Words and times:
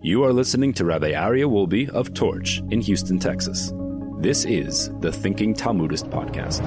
You 0.00 0.24
are 0.24 0.32
listening 0.32 0.72
to 0.74 0.84
Rabbi 0.84 1.12
Aryeh 1.12 1.48
Wolbe 1.48 1.88
of 1.90 2.12
Torch 2.12 2.62
in 2.70 2.80
Houston, 2.80 3.20
Texas. 3.20 3.72
This 4.18 4.44
is 4.44 4.90
the 4.98 5.12
Thinking 5.12 5.54
Talmudist 5.54 6.06
Podcast. 6.06 6.62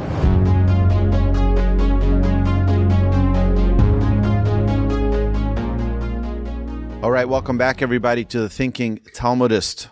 All 7.03 7.11
right, 7.11 7.27
welcome 7.27 7.57
back, 7.57 7.81
everybody, 7.81 8.23
to 8.25 8.39
the 8.39 8.49
Thinking 8.49 8.99
Talmudist 9.13 9.89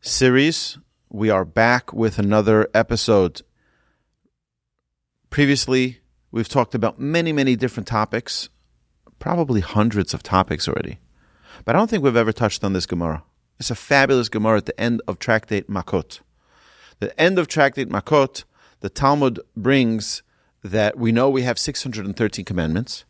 series. 0.00 0.78
We 1.10 1.28
are 1.28 1.44
back 1.44 1.92
with 1.92 2.18
another 2.18 2.68
episode. 2.72 3.42
Previously, 5.28 6.00
we've 6.30 6.48
talked 6.48 6.74
about 6.74 6.98
many, 6.98 7.32
many 7.32 7.56
different 7.56 7.86
topics, 7.86 8.48
probably 9.18 9.60
hundreds 9.60 10.14
of 10.14 10.22
topics 10.22 10.66
already. 10.66 10.98
But 11.68 11.76
I 11.76 11.80
don't 11.80 11.90
think 11.90 12.02
we've 12.02 12.16
ever 12.16 12.32
touched 12.32 12.64
on 12.64 12.72
this 12.72 12.86
Gemara. 12.86 13.24
It's 13.60 13.70
a 13.70 13.74
fabulous 13.74 14.30
Gemara 14.30 14.56
at 14.56 14.64
the 14.64 14.80
end 14.80 15.02
of 15.06 15.18
Tractate 15.18 15.68
Makot. 15.68 16.20
The 16.98 17.20
end 17.20 17.38
of 17.38 17.46
Tractate 17.46 17.90
Makot, 17.90 18.44
the 18.80 18.88
Talmud 18.88 19.38
brings 19.54 20.22
that 20.64 20.96
we 20.96 21.12
know 21.12 21.28
we 21.28 21.42
have 21.42 21.58
613 21.58 22.46
commandments, 22.46 23.04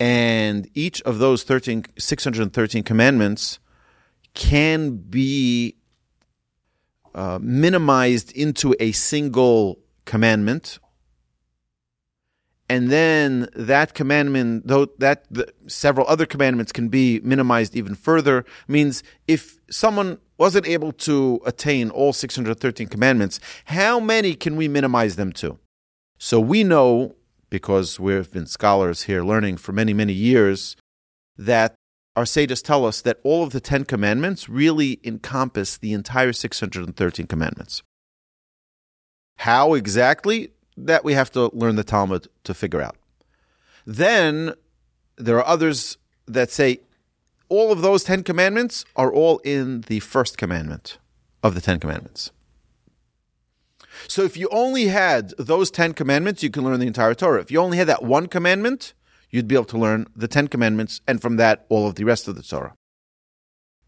and 0.00 0.66
each 0.72 1.02
of 1.02 1.18
those 1.18 1.42
13, 1.42 1.84
613 1.98 2.84
commandments 2.84 3.58
can 4.32 4.96
be 4.96 5.76
uh, 7.14 7.38
minimized 7.42 8.32
into 8.32 8.74
a 8.80 8.92
single 8.92 9.78
commandment 10.06 10.78
and 12.68 12.90
then 12.90 13.48
that 13.54 13.94
commandment, 13.94 14.66
though 14.66 14.86
that 14.98 15.24
the, 15.30 15.52
several 15.66 16.06
other 16.06 16.26
commandments 16.26 16.70
can 16.70 16.88
be 16.88 17.20
minimized 17.20 17.74
even 17.74 17.94
further, 17.94 18.44
means 18.66 19.02
if 19.26 19.58
someone 19.70 20.18
wasn't 20.36 20.68
able 20.68 20.92
to 20.92 21.40
attain 21.46 21.90
all 21.90 22.12
613 22.12 22.88
commandments, 22.88 23.40
how 23.66 23.98
many 23.98 24.34
can 24.34 24.56
we 24.56 24.68
minimize 24.68 25.16
them 25.16 25.32
to? 25.32 25.58
So 26.18 26.40
we 26.40 26.62
know, 26.62 27.14
because 27.48 27.98
we've 27.98 28.30
been 28.30 28.46
scholars 28.46 29.04
here 29.04 29.24
learning 29.24 29.56
for 29.56 29.72
many, 29.72 29.94
many 29.94 30.12
years, 30.12 30.76
that 31.38 31.74
our 32.16 32.26
sages 32.26 32.60
tell 32.60 32.84
us 32.84 33.00
that 33.02 33.18
all 33.22 33.44
of 33.44 33.52
the 33.52 33.60
Ten 33.60 33.84
Commandments 33.84 34.48
really 34.48 35.00
encompass 35.04 35.78
the 35.78 35.92
entire 35.92 36.32
613 36.32 37.26
commandments. 37.26 37.82
How 39.36 39.74
exactly? 39.74 40.50
That 40.86 41.04
we 41.04 41.14
have 41.14 41.30
to 41.32 41.50
learn 41.52 41.76
the 41.76 41.84
Talmud 41.84 42.28
to 42.44 42.54
figure 42.54 42.80
out. 42.80 42.96
Then 43.86 44.54
there 45.16 45.36
are 45.38 45.46
others 45.46 45.98
that 46.26 46.50
say 46.50 46.80
all 47.48 47.72
of 47.72 47.80
those 47.80 48.04
Ten 48.04 48.22
Commandments 48.22 48.84
are 48.94 49.12
all 49.12 49.38
in 49.38 49.82
the 49.82 50.00
first 50.00 50.38
commandment 50.38 50.98
of 51.42 51.54
the 51.54 51.60
Ten 51.60 51.80
Commandments. 51.80 52.30
So 54.06 54.22
if 54.22 54.36
you 54.36 54.48
only 54.52 54.86
had 54.88 55.32
those 55.38 55.70
Ten 55.70 55.92
Commandments, 55.94 56.42
you 56.42 56.50
can 56.50 56.64
learn 56.64 56.78
the 56.80 56.86
entire 56.86 57.14
Torah. 57.14 57.40
If 57.40 57.50
you 57.50 57.58
only 57.60 57.78
had 57.78 57.88
that 57.88 58.02
one 58.02 58.26
commandment, 58.26 58.92
you'd 59.30 59.48
be 59.48 59.54
able 59.54 59.64
to 59.66 59.78
learn 59.78 60.06
the 60.14 60.28
Ten 60.28 60.48
Commandments, 60.48 61.00
and 61.08 61.20
from 61.20 61.36
that, 61.36 61.66
all 61.68 61.86
of 61.86 61.96
the 61.96 62.04
rest 62.04 62.28
of 62.28 62.36
the 62.36 62.42
Torah. 62.42 62.74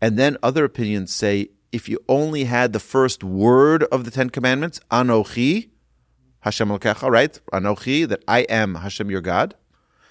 And 0.00 0.18
then 0.18 0.36
other 0.42 0.64
opinions 0.64 1.14
say 1.14 1.50
if 1.72 1.88
you 1.88 1.98
only 2.08 2.44
had 2.44 2.72
the 2.72 2.80
first 2.80 3.22
word 3.22 3.84
of 3.84 4.04
the 4.04 4.10
Ten 4.10 4.30
Commandments, 4.30 4.80
Anochi, 4.90 5.69
Hashem 6.40 6.68
Elokecha, 6.68 7.10
right? 7.10 7.38
Anochi, 7.52 8.08
that 8.08 8.22
I 8.26 8.40
am 8.40 8.76
Hashem 8.76 9.10
your 9.10 9.20
God. 9.20 9.54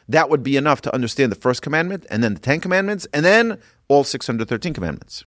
That 0.08 0.30
would 0.30 0.44
be 0.44 0.58
enough 0.58 0.82
to 0.82 0.94
understand 0.94 1.32
the 1.32 1.36
first 1.36 1.62
commandment, 1.62 2.06
and 2.10 2.24
then 2.24 2.34
the 2.34 2.40
Ten 2.40 2.60
Commandments, 2.60 3.08
and 3.14 3.24
then 3.24 3.60
all 3.88 4.04
613 4.04 4.74
commandments. 4.74 5.24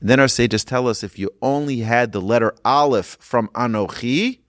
And 0.00 0.08
then 0.08 0.20
our 0.20 0.28
sages 0.28 0.64
tell 0.64 0.88
us 0.88 1.02
if 1.02 1.18
you 1.18 1.30
only 1.42 1.80
had 1.80 2.12
the 2.12 2.20
letter 2.20 2.54
Aleph 2.64 3.16
from 3.20 3.48
Anochi, 3.48 4.40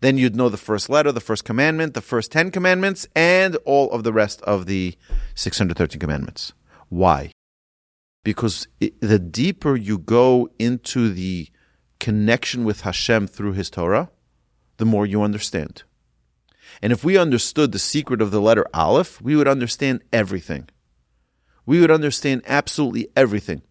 then 0.00 0.18
you'd 0.18 0.36
know 0.36 0.48
the 0.48 0.56
first 0.56 0.90
letter, 0.90 1.12
the 1.12 1.20
first 1.20 1.44
commandment, 1.44 1.94
the 1.94 2.00
first 2.00 2.30
10 2.32 2.50
commandments, 2.50 3.06
and 3.14 3.56
all 3.64 3.90
of 3.90 4.04
the 4.04 4.12
rest 4.12 4.42
of 4.42 4.66
the 4.66 4.96
613 5.34 5.98
commandments. 5.98 6.52
Why? 6.88 7.32
Because 8.24 8.68
it, 8.80 9.00
the 9.00 9.18
deeper 9.18 9.76
you 9.76 9.98
go 9.98 10.50
into 10.58 11.12
the 11.12 11.48
connection 12.00 12.64
with 12.64 12.82
Hashem 12.82 13.26
through 13.28 13.52
His 13.52 13.70
Torah, 13.70 14.10
the 14.76 14.86
more 14.86 15.06
you 15.06 15.22
understand. 15.22 15.82
And 16.82 16.92
if 16.92 17.04
we 17.04 17.16
understood 17.16 17.72
the 17.72 17.78
secret 17.78 18.20
of 18.20 18.30
the 18.30 18.40
letter 18.40 18.66
Aleph, 18.74 19.20
we 19.20 19.36
would 19.36 19.48
understand 19.48 20.02
everything. 20.12 20.68
We 21.64 21.80
would 21.80 21.90
understand 21.90 22.42
absolutely 22.46 23.08
everything. 23.16 23.62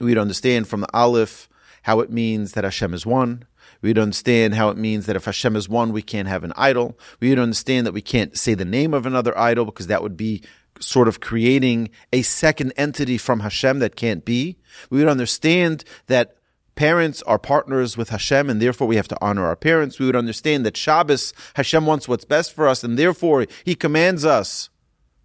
We'd 0.00 0.18
understand 0.18 0.68
from 0.68 0.80
the 0.80 0.92
Aleph 0.92 1.48
how 1.82 2.00
it 2.00 2.10
means 2.10 2.52
that 2.52 2.64
Hashem 2.64 2.92
is 2.92 3.06
one. 3.06 3.44
We'd 3.80 3.98
understand 3.98 4.54
how 4.54 4.68
it 4.70 4.76
means 4.76 5.06
that 5.06 5.16
if 5.16 5.24
Hashem 5.24 5.56
is 5.56 5.68
one, 5.68 5.92
we 5.92 6.02
can't 6.02 6.28
have 6.28 6.44
an 6.44 6.52
idol. 6.56 6.98
We 7.20 7.30
would 7.30 7.38
understand 7.38 7.86
that 7.86 7.92
we 7.92 8.02
can't 8.02 8.36
say 8.36 8.54
the 8.54 8.64
name 8.64 8.92
of 8.92 9.06
another 9.06 9.36
idol 9.38 9.64
because 9.64 9.86
that 9.86 10.02
would 10.02 10.16
be 10.16 10.42
sort 10.80 11.08
of 11.08 11.20
creating 11.20 11.90
a 12.12 12.22
second 12.22 12.72
entity 12.76 13.18
from 13.18 13.40
Hashem 13.40 13.78
that 13.78 13.96
can't 13.96 14.24
be. 14.24 14.58
We 14.90 14.98
would 14.98 15.08
understand 15.08 15.84
that 16.06 16.35
parents 16.76 17.22
are 17.22 17.38
partners 17.38 17.96
with 17.96 18.10
Hashem, 18.10 18.48
and 18.48 18.62
therefore 18.62 18.86
we 18.86 18.94
have 18.96 19.08
to 19.08 19.18
honor 19.20 19.46
our 19.46 19.56
parents. 19.56 19.98
We 19.98 20.06
would 20.06 20.14
understand 20.14 20.64
that 20.64 20.76
Shabbos, 20.76 21.34
Hashem 21.54 21.86
wants 21.86 22.06
what's 22.06 22.24
best 22.24 22.52
for 22.52 22.68
us, 22.68 22.84
and 22.84 22.96
therefore 22.96 23.46
He 23.64 23.74
commands 23.74 24.24
us 24.24 24.70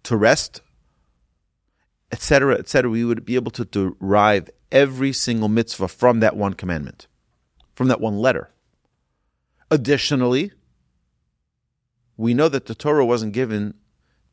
to 0.02 0.16
rest, 0.16 0.62
etc., 2.10 2.56
etc. 2.56 2.90
We 2.90 3.04
would 3.04 3.24
be 3.24 3.36
able 3.36 3.52
to 3.52 3.64
derive 3.64 4.50
every 4.72 5.12
single 5.12 5.48
mitzvah 5.48 5.86
from 5.88 6.20
that 6.20 6.36
one 6.36 6.54
commandment, 6.54 7.08
from 7.74 7.88
that 7.88 8.00
one 8.00 8.18
letter. 8.18 8.50
Additionally, 9.70 10.52
we 12.16 12.32
know 12.34 12.48
that 12.48 12.66
the 12.66 12.74
Torah 12.74 13.06
wasn't 13.06 13.32
given 13.32 13.74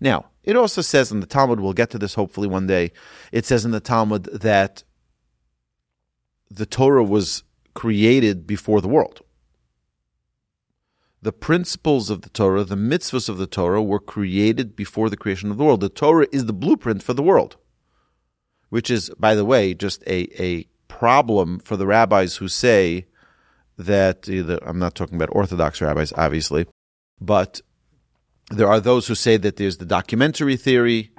Now, 0.00 0.26
it 0.42 0.56
also 0.56 0.82
says 0.82 1.10
in 1.10 1.20
the 1.20 1.26
Talmud, 1.26 1.60
we'll 1.60 1.72
get 1.72 1.90
to 1.90 1.98
this 1.98 2.14
hopefully 2.14 2.48
one 2.48 2.66
day, 2.66 2.92
it 3.32 3.44
says 3.44 3.64
in 3.64 3.70
the 3.70 3.80
Talmud 3.80 4.24
that 4.32 4.84
the 6.50 6.66
Torah 6.66 7.04
was 7.04 7.42
created 7.74 8.46
before 8.46 8.80
the 8.80 8.88
world. 8.88 9.22
The 11.22 11.32
principles 11.32 12.08
of 12.08 12.22
the 12.22 12.28
Torah, 12.28 12.62
the 12.62 12.76
mitzvahs 12.76 13.28
of 13.28 13.38
the 13.38 13.46
Torah, 13.46 13.82
were 13.82 13.98
created 13.98 14.76
before 14.76 15.10
the 15.10 15.16
creation 15.16 15.50
of 15.50 15.58
the 15.58 15.64
world. 15.64 15.80
The 15.80 15.88
Torah 15.88 16.28
is 16.30 16.46
the 16.46 16.52
blueprint 16.52 17.02
for 17.02 17.14
the 17.14 17.22
world, 17.22 17.56
which 18.68 18.90
is, 18.90 19.10
by 19.18 19.34
the 19.34 19.44
way, 19.44 19.74
just 19.74 20.02
a, 20.06 20.28
a 20.40 20.66
problem 20.88 21.58
for 21.58 21.76
the 21.76 21.86
rabbis 21.86 22.36
who 22.36 22.48
say 22.48 23.06
that, 23.76 24.28
either, 24.28 24.58
I'm 24.64 24.78
not 24.78 24.94
talking 24.94 25.16
about 25.16 25.34
Orthodox 25.34 25.80
rabbis, 25.80 26.12
obviously, 26.16 26.66
but 27.20 27.60
there 28.50 28.68
are 28.68 28.80
those 28.80 29.08
who 29.08 29.14
say 29.14 29.36
that 29.36 29.56
there's 29.56 29.78
the 29.78 29.86
documentary 29.86 30.56
theory. 30.56 31.10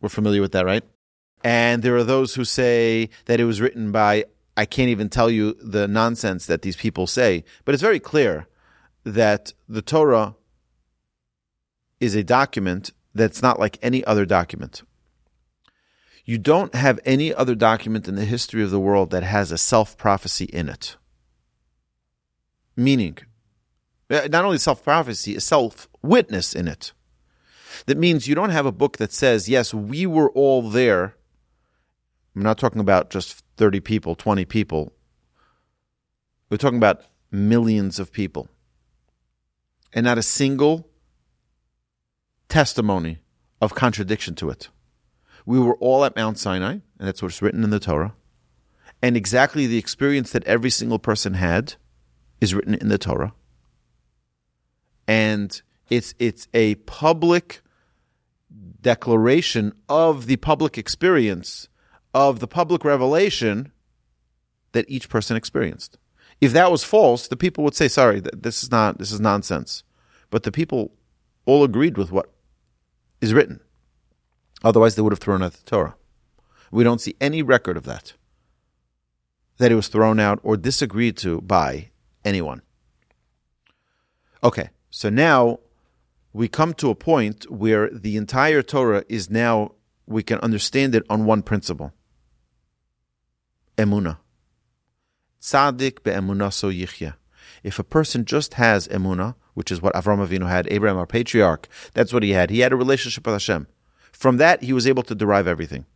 We're 0.00 0.08
familiar 0.08 0.40
with 0.40 0.52
that, 0.52 0.64
right? 0.64 0.84
And 1.44 1.82
there 1.82 1.96
are 1.96 2.04
those 2.04 2.34
who 2.34 2.44
say 2.44 3.10
that 3.26 3.40
it 3.40 3.44
was 3.44 3.60
written 3.60 3.92
by, 3.92 4.24
I 4.56 4.64
can't 4.64 4.88
even 4.88 5.08
tell 5.08 5.28
you 5.30 5.54
the 5.62 5.88
nonsense 5.88 6.46
that 6.46 6.62
these 6.62 6.76
people 6.76 7.06
say, 7.06 7.44
but 7.64 7.74
it's 7.74 7.82
very 7.82 8.00
clear 8.00 8.46
that 9.04 9.52
the 9.68 9.82
Torah 9.82 10.36
is 12.00 12.14
a 12.14 12.24
document 12.24 12.92
that's 13.14 13.42
not 13.42 13.58
like 13.58 13.78
any 13.82 14.04
other 14.04 14.24
document. 14.24 14.82
You 16.24 16.38
don't 16.38 16.74
have 16.74 17.00
any 17.04 17.34
other 17.34 17.54
document 17.54 18.06
in 18.06 18.14
the 18.14 18.24
history 18.24 18.62
of 18.62 18.70
the 18.70 18.80
world 18.80 19.10
that 19.10 19.24
has 19.24 19.50
a 19.50 19.58
self 19.58 19.96
prophecy 19.96 20.44
in 20.44 20.68
it. 20.68 20.96
Meaning, 22.76 23.18
Uh, 24.12 24.28
not 24.30 24.44
only 24.44 24.58
self 24.58 24.84
prophecy, 24.84 25.40
self 25.40 25.88
witness 26.02 26.54
in 26.54 26.68
it. 26.68 26.92
That 27.86 27.96
means 27.96 28.28
you 28.28 28.34
don't 28.34 28.50
have 28.50 28.66
a 28.66 28.72
book 28.72 28.98
that 28.98 29.12
says, 29.12 29.48
yes, 29.48 29.72
we 29.72 30.06
were 30.06 30.30
all 30.32 30.68
there. 30.68 31.16
I'm 32.36 32.42
not 32.42 32.58
talking 32.58 32.80
about 32.80 33.10
just 33.10 33.42
30 33.56 33.80
people, 33.80 34.14
20 34.14 34.44
people. 34.44 34.92
We're 36.50 36.58
talking 36.58 36.76
about 36.76 37.02
millions 37.30 37.98
of 37.98 38.12
people. 38.12 38.48
and 39.94 40.04
not 40.04 40.18
a 40.18 40.22
single 40.22 40.88
testimony 42.48 43.18
of 43.60 43.74
contradiction 43.74 44.34
to 44.36 44.50
it. 44.50 44.68
We 45.44 45.58
were 45.58 45.76
all 45.76 46.04
at 46.04 46.16
Mount 46.16 46.38
Sinai, 46.38 46.72
and 46.72 46.82
that's 46.98 47.22
what's 47.22 47.42
written 47.42 47.64
in 47.64 47.70
the 47.70 47.80
Torah. 47.80 48.14
And 49.02 49.16
exactly 49.16 49.66
the 49.66 49.78
experience 49.78 50.30
that 50.32 50.44
every 50.44 50.70
single 50.70 50.98
person 50.98 51.34
had 51.34 51.74
is 52.40 52.54
written 52.54 52.74
in 52.74 52.88
the 52.88 52.98
Torah. 52.98 53.34
And 55.06 55.60
it's 55.88 56.14
it's 56.18 56.48
a 56.54 56.76
public 56.76 57.60
declaration 58.80 59.72
of 59.88 60.26
the 60.26 60.36
public 60.36 60.76
experience 60.76 61.68
of 62.14 62.40
the 62.40 62.48
public 62.48 62.84
revelation 62.84 63.72
that 64.72 64.84
each 64.88 65.08
person 65.08 65.36
experienced. 65.36 65.98
If 66.40 66.52
that 66.52 66.70
was 66.70 66.82
false, 66.82 67.28
the 67.28 67.36
people 67.36 67.62
would 67.64 67.74
say, 67.74 67.88
"Sorry, 67.88 68.20
this 68.20 68.62
is 68.62 68.70
not 68.70 68.98
this 68.98 69.12
is 69.12 69.20
nonsense." 69.20 69.84
But 70.30 70.44
the 70.44 70.52
people 70.52 70.92
all 71.44 71.62
agreed 71.62 71.98
with 71.98 72.10
what 72.10 72.32
is 73.20 73.34
written. 73.34 73.60
Otherwise, 74.64 74.94
they 74.94 75.02
would 75.02 75.12
have 75.12 75.18
thrown 75.18 75.42
out 75.42 75.52
the 75.52 75.64
Torah. 75.64 75.94
We 76.70 76.84
don't 76.84 77.00
see 77.00 77.16
any 77.20 77.42
record 77.42 77.76
of 77.76 77.84
that. 77.84 78.14
That 79.58 79.70
it 79.70 79.74
was 79.74 79.88
thrown 79.88 80.18
out 80.18 80.40
or 80.42 80.56
disagreed 80.56 81.16
to 81.18 81.40
by 81.42 81.90
anyone. 82.24 82.62
Okay, 84.42 84.70
so 84.92 85.08
now 85.08 85.58
we 86.34 86.48
come 86.48 86.74
to 86.74 86.90
a 86.90 86.94
point 86.94 87.50
where 87.50 87.88
the 87.88 88.18
entire 88.18 88.60
Torah 88.62 89.04
is 89.08 89.30
now, 89.30 89.72
we 90.06 90.22
can 90.22 90.38
understand 90.40 90.94
it 90.94 91.02
on 91.08 91.24
one 91.24 91.42
principle 91.42 91.94
Emunah. 93.78 94.18
Tzaddik 95.40 96.02
be'emunah 96.02 96.52
so 96.52 96.70
yichya. 96.70 97.14
If 97.62 97.78
a 97.78 97.84
person 97.84 98.26
just 98.26 98.54
has 98.54 98.86
emunah, 98.88 99.34
which 99.54 99.72
is 99.72 99.80
what 99.80 99.94
Avram 99.94 100.24
Avinu 100.26 100.46
had, 100.46 100.68
Abraham, 100.70 100.98
our 100.98 101.06
patriarch, 101.06 101.68
that's 101.94 102.12
what 102.12 102.22
he 102.22 102.30
had. 102.30 102.50
He 102.50 102.60
had 102.60 102.72
a 102.72 102.76
relationship 102.76 103.26
with 103.26 103.34
Hashem. 103.34 103.66
From 104.12 104.36
that, 104.36 104.62
he 104.62 104.74
was 104.74 104.86
able 104.86 105.02
to 105.04 105.14
derive 105.14 105.46
everything. 105.46 105.86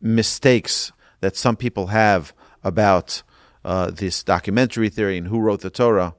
Mistakes 0.00 0.90
that 1.20 1.36
some 1.36 1.56
people 1.56 1.88
have 1.88 2.34
about 2.64 3.22
uh, 3.64 3.90
this 3.92 4.24
documentary 4.24 4.88
theory 4.88 5.16
and 5.16 5.28
who 5.28 5.38
wrote 5.38 5.60
the 5.60 5.70
Torah, 5.70 6.14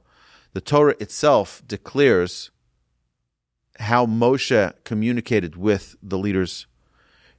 the 0.58 0.62
Torah 0.62 0.96
itself 0.98 1.62
declares 1.68 2.50
how 3.78 4.06
Moshe 4.06 4.72
communicated 4.82 5.54
with 5.54 5.94
the 6.02 6.18
leaders, 6.18 6.66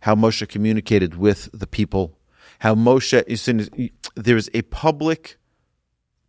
how 0.03 0.15
Moshe 0.15 0.47
communicated 0.47 1.17
with 1.17 1.49
the 1.51 1.67
people, 1.67 2.17
how 2.59 2.75
Moshe 2.75 3.21
is 3.27 3.43
there's 4.15 4.49
a 4.53 4.61
public 4.61 5.35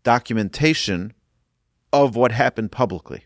documentation 0.03 1.13
of 1.93 2.17
what 2.17 2.33
happened 2.33 2.73
publicly. 2.73 3.25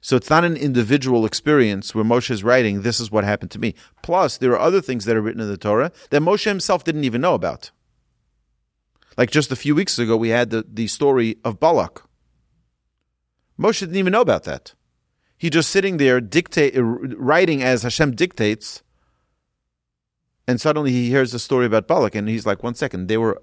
So 0.00 0.14
it's 0.14 0.30
not 0.30 0.44
an 0.44 0.56
individual 0.56 1.26
experience 1.26 1.92
where 1.92 2.04
Moshe 2.04 2.30
is 2.30 2.44
writing, 2.44 2.82
this 2.82 3.00
is 3.00 3.10
what 3.10 3.24
happened 3.24 3.50
to 3.50 3.58
me. 3.58 3.74
Plus, 4.00 4.38
there 4.38 4.52
are 4.52 4.60
other 4.60 4.80
things 4.80 5.06
that 5.06 5.16
are 5.16 5.20
written 5.20 5.40
in 5.40 5.48
the 5.48 5.56
Torah 5.56 5.90
that 6.10 6.22
Moshe 6.22 6.44
himself 6.44 6.84
didn't 6.84 7.02
even 7.02 7.20
know 7.20 7.34
about. 7.34 7.72
Like 9.18 9.32
just 9.32 9.50
a 9.50 9.56
few 9.56 9.74
weeks 9.74 9.98
ago, 9.98 10.16
we 10.16 10.28
had 10.28 10.50
the, 10.50 10.64
the 10.72 10.86
story 10.86 11.38
of 11.44 11.58
Balak. 11.58 12.04
Moshe 13.58 13.80
didn't 13.80 13.96
even 13.96 14.12
know 14.12 14.20
about 14.20 14.44
that. 14.44 14.74
He 15.36 15.50
just 15.50 15.70
sitting 15.70 15.96
there 15.96 16.20
dictate, 16.20 16.76
uh, 16.76 16.82
writing 16.82 17.62
as 17.62 17.82
Hashem 17.82 18.14
dictates, 18.14 18.82
and 20.46 20.60
suddenly 20.60 20.90
he 20.90 21.08
hears 21.08 21.34
a 21.34 21.38
story 21.38 21.66
about 21.66 21.88
Balak, 21.88 22.14
and 22.14 22.28
he's 22.28 22.46
like, 22.46 22.62
one 22.62 22.74
second, 22.74 23.08
they 23.08 23.16
were 23.16 23.42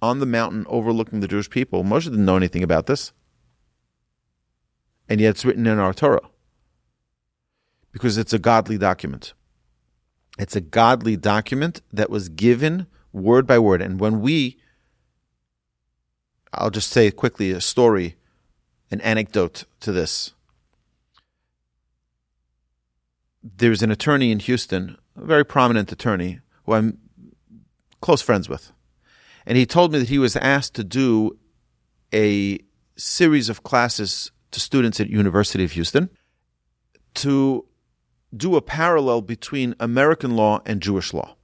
on 0.00 0.18
the 0.18 0.26
mountain 0.26 0.66
overlooking 0.68 1.20
the 1.20 1.28
Jewish 1.28 1.48
people. 1.48 1.84
Moshe 1.84 2.04
didn't 2.04 2.24
know 2.24 2.36
anything 2.36 2.62
about 2.62 2.86
this 2.86 3.12
and 5.12 5.20
yet 5.20 5.30
it's 5.30 5.44
written 5.44 5.66
in 5.66 5.78
our 5.78 5.92
Torah 5.92 6.28
because 7.90 8.16
it's 8.16 8.32
a 8.32 8.38
godly 8.38 8.78
document. 8.78 9.34
It's 10.38 10.56
a 10.56 10.60
godly 10.62 11.18
document 11.18 11.82
that 11.92 12.08
was 12.08 12.30
given 12.30 12.86
word 13.12 13.46
by 13.46 13.58
word. 13.58 13.82
And 13.82 14.00
when 14.00 14.22
we, 14.22 14.58
I'll 16.54 16.70
just 16.70 16.90
say 16.90 17.10
quickly 17.10 17.50
a 17.50 17.60
story, 17.60 18.16
an 18.92 19.00
anecdote 19.00 19.64
to 19.80 19.90
this. 19.90 20.34
There's 23.42 23.82
an 23.82 23.90
attorney 23.90 24.30
in 24.30 24.38
Houston, 24.38 24.98
a 25.16 25.24
very 25.24 25.44
prominent 25.44 25.90
attorney, 25.90 26.40
who 26.64 26.74
I'm 26.74 26.98
close 28.00 28.20
friends 28.20 28.48
with. 28.48 28.70
And 29.46 29.58
he 29.58 29.66
told 29.66 29.92
me 29.92 29.98
that 29.98 30.10
he 30.10 30.18
was 30.18 30.36
asked 30.36 30.74
to 30.74 30.84
do 30.84 31.38
a 32.14 32.60
series 32.96 33.48
of 33.48 33.62
classes 33.62 34.30
to 34.52 34.60
students 34.60 35.00
at 35.00 35.08
University 35.08 35.64
of 35.64 35.72
Houston 35.72 36.10
to 37.14 37.64
do 38.36 38.56
a 38.56 38.62
parallel 38.62 39.22
between 39.22 39.74
American 39.80 40.36
law 40.36 40.60
and 40.66 40.80
Jewish 40.80 41.12
law. 41.12 41.36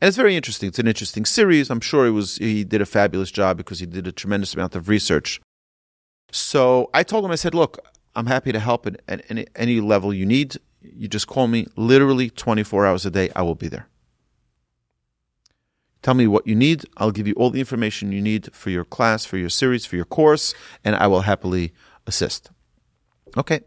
And 0.00 0.08
it's 0.08 0.16
very 0.16 0.36
interesting. 0.36 0.68
It's 0.68 0.78
an 0.78 0.88
interesting 0.88 1.24
series. 1.24 1.70
I'm 1.70 1.80
sure 1.80 2.04
he 2.06 2.10
was 2.10 2.36
he 2.36 2.64
did 2.64 2.82
a 2.82 2.86
fabulous 2.86 3.30
job 3.30 3.56
because 3.56 3.80
he 3.80 3.86
did 3.86 4.06
a 4.06 4.12
tremendous 4.12 4.54
amount 4.54 4.74
of 4.74 4.88
research. 4.88 5.40
So 6.30 6.90
I 6.92 7.02
told 7.02 7.24
him, 7.24 7.30
I 7.30 7.36
said, 7.36 7.54
look, 7.54 7.78
I'm 8.14 8.26
happy 8.26 8.52
to 8.52 8.60
help 8.60 8.86
at, 8.86 9.00
at 9.08 9.24
any, 9.28 9.46
any 9.54 9.80
level 9.80 10.12
you 10.12 10.26
need. 10.26 10.56
You 10.80 11.08
just 11.08 11.26
call 11.26 11.46
me 11.48 11.66
literally 11.76 12.30
24 12.30 12.86
hours 12.86 13.06
a 13.06 13.10
day. 13.10 13.30
I 13.36 13.42
will 13.42 13.54
be 13.54 13.68
there. 13.68 13.88
Tell 16.02 16.14
me 16.14 16.26
what 16.26 16.46
you 16.46 16.54
need. 16.54 16.84
I'll 16.96 17.10
give 17.10 17.26
you 17.26 17.34
all 17.34 17.50
the 17.50 17.58
information 17.58 18.12
you 18.12 18.22
need 18.22 18.54
for 18.54 18.70
your 18.70 18.84
class, 18.84 19.24
for 19.24 19.38
your 19.38 19.48
series, 19.48 19.84
for 19.84 19.96
your 19.96 20.04
course, 20.04 20.54
and 20.84 20.94
I 20.94 21.08
will 21.08 21.22
happily 21.22 21.72
assist. 22.06 22.50
Okay. 23.36 23.60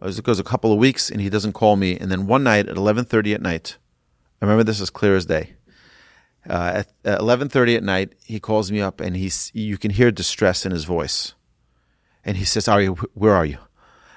As 0.00 0.18
it 0.18 0.24
goes 0.24 0.38
a 0.38 0.44
couple 0.44 0.72
of 0.72 0.78
weeks 0.78 1.10
and 1.10 1.20
he 1.20 1.28
doesn't 1.28 1.54
call 1.54 1.76
me, 1.76 1.96
and 1.98 2.12
then 2.12 2.26
one 2.26 2.44
night 2.44 2.68
at 2.68 2.76
11:30 2.76 3.34
at 3.34 3.42
night, 3.42 3.78
I 4.40 4.44
remember 4.44 4.62
this 4.62 4.80
as 4.80 4.90
clear 4.90 5.16
as 5.16 5.26
day. 5.26 5.54
Uh, 6.48 6.84
at 7.04 7.18
11:30 7.20 7.76
at 7.76 7.82
night, 7.82 8.12
he 8.24 8.38
calls 8.38 8.70
me 8.70 8.80
up 8.80 9.00
and 9.00 9.16
he's 9.16 9.50
you 9.54 9.78
can 9.78 9.90
hear 9.90 10.10
distress 10.10 10.64
in 10.64 10.72
his 10.72 10.84
voice. 10.84 11.34
And 12.24 12.36
he 12.36 12.44
says, 12.44 12.68
"Are 12.68 12.82
where 12.84 13.34
are 13.34 13.46
you?" 13.46 13.58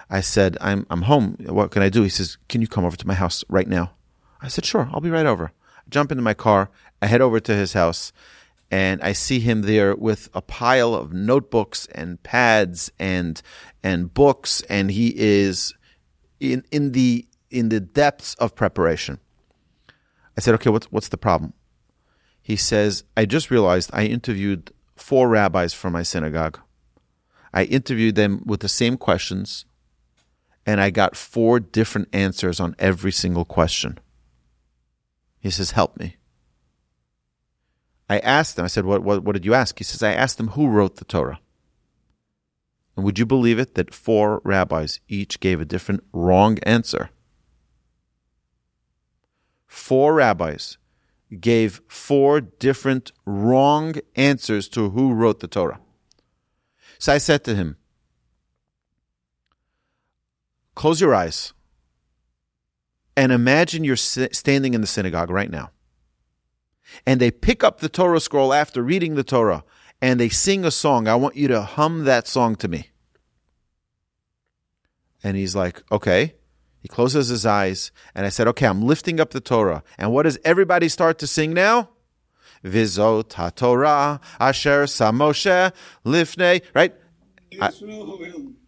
I 0.10 0.22
said, 0.22 0.58
"I'm 0.62 0.86
I'm 0.90 1.04
home. 1.04 1.38
What 1.42 1.72
can 1.72 1.82
I 1.82 1.90
do?" 1.90 2.04
He 2.04 2.10
says, 2.10 2.38
"Can 2.48 2.62
you 2.62 2.68
come 2.68 2.86
over 2.86 2.98
to 2.98 3.08
my 3.08 3.14
house 3.14 3.44
right 3.50 3.68
now?" 3.68 3.92
I 4.42 4.48
said, 4.48 4.66
"Sure. 4.66 4.90
I'll 4.92 5.02
be 5.02 5.10
right 5.10 5.26
over." 5.26 5.52
I 5.78 5.90
jump 5.90 6.12
into 6.12 6.24
my 6.24 6.34
car 6.34 6.70
I 7.02 7.08
head 7.08 7.22
over 7.22 7.40
to 7.40 7.56
his 7.56 7.74
house 7.74 8.12
and 8.70 9.02
I 9.02 9.14
see 9.14 9.40
him 9.40 9.62
there 9.62 9.96
with 9.96 10.30
a 10.34 10.42
pile 10.42 10.94
of 10.94 11.14
notebooks 11.14 11.88
and 11.94 12.22
pads 12.24 12.92
and 13.00 13.42
and 13.82 14.14
books, 14.14 14.62
and 14.70 14.92
he 14.92 15.14
is 15.16 15.74
in 16.40 16.64
in 16.72 16.92
the 16.92 17.26
in 17.50 17.70
the 17.70 17.80
depths 17.80 18.34
of 18.36 18.56
preparation. 18.56 19.20
I 20.38 20.42
said, 20.42 20.54
"Okay, 20.56 20.70
what's 20.70 20.92
what's 20.92 21.08
the 21.08 21.18
problem?" 21.18 21.54
He 22.42 22.58
says, 22.58 23.04
"I 23.16 23.26
just 23.26 23.50
realized 23.50 23.90
I 23.94 24.04
interviewed 24.04 24.72
four 24.98 25.30
rabbis 25.30 25.74
from 25.74 25.94
my 25.94 26.04
synagogue. 26.04 26.60
I 27.54 27.64
interviewed 27.64 28.16
them 28.16 28.44
with 28.46 28.60
the 28.60 28.70
same 28.70 28.98
questions, 28.98 29.66
and 30.66 30.82
I 30.82 30.90
got 30.90 31.16
four 31.16 31.60
different 31.60 32.10
answers 32.14 32.60
on 32.60 32.76
every 32.80 33.12
single 33.12 33.46
question." 33.46 34.00
He 35.40 35.50
says, 35.50 35.72
"Help 35.72 35.98
me." 35.98 36.18
I 38.10 38.20
asked 38.20 38.58
him, 38.58 38.66
I 38.66 38.70
said, 38.70 38.86
what, 38.86 39.04
what, 39.04 39.24
what 39.24 39.34
did 39.34 39.46
you 39.46 39.54
ask? 39.54 39.78
He 39.78 39.84
says, 39.84 40.02
I 40.02 40.14
asked 40.14 40.40
him 40.40 40.50
who 40.50 40.68
wrote 40.68 40.96
the 40.96 41.06
Torah. 41.06 41.40
And 42.96 43.06
would 43.06 43.20
you 43.20 43.26
believe 43.26 43.60
it 43.60 43.76
that 43.76 43.94
four 43.94 44.42
rabbis 44.44 45.00
each 45.08 45.40
gave 45.40 45.60
a 45.60 45.66
different 45.66 46.04
wrong 46.14 46.58
answer? 46.64 47.10
Four 49.68 50.16
rabbis 50.16 50.78
gave 51.40 51.82
four 51.88 52.40
different 52.40 53.12
wrong 53.26 53.96
answers 54.16 54.70
to 54.70 54.92
who 54.92 55.14
wrote 55.14 55.42
the 55.42 55.48
Torah. 55.48 55.80
So 57.00 57.14
I 57.14 57.18
said 57.18 57.44
to 57.46 57.56
him, 57.56 57.78
Close 60.76 61.02
your 61.02 61.16
eyes 61.16 61.54
and 63.16 63.32
imagine 63.32 63.84
you're 63.84 63.96
standing 63.96 64.76
in 64.76 64.82
the 64.82 64.88
synagogue 64.88 65.32
right 65.32 65.50
now 65.50 65.72
and 67.06 67.20
they 67.20 67.32
pick 67.32 67.64
up 67.64 67.80
the 67.80 67.90
Torah 67.90 68.20
scroll 68.20 68.54
after 68.54 68.84
reading 68.84 69.16
the 69.16 69.24
Torah 69.24 69.64
and 70.02 70.20
they 70.20 70.30
sing 70.30 70.64
a 70.64 70.72
song. 70.72 71.08
I 71.08 71.16
want 71.16 71.36
you 71.36 71.48
to 71.48 71.64
hum 71.64 72.04
that 72.04 72.28
song 72.28 72.56
to 72.58 72.68
me. 72.68 72.90
And 75.24 75.36
he's 75.36 75.56
like, 75.56 75.82
okay. 75.92 76.36
He 76.80 76.88
closes 76.88 77.28
his 77.28 77.46
eyes 77.46 77.92
and 78.14 78.26
I 78.26 78.30
said, 78.30 78.48
okay, 78.50 78.68
I'm 78.68 78.84
lifting 78.84 79.20
up 79.20 79.32
the 79.32 79.42
Torah. 79.42 79.84
And 79.98 80.14
what 80.14 80.24
does 80.24 80.38
everybody 80.46 80.88
start 80.90 81.18
to 81.20 81.28
sing 81.28 81.54
now? 81.54 81.90
Vizot 82.64 83.30
HaTorah 83.30 84.22
Asher 84.40 84.84
Samoshe 84.84 85.72
Lifnei, 86.06 86.62
right? 86.74 86.94
I, 87.60 87.72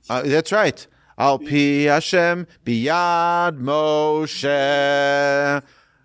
uh, 0.10 0.22
that's 0.24 0.52
right. 0.52 0.88
Al 1.18 1.40
Pi 1.40 1.86
Hashem 1.88 2.48
Biyad 2.66 3.60
Moshe. 3.60 4.48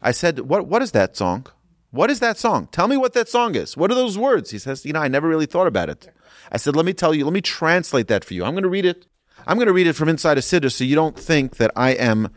I 0.03 0.11
said, 0.13 0.41
what, 0.41 0.67
what 0.67 0.83
is 0.83 0.93
that 0.93 1.17
song? 1.17 1.47
What 1.95 2.11
is 2.11 2.19
that 2.19 2.37
song? 2.37 2.69
Tell 2.73 2.89
me 2.89 2.97
what 2.97 3.13
that 3.13 3.29
song 3.29 3.55
is. 3.55 3.77
What 3.77 3.89
are 3.89 3.95
those 3.95 4.19
words? 4.19 4.51
He 4.51 4.59
says, 4.59 4.85
You 4.85 4.93
know, 4.93 5.01
I 5.01 5.07
never 5.07 5.29
really 5.29 5.47
thought 5.47 5.69
about 5.69 5.89
it. 5.89 6.13
I 6.51 6.57
said, 6.57 6.75
Let 6.75 6.85
me 6.85 6.93
tell 6.93 7.15
you, 7.15 7.25
let 7.25 7.33
me 7.33 7.41
translate 7.41 8.09
that 8.09 8.25
for 8.25 8.35
you. 8.35 8.43
I'm 8.45 8.53
going 8.55 8.65
to 8.65 8.69
read 8.69 8.85
it. 8.85 9.07
I'm 9.47 9.57
going 9.59 9.69
to 9.69 9.73
read 9.73 9.87
it 9.87 9.93
from 9.93 10.09
inside 10.09 10.37
a 10.37 10.41
siddur 10.41 10.73
so 10.73 10.83
you 10.83 10.97
don't 10.97 11.17
think 11.17 11.59
that 11.59 11.71
I 11.77 11.91
am 11.91 12.31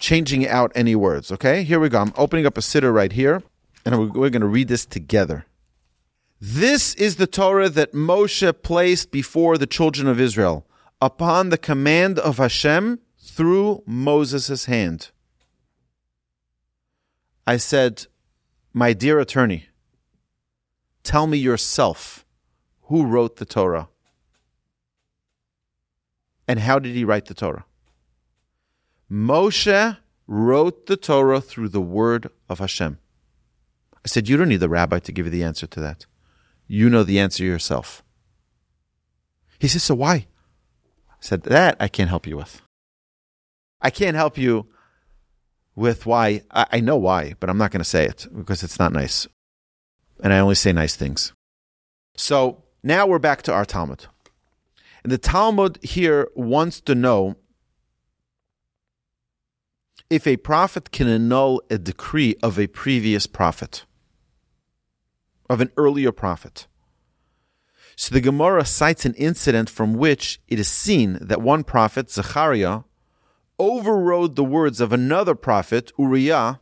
changing 0.00 0.48
out 0.48 0.72
any 0.74 0.96
words. 0.96 1.30
Okay? 1.30 1.62
Here 1.62 1.78
we 1.78 1.88
go. 1.88 2.00
I'm 2.00 2.12
opening 2.16 2.44
up 2.44 2.58
a 2.58 2.60
siddur 2.60 2.92
right 2.92 3.12
here, 3.12 3.40
and 3.84 4.12
we're 4.14 4.30
going 4.30 4.40
to 4.42 4.46
read 4.46 4.68
this 4.68 4.86
together. 4.86 5.46
This 6.40 6.94
is 6.94 7.16
the 7.16 7.26
Torah 7.26 7.68
that 7.68 7.92
Moshe 7.92 8.62
placed 8.62 9.10
before 9.10 9.58
the 9.58 9.66
children 9.66 10.06
of 10.06 10.20
Israel 10.20 10.66
upon 11.00 11.48
the 11.48 11.58
command 11.58 12.18
of 12.18 12.38
Hashem 12.38 13.00
through 13.18 13.82
Moses' 13.86 14.66
hand. 14.66 15.10
I 17.46 17.56
said, 17.56 18.06
My 18.72 18.92
dear 18.92 19.18
attorney, 19.18 19.68
tell 21.02 21.26
me 21.26 21.38
yourself 21.38 22.24
who 22.82 23.06
wrote 23.06 23.36
the 23.36 23.44
Torah 23.44 23.88
and 26.48 26.60
how 26.60 26.78
did 26.78 26.94
he 26.94 27.04
write 27.04 27.26
the 27.26 27.34
Torah? 27.34 27.66
Moshe 29.10 29.98
wrote 30.26 30.86
the 30.86 30.96
Torah 30.96 31.42
through 31.42 31.68
the 31.68 31.80
word 31.80 32.30
of 32.48 32.58
Hashem. 32.58 32.98
I 34.04 34.08
said, 34.08 34.28
You 34.28 34.36
don't 34.36 34.48
need 34.48 34.56
the 34.60 34.68
rabbi 34.68 34.98
to 35.00 35.12
give 35.12 35.26
you 35.26 35.30
the 35.30 35.44
answer 35.44 35.66
to 35.66 35.80
that. 35.80 36.06
You 36.66 36.90
know 36.90 37.02
the 37.02 37.18
answer 37.18 37.44
yourself. 37.44 38.02
He 39.58 39.68
says, 39.68 39.82
So 39.82 39.94
why? 39.94 40.26
I 41.10 41.20
said, 41.20 41.42
That 41.44 41.76
I 41.80 41.88
can't 41.88 42.10
help 42.10 42.26
you 42.26 42.36
with. 42.36 42.62
I 43.80 43.90
can't 43.90 44.16
help 44.16 44.36
you 44.36 44.66
with 45.74 46.06
why. 46.06 46.42
I, 46.50 46.66
I 46.72 46.80
know 46.80 46.96
why, 46.96 47.34
but 47.40 47.48
I'm 47.48 47.58
not 47.58 47.70
going 47.70 47.80
to 47.80 47.84
say 47.84 48.04
it 48.04 48.26
because 48.36 48.62
it's 48.62 48.78
not 48.78 48.92
nice. 48.92 49.26
And 50.22 50.32
I 50.32 50.40
only 50.40 50.56
say 50.56 50.72
nice 50.72 50.96
things. 50.96 51.32
So 52.16 52.64
now 52.82 53.06
we're 53.06 53.20
back 53.20 53.42
to 53.42 53.52
our 53.52 53.64
Talmud. 53.64 54.06
And 55.02 55.12
the 55.12 55.18
Talmud 55.18 55.78
here 55.82 56.28
wants 56.34 56.80
to 56.82 56.94
know 56.94 57.36
if 60.10 60.26
a 60.26 60.36
prophet 60.38 60.90
can 60.90 61.06
annul 61.06 61.62
a 61.70 61.78
decree 61.78 62.34
of 62.42 62.58
a 62.58 62.66
previous 62.66 63.26
prophet, 63.26 63.84
of 65.48 65.60
an 65.60 65.70
earlier 65.76 66.12
prophet. 66.12 66.66
So 67.96 68.14
the 68.14 68.20
Gemara 68.20 68.64
cites 68.64 69.04
an 69.04 69.14
incident 69.14 69.68
from 69.68 69.94
which 69.94 70.40
it 70.46 70.60
is 70.60 70.68
seen 70.68 71.18
that 71.20 71.42
one 71.42 71.64
prophet, 71.64 72.10
Zechariah, 72.10 72.82
overrode 73.58 74.36
the 74.36 74.44
words 74.44 74.80
of 74.80 74.92
another 74.92 75.34
prophet, 75.34 75.90
Uriah, 75.98 76.60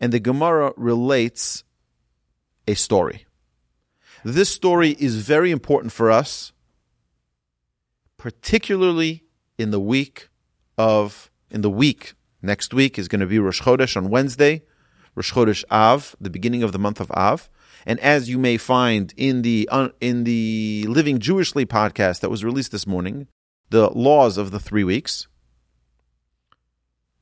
and 0.00 0.12
the 0.12 0.20
Gemara 0.20 0.72
relates 0.76 1.64
a 2.66 2.74
story. 2.74 3.26
This 4.24 4.48
story 4.48 4.90
is 4.98 5.16
very 5.16 5.50
important 5.50 5.92
for 5.92 6.10
us, 6.10 6.52
particularly 8.16 9.24
in 9.58 9.70
the 9.70 9.80
week 9.80 10.28
of 10.78 11.30
in 11.50 11.60
the 11.60 11.70
week 11.70 12.14
next 12.40 12.72
week 12.72 12.98
is 12.98 13.08
going 13.08 13.20
to 13.20 13.26
be 13.26 13.38
Rosh 13.38 13.60
Chodesh 13.62 13.96
on 13.96 14.10
Wednesday, 14.10 14.62
Rosh 15.14 15.32
Chodesh 15.32 15.64
Av, 15.70 16.16
the 16.20 16.30
beginning 16.30 16.62
of 16.62 16.72
the 16.72 16.78
month 16.78 17.00
of 17.00 17.10
Av. 17.12 17.50
And 17.84 17.98
as 18.00 18.28
you 18.28 18.38
may 18.38 18.56
find 18.56 19.12
in 19.16 19.42
the 19.42 19.68
in 20.00 20.24
the 20.24 20.86
Living 20.88 21.18
Jewishly 21.18 21.66
podcast 21.66 22.20
that 22.20 22.30
was 22.30 22.44
released 22.44 22.72
this 22.72 22.86
morning, 22.86 23.26
the 23.70 23.90
laws 23.90 24.38
of 24.38 24.50
the 24.50 24.60
three 24.60 24.84
weeks, 24.84 25.26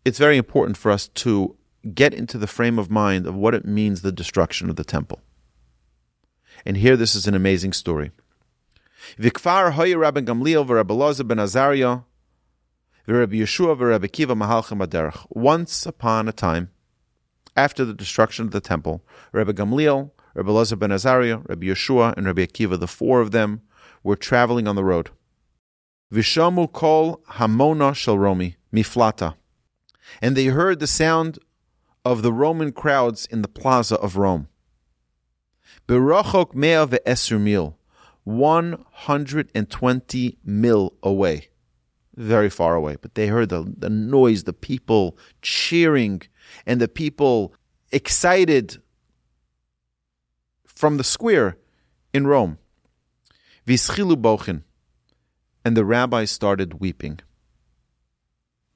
it's 0.04 0.18
very 0.18 0.36
important 0.36 0.76
for 0.76 0.90
us 0.90 1.08
to 1.08 1.56
get 1.94 2.12
into 2.12 2.36
the 2.36 2.46
frame 2.46 2.78
of 2.78 2.90
mind 2.90 3.26
of 3.26 3.34
what 3.34 3.54
it 3.54 3.64
means 3.64 4.02
the 4.02 4.12
destruction 4.12 4.68
of 4.68 4.76
the 4.76 4.84
temple. 4.84 5.20
And 6.66 6.76
here 6.76 6.96
this 6.96 7.14
is 7.14 7.26
an 7.26 7.34
amazing 7.34 7.72
story. 7.72 8.10
Vikfar 9.18 9.74
Rabbi 9.98 10.20
Gamliel 10.20 10.66
v'Rabbi 10.66 10.98
ben. 14.90 15.12
Once 15.30 15.86
upon 15.86 16.28
a 16.28 16.32
time, 16.32 16.70
after 17.56 17.84
the 17.84 17.94
destruction 17.94 18.44
of 18.44 18.50
the 18.52 18.60
temple, 18.60 19.02
Rabbi 19.32 19.52
Gamliel, 19.52 20.10
Rabbi 20.40 20.50
Elazar 20.50 20.78
ben 20.78 20.90
Azariah, 20.90 21.42
Rabbi 21.46 21.66
Yehoshua, 21.66 22.16
and 22.16 22.24
Rabbi 22.24 22.46
Akiva, 22.46 22.80
the 22.80 22.86
four 22.86 23.20
of 23.20 23.30
them, 23.30 23.60
were 24.02 24.16
traveling 24.16 24.66
on 24.66 24.74
the 24.74 24.84
road. 24.84 25.10
Vishamu 26.10 26.72
kol 26.72 27.22
hamona 27.32 27.94
shel 27.94 28.18
Romi 28.18 28.56
miflata 28.72 29.34
and 30.20 30.36
they 30.36 30.46
heard 30.46 30.80
the 30.80 30.86
sound 30.86 31.38
of 32.04 32.22
the 32.22 32.32
Roman 32.32 32.72
crowds 32.72 33.26
in 33.26 33.42
the 33.42 33.48
plaza 33.48 33.96
of 33.96 34.16
Rome. 34.16 34.48
Berachok 35.86 36.54
mea 36.54 36.86
ve'esr 36.86 37.40
mil, 37.40 37.76
120 38.24 40.38
mil 40.44 40.94
away. 41.02 41.48
Very 42.16 42.50
far 42.50 42.74
away. 42.74 42.96
But 43.00 43.14
they 43.14 43.28
heard 43.28 43.50
the, 43.50 43.72
the 43.76 43.90
noise, 43.90 44.44
the 44.44 44.52
people 44.52 45.16
cheering, 45.42 46.22
and 46.66 46.80
the 46.80 46.88
people 46.88 47.54
excited 47.92 48.78
from 50.80 50.96
the 50.96 51.04
square 51.04 51.58
in 52.14 52.26
Rome. 52.26 52.56
Vischilu 53.66 54.16
bochin. 54.16 54.62
And 55.62 55.76
the 55.76 55.84
rabbis 55.84 56.30
started 56.30 56.80
weeping. 56.80 57.20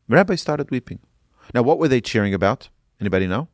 The 0.07 0.17
rabbis 0.17 0.43
started 0.43 0.71
weeping. 0.71 0.99
Now, 1.55 1.63
what 1.63 1.79
were 1.79 1.89
they 1.89 2.03
cheering 2.03 2.35
about? 2.35 2.69
Anybody 3.01 3.27
know? 3.27 3.49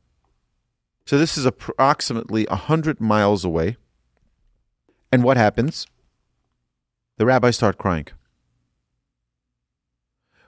So 1.07 1.17
this 1.17 1.39
is 1.39 1.47
approximately 1.47 2.45
100 2.51 3.01
miles 3.01 3.45
away. 3.45 3.77
And 5.13 5.23
what 5.23 5.37
happens? 5.37 5.87
The 7.19 7.27
rabbis 7.27 7.55
start 7.55 7.79
crying. 7.79 8.09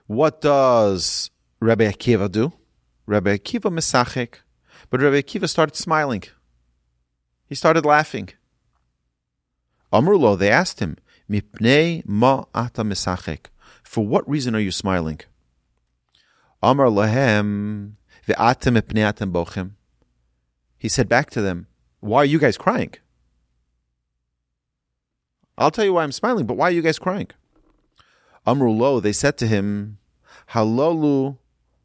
What 0.07 0.41
does 0.41 1.31
Rabbi 1.61 1.89
Akiva 1.89 2.29
do? 2.29 2.51
Rabbi 3.05 3.37
Akiva 3.37 3.71
mesachek. 3.71 4.39
But 4.89 5.01
Rabbi 5.01 5.21
Akiva 5.21 5.47
started 5.47 5.77
smiling. 5.77 6.23
He 7.53 7.55
started 7.55 7.85
laughing. 7.85 8.29
Amrulo, 9.93 10.35
they 10.35 10.49
asked 10.49 10.79
him, 10.79 10.97
Mipnei 11.29 12.01
ma 12.03 12.45
ata 12.55 12.83
mesachek. 12.83 13.41
For 13.83 14.03
what 14.03 14.27
reason 14.27 14.55
are 14.55 14.59
you 14.67 14.71
smiling? 14.71 15.19
Amar 16.63 16.87
lahem 16.87 17.91
ve'atem 18.27 18.81
epneatem 18.81 19.31
bochem. 19.31 19.73
He 20.79 20.89
said 20.89 21.07
back 21.07 21.29
to 21.29 21.43
them, 21.43 21.67
Why 21.99 22.23
are 22.23 22.25
you 22.33 22.39
guys 22.39 22.57
crying? 22.57 22.95
I'll 25.55 25.69
tell 25.69 25.85
you 25.85 25.93
why 25.93 26.01
I'm 26.01 26.11
smiling, 26.11 26.47
but 26.47 26.57
why 26.57 26.69
are 26.69 26.77
you 26.77 26.81
guys 26.81 26.97
crying? 26.97 27.27
Amru 28.47 28.71
lo, 28.71 28.99
they 28.99 29.13
said 29.13 29.37
to 29.37 29.45
him, 29.45 29.99
Halolu 30.53 31.37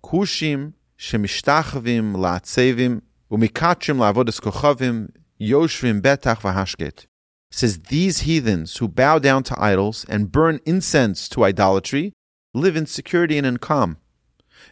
kushim 0.02 0.72
shemishtachavim 0.98 2.16
la'atzevim 2.16 3.02
umikachim 3.30 3.98
la'avodas 3.98 4.40
kochavim 4.40 5.10
yoshvim 5.40 6.00
betach 6.00 6.40
v'hashket. 6.40 7.06
Says 7.50 7.78
these 7.84 8.20
heathens 8.20 8.76
who 8.76 8.88
bow 8.88 9.18
down 9.18 9.42
to 9.44 9.60
idols 9.60 10.04
and 10.08 10.30
burn 10.30 10.60
incense 10.66 11.28
to 11.30 11.44
idolatry 11.44 12.12
live 12.52 12.76
in 12.76 12.86
security 12.86 13.38
and 13.38 13.46
in 13.46 13.56
calm. 13.56 13.96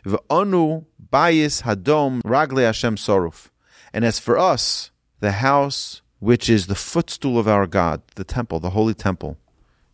V'onu 0.05 0.85
bayis 1.13 1.63
hadom 1.63 2.21
ragle 2.23 2.65
Hashem 2.65 2.97
soruf. 2.97 3.49
And 3.93 4.05
as 4.05 4.19
for 4.19 4.39
us, 4.39 4.91
the 5.21 5.33
house 5.33 6.03
which 6.19 6.49
is 6.49 6.67
the 6.67 6.75
footstool 6.75 7.39
of 7.39 7.49
our 7.49 7.67
God, 7.67 8.03
the 8.15 8.25
temple, 8.25 8.61
the 8.61 8.71
holy 8.71 8.95
temple, 8.95 9.39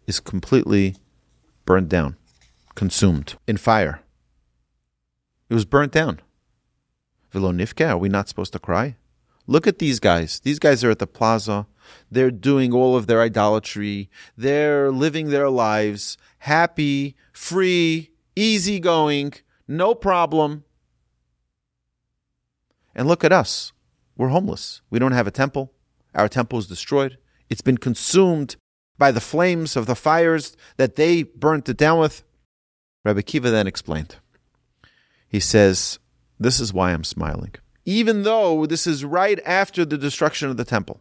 is 0.07 0.21
completely 0.21 0.97
burned 1.65 1.89
down, 1.89 2.17
consumed 2.75 3.35
in 3.47 3.57
fire. 3.57 4.01
It 5.49 5.55
was 5.55 5.65
burnt 5.65 5.93
down. 5.93 6.21
Vilonifke, 7.33 7.89
are 7.89 7.99
we 7.99 8.09
not 8.09 8.29
supposed 8.29 8.53
to 8.53 8.59
cry? 8.59 8.97
Look 9.47 9.67
at 9.67 9.79
these 9.79 10.01
guys. 10.01 10.41
These 10.41 10.59
guys 10.59 10.85
are 10.85 10.91
at 10.91 10.99
the 10.99 11.07
plaza. 11.07 11.67
They're 12.11 12.31
doing 12.31 12.73
all 12.73 12.97
of 12.97 13.07
their 13.07 13.21
idolatry. 13.21 14.09
They're 14.37 14.91
living 14.91 15.31
their 15.31 15.51
lives 15.51 16.17
happy, 16.39 17.17
free, 17.33 18.11
easygoing 18.35 19.35
no 19.69 19.95
problem. 19.95 20.65
And 22.95 23.09
look 23.09 23.25
at 23.25 23.33
us. 23.33 23.73
We're 24.17 24.29
homeless. 24.29 24.83
We 24.91 24.99
don't 24.99 25.13
have 25.13 25.27
a 25.27 25.31
temple. 25.31 25.73
Our 26.15 26.29
temple 26.29 26.59
is 26.59 26.67
destroyed. 26.67 27.17
It's 27.49 27.63
been 27.63 27.79
consumed 27.79 28.57
by 28.99 29.11
the 29.11 29.21
flames 29.21 29.77
of 29.77 29.87
the 29.87 29.95
fires 29.95 30.57
that 30.77 30.97
they 30.97 31.23
burnt 31.23 31.69
it 31.69 31.79
down 31.79 31.99
with. 31.99 32.23
Rabbi 33.05 33.21
Akiva 33.21 33.51
then 33.51 33.67
explained. 33.67 34.17
He 35.27 35.41
says, 35.41 35.99
This 36.39 36.61
is 36.61 36.73
why 36.73 36.93
I'm 36.93 37.05
smiling. 37.05 37.55
Even 37.85 38.23
though 38.23 38.67
this 38.67 38.87
is 38.87 39.05
right 39.05 39.41
after 39.45 39.85
the 39.85 39.99
destruction 39.99 40.49
of 40.49 40.57
the 40.57 40.65
temple. 40.65 41.01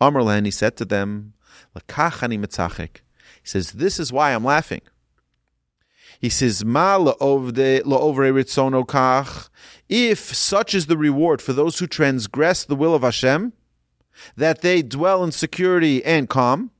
Amrlan, 0.00 0.44
he 0.44 0.50
said 0.50 0.76
to 0.76 0.84
them, 0.84 1.34
He 1.74 1.80
says, 3.44 3.72
This 3.72 4.00
is 4.00 4.12
why 4.12 4.34
I'm 4.34 4.44
laughing. 4.44 4.82
He 6.20 6.28
says, 6.28 6.64
Ma 6.64 6.98
la'ovre 6.98 7.82
ritzono 7.84 8.86
kach. 8.86 9.48
If 9.88 10.34
such 10.34 10.74
is 10.74 10.86
the 10.86 10.96
reward 10.96 11.40
for 11.40 11.52
those 11.52 11.78
who 11.78 11.86
transgress 11.86 12.64
the 12.64 12.76
will 12.76 12.94
of 12.94 13.02
Hashem, 13.02 13.52
that 14.36 14.62
they 14.62 14.82
dwell 14.82 15.22
in 15.22 15.32
security 15.32 16.04
and 16.04 16.28
calm, 16.28 16.70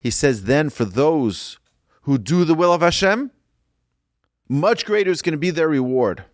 he 0.00 0.10
says, 0.10 0.44
then 0.44 0.70
for 0.70 0.84
those 0.84 1.58
who 2.02 2.18
do 2.18 2.44
the 2.44 2.54
will 2.54 2.72
of 2.72 2.80
Hashem, 2.80 3.30
much 4.48 4.84
greater 4.84 5.10
is 5.10 5.22
going 5.22 5.32
to 5.32 5.38
be 5.38 5.50
their 5.50 5.68
reward. 5.68 6.24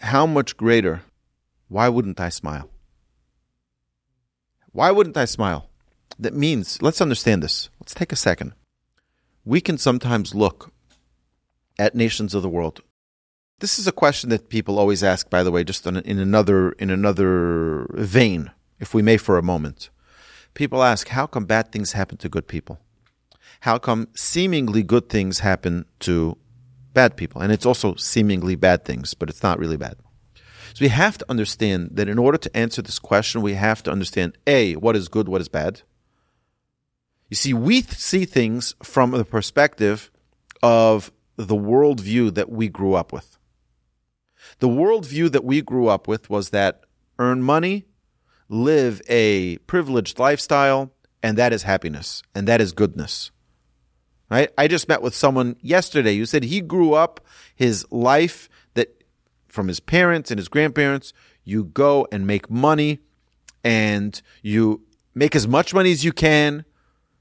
How 0.00 0.26
much 0.26 0.56
greater? 0.56 1.02
Why 1.68 1.88
wouldn't 1.88 2.20
I 2.20 2.28
smile? 2.28 2.70
Why 4.72 4.90
wouldn't 4.90 5.16
I 5.16 5.24
smile? 5.24 5.68
That 6.18 6.34
means, 6.34 6.80
let's 6.80 7.00
understand 7.00 7.42
this. 7.42 7.68
Let's 7.80 7.94
take 7.94 8.12
a 8.12 8.16
second. 8.16 8.52
We 9.44 9.60
can 9.60 9.78
sometimes 9.78 10.34
look 10.34 10.72
at 11.78 11.94
nations 11.94 12.34
of 12.34 12.42
the 12.42 12.48
world. 12.48 12.82
This 13.58 13.78
is 13.78 13.86
a 13.86 13.92
question 13.92 14.30
that 14.30 14.48
people 14.48 14.78
always 14.78 15.02
ask, 15.02 15.30
by 15.30 15.42
the 15.42 15.50
way, 15.50 15.64
just 15.64 15.86
in 15.86 15.96
another 16.18 16.72
in 16.72 16.90
another 16.90 17.86
vein, 17.94 18.50
if 18.78 18.92
we 18.92 19.02
may, 19.02 19.16
for 19.16 19.38
a 19.38 19.42
moment. 19.42 19.88
People 20.52 20.82
ask, 20.82 21.08
how 21.08 21.26
come 21.26 21.44
bad 21.44 21.72
things 21.72 21.92
happen 21.92 22.18
to 22.18 22.28
good 22.28 22.48
people? 22.48 22.80
How 23.60 23.78
come 23.78 24.08
seemingly 24.14 24.82
good 24.82 25.08
things 25.08 25.38
happen 25.40 25.86
to 26.00 26.36
bad 26.96 27.16
people? 27.16 27.42
And 27.42 27.52
it's 27.52 27.66
also 27.66 27.94
seemingly 27.94 28.56
bad 28.56 28.84
things, 28.84 29.14
but 29.14 29.28
it's 29.28 29.42
not 29.42 29.58
really 29.58 29.76
bad. 29.76 29.96
So 30.74 30.80
we 30.80 30.88
have 30.88 31.18
to 31.18 31.26
understand 31.28 31.90
that 31.92 32.08
in 32.08 32.18
order 32.18 32.38
to 32.38 32.56
answer 32.56 32.82
this 32.82 32.98
question, 32.98 33.42
we 33.42 33.54
have 33.54 33.82
to 33.84 33.92
understand 33.92 34.36
A, 34.46 34.74
what 34.76 34.96
is 34.96 35.08
good, 35.08 35.28
what 35.28 35.40
is 35.40 35.48
bad. 35.48 35.82
You 37.28 37.36
see, 37.36 37.54
we 37.54 37.82
see 37.82 38.24
things 38.24 38.74
from 38.82 39.10
the 39.10 39.24
perspective 39.24 40.10
of 40.62 41.12
the 41.36 41.54
worldview 41.54 42.34
that 42.34 42.50
we 42.50 42.68
grew 42.68 42.94
up 42.94 43.12
with. 43.12 43.38
The 44.58 44.68
worldview 44.68 45.30
that 45.32 45.44
we 45.44 45.60
grew 45.60 45.88
up 45.88 46.08
with 46.08 46.30
was 46.30 46.50
that 46.50 46.84
earn 47.18 47.42
money, 47.42 47.84
live 48.48 49.02
a 49.08 49.58
privileged 49.58 50.18
lifestyle, 50.18 50.92
and 51.22 51.36
that 51.36 51.52
is 51.52 51.64
happiness, 51.64 52.22
and 52.34 52.48
that 52.48 52.60
is 52.60 52.72
goodness. 52.72 53.30
Right? 54.28 54.50
I 54.58 54.66
just 54.66 54.88
met 54.88 55.02
with 55.02 55.14
someone 55.14 55.56
yesterday 55.60 56.16
who 56.16 56.26
said 56.26 56.42
he 56.42 56.60
grew 56.60 56.94
up 56.94 57.24
his 57.54 57.86
life 57.92 58.48
that 58.74 59.04
from 59.46 59.68
his 59.68 59.78
parents 59.78 60.30
and 60.30 60.38
his 60.38 60.48
grandparents, 60.48 61.12
you 61.44 61.64
go 61.64 62.08
and 62.10 62.26
make 62.26 62.50
money 62.50 62.98
and 63.62 64.20
you 64.42 64.82
make 65.14 65.36
as 65.36 65.46
much 65.46 65.72
money 65.72 65.92
as 65.92 66.04
you 66.04 66.12
can 66.12 66.64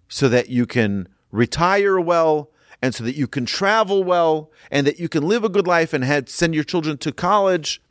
so 0.07 0.27
that 0.29 0.49
you 0.49 0.65
can 0.65 1.07
retire 1.31 1.99
well 1.99 2.51
and 2.81 2.93
so 2.93 3.03
that 3.03 3.15
you 3.15 3.27
can 3.27 3.45
travel 3.45 4.03
well 4.03 4.51
and 4.71 4.85
that 4.87 4.99
you 4.99 5.07
can 5.07 5.27
live 5.27 5.43
a 5.43 5.49
good 5.49 5.67
life 5.67 5.93
and 5.93 6.03
had, 6.03 6.27
send 6.27 6.55
your 6.55 6.63
children 6.63 6.97
to 6.97 7.11
college 7.11 7.81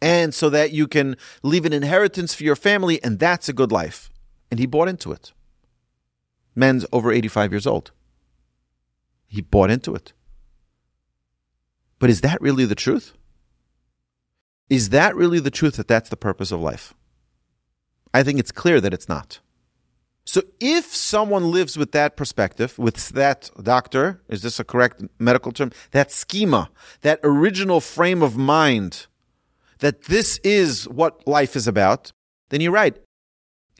and 0.00 0.34
so 0.34 0.48
that 0.50 0.72
you 0.72 0.86
can 0.86 1.16
leave 1.42 1.64
an 1.64 1.72
inheritance 1.72 2.34
for 2.34 2.44
your 2.44 2.56
family 2.56 3.02
and 3.02 3.18
that's 3.18 3.48
a 3.48 3.52
good 3.52 3.72
life. 3.72 4.10
And 4.50 4.58
he 4.58 4.66
bought 4.66 4.88
into 4.88 5.12
it. 5.12 5.32
Men's 6.54 6.86
over 6.92 7.12
85 7.12 7.52
years 7.52 7.66
old. 7.66 7.92
He 9.28 9.42
bought 9.42 9.70
into 9.70 9.94
it. 9.94 10.12
But 11.98 12.10
is 12.10 12.22
that 12.22 12.40
really 12.40 12.64
the 12.64 12.74
truth? 12.74 13.12
Is 14.68 14.90
that 14.90 15.14
really 15.14 15.40
the 15.40 15.50
truth 15.50 15.76
that 15.76 15.88
that's 15.88 16.10
the 16.10 16.16
purpose 16.16 16.50
of 16.50 16.60
life? 16.60 16.94
I 18.12 18.22
think 18.22 18.38
it's 18.38 18.52
clear 18.52 18.80
that 18.80 18.94
it's 18.94 19.08
not. 19.08 19.40
So 20.24 20.42
if 20.60 20.94
someone 20.94 21.50
lives 21.50 21.78
with 21.78 21.92
that 21.92 22.16
perspective, 22.16 22.78
with 22.78 23.08
that 23.10 23.50
doctor, 23.62 24.20
is 24.28 24.42
this 24.42 24.60
a 24.60 24.64
correct 24.64 25.02
medical 25.18 25.52
term? 25.52 25.72
That 25.92 26.12
schema, 26.12 26.70
that 27.00 27.20
original 27.22 27.80
frame 27.80 28.22
of 28.22 28.36
mind, 28.36 29.06
that 29.78 30.04
this 30.04 30.38
is 30.44 30.86
what 30.88 31.26
life 31.26 31.56
is 31.56 31.66
about, 31.66 32.12
then 32.50 32.60
you're 32.60 32.72
right. 32.72 32.96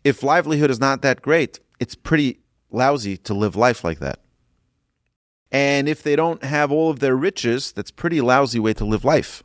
If 0.05 0.23
livelihood 0.23 0.71
is 0.71 0.81
not 0.81 1.03
that 1.03 1.21
great, 1.21 1.61
it's 1.81 1.95
pretty 1.95 2.41
lousy 2.71 3.17
to 3.19 3.35
live 3.35 3.55
life 3.55 3.85
like 3.85 3.99
that. 3.99 4.21
And 5.51 5.89
if 5.89 6.03
they 6.03 6.15
don't 6.17 6.45
have 6.45 6.71
all 6.71 6.91
of 6.91 7.01
their 7.01 7.17
riches, 7.17 7.73
that's 7.73 7.91
pretty 7.91 8.21
lousy 8.21 8.59
way 8.59 8.75
to 8.75 8.85
live 8.85 9.05
life. 9.05 9.43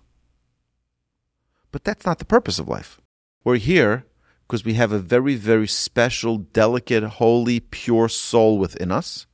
But 1.72 1.84
that's 1.84 2.06
not 2.06 2.20
the 2.20 2.26
purpose 2.26 2.60
of 2.60 2.68
life. 2.68 3.00
We're 3.44 3.58
here 3.58 4.06
because 4.48 4.66
we 4.66 4.74
have 4.76 4.92
a 4.92 5.00
very, 5.00 5.36
very 5.36 5.68
special, 5.68 6.38
delicate, 6.38 7.04
holy, 7.04 7.60
pure 7.60 8.10
soul 8.10 8.58
within 8.58 8.92
us 8.92 9.26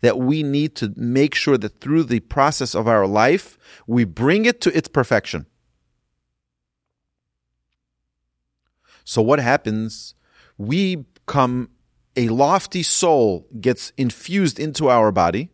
that 0.00 0.18
we 0.18 0.42
need 0.42 0.74
to 0.76 0.92
make 0.96 1.34
sure 1.34 1.56
that 1.58 1.80
through 1.80 2.04
the 2.04 2.20
process 2.20 2.74
of 2.74 2.86
our 2.88 3.06
life, 3.06 3.56
we 3.86 4.04
bring 4.04 4.44
it 4.44 4.60
to 4.62 4.76
its 4.76 4.88
perfection. 4.88 5.46
So, 9.04 9.22
what 9.22 9.38
happens? 9.38 10.14
We 10.58 11.04
come, 11.26 11.70
a 12.16 12.28
lofty 12.28 12.82
soul 12.82 13.46
gets 13.60 13.92
infused 13.96 14.58
into 14.58 14.88
our 14.88 15.12
body, 15.12 15.50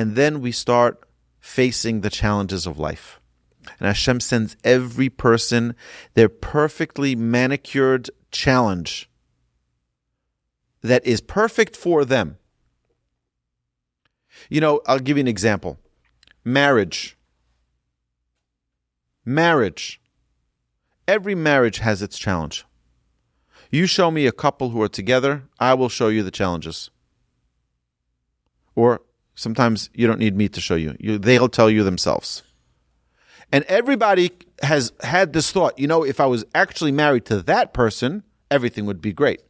and 0.00 0.16
then 0.16 0.40
we 0.40 0.50
start 0.50 1.06
facing 1.40 2.00
the 2.00 2.08
challenges 2.08 2.66
of 2.66 2.78
life. 2.78 3.20
And 3.78 3.86
Hashem 3.86 4.20
sends 4.20 4.56
every 4.64 5.10
person 5.10 5.76
their 6.14 6.30
perfectly 6.30 7.14
manicured 7.14 8.08
challenge 8.30 9.10
that 10.80 11.04
is 11.04 11.20
perfect 11.20 11.76
for 11.76 12.06
them. 12.06 12.38
You 14.48 14.62
know, 14.62 14.80
I'll 14.86 15.00
give 15.00 15.18
you 15.18 15.20
an 15.20 15.28
example 15.28 15.78
marriage. 16.44 17.18
Marriage. 19.22 20.00
Every 21.06 21.34
marriage 21.34 21.80
has 21.80 22.00
its 22.00 22.18
challenge. 22.18 22.64
You 23.70 23.84
show 23.84 24.10
me 24.10 24.26
a 24.26 24.32
couple 24.32 24.70
who 24.70 24.80
are 24.80 24.88
together, 24.88 25.42
I 25.58 25.74
will 25.74 25.90
show 25.90 26.08
you 26.08 26.22
the 26.22 26.30
challenges. 26.30 26.90
Or 28.74 29.02
sometimes 29.40 29.88
you 29.94 30.06
don't 30.06 30.18
need 30.18 30.36
me 30.36 30.48
to 30.48 30.60
show 30.60 30.74
you, 30.74 30.94
you 31.00 31.18
they'll 31.18 31.48
tell 31.48 31.70
you 31.70 31.82
themselves. 31.82 32.42
And 33.50 33.64
everybody 33.64 34.30
has 34.62 34.92
had 35.00 35.32
this 35.32 35.50
thought, 35.50 35.78
you 35.78 35.88
know, 35.88 36.04
if 36.04 36.20
I 36.20 36.26
was 36.26 36.44
actually 36.54 36.92
married 36.92 37.24
to 37.26 37.42
that 37.42 37.72
person, 37.72 38.22
everything 38.50 38.84
would 38.86 39.00
be 39.00 39.12
great. 39.12 39.40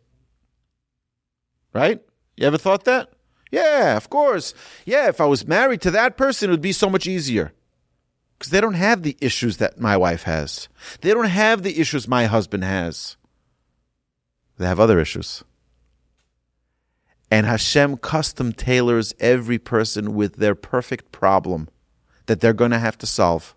Right? 1.72 2.00
You 2.36 2.46
ever 2.46 2.56
thought 2.56 2.84
that? 2.84 3.10
Yeah, 3.50 3.96
of 3.96 4.08
course. 4.08 4.54
Yeah, 4.86 5.08
if 5.08 5.20
I 5.20 5.26
was 5.26 5.46
married 5.46 5.80
to 5.82 5.90
that 5.90 6.16
person, 6.16 6.48
it 6.48 6.52
would 6.52 6.62
be 6.62 6.72
so 6.72 6.88
much 6.88 7.06
easier. 7.06 7.52
Because 8.38 8.52
they 8.52 8.60
don't 8.60 8.74
have 8.74 9.02
the 9.02 9.16
issues 9.20 9.58
that 9.58 9.80
my 9.80 9.96
wife 9.96 10.22
has. 10.22 10.68
They 11.00 11.10
don't 11.10 11.26
have 11.26 11.62
the 11.62 11.78
issues 11.78 12.06
my 12.06 12.26
husband 12.26 12.64
has. 12.64 13.16
They 14.56 14.66
have 14.66 14.80
other 14.80 15.00
issues. 15.00 15.42
And 17.30 17.46
Hashem 17.46 17.98
custom 17.98 18.52
tailors 18.52 19.14
every 19.20 19.58
person 19.58 20.14
with 20.14 20.36
their 20.36 20.54
perfect 20.54 21.12
problem 21.12 21.68
that 22.26 22.40
they're 22.40 22.52
going 22.52 22.72
to 22.72 22.78
have 22.78 22.98
to 22.98 23.06
solve 23.06 23.54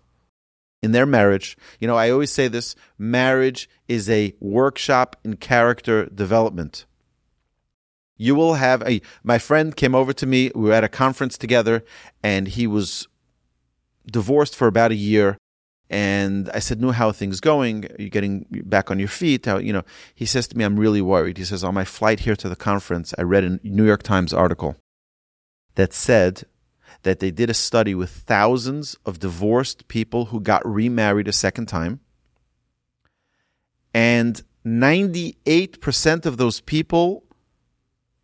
in 0.82 0.92
their 0.92 1.06
marriage. 1.06 1.56
You 1.80 1.88
know, 1.88 1.96
I 1.96 2.10
always 2.10 2.30
say 2.30 2.46
this 2.46 2.76
marriage 2.98 3.68
is 3.88 4.08
a 4.10 4.34
workshop 4.38 5.16
in 5.24 5.36
character 5.36 6.06
development. 6.06 6.84
You 8.16 8.34
will 8.34 8.54
have 8.54 8.82
a. 8.82 9.00
My 9.24 9.38
friend 9.38 9.74
came 9.74 9.94
over 9.94 10.12
to 10.12 10.26
me. 10.26 10.52
We 10.54 10.68
were 10.68 10.72
at 10.72 10.84
a 10.84 10.88
conference 10.88 11.36
together, 11.36 11.84
and 12.22 12.46
he 12.46 12.66
was 12.66 13.08
divorced 14.06 14.54
for 14.54 14.68
about 14.68 14.92
a 14.92 14.96
year. 14.96 15.36
And 15.90 16.50
I 16.54 16.60
said, 16.60 16.80
"No, 16.80 16.92
how 16.92 17.08
are 17.08 17.12
things 17.12 17.40
going? 17.40 17.84
Are 17.84 18.02
you 18.02 18.08
getting 18.08 18.46
back 18.50 18.90
on 18.90 18.98
your 18.98 19.08
feet?" 19.08 19.46
How 19.46 19.58
you 19.58 19.72
know? 19.72 19.84
He 20.14 20.26
says 20.26 20.48
to 20.48 20.56
me, 20.56 20.64
"I'm 20.64 20.80
really 20.80 21.02
worried." 21.02 21.36
He 21.36 21.44
says, 21.44 21.62
"On 21.62 21.74
my 21.74 21.84
flight 21.84 22.20
here 22.20 22.36
to 22.36 22.48
the 22.48 22.56
conference, 22.56 23.14
I 23.18 23.22
read 23.22 23.44
a 23.44 23.60
New 23.62 23.86
York 23.86 24.02
Times 24.02 24.32
article 24.32 24.76
that 25.74 25.92
said 25.92 26.44
that 27.02 27.20
they 27.20 27.30
did 27.30 27.50
a 27.50 27.54
study 27.54 27.94
with 27.94 28.10
thousands 28.10 28.96
of 29.04 29.18
divorced 29.18 29.86
people 29.88 30.26
who 30.26 30.40
got 30.40 30.66
remarried 30.66 31.28
a 31.28 31.32
second 31.32 31.66
time. 31.66 32.00
And 33.92 34.42
98% 34.64 36.26
of 36.26 36.38
those 36.38 36.60
people 36.60 37.24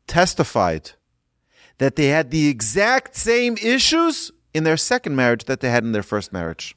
testified 0.07 0.93
that 1.79 1.97
they 1.97 2.07
had 2.07 2.31
the 2.31 2.49
exact 2.49 3.17
same 3.17 3.57
issues 3.63 4.33
in 4.53 4.65
their 4.65 4.77
second 4.77 5.15
marriage 5.15 5.45
that 5.45 5.61
they 5.61 5.71
had 5.71 5.85
in 5.85 5.93
their 5.93 6.03
first 6.03 6.33
marriage. 6.33 6.75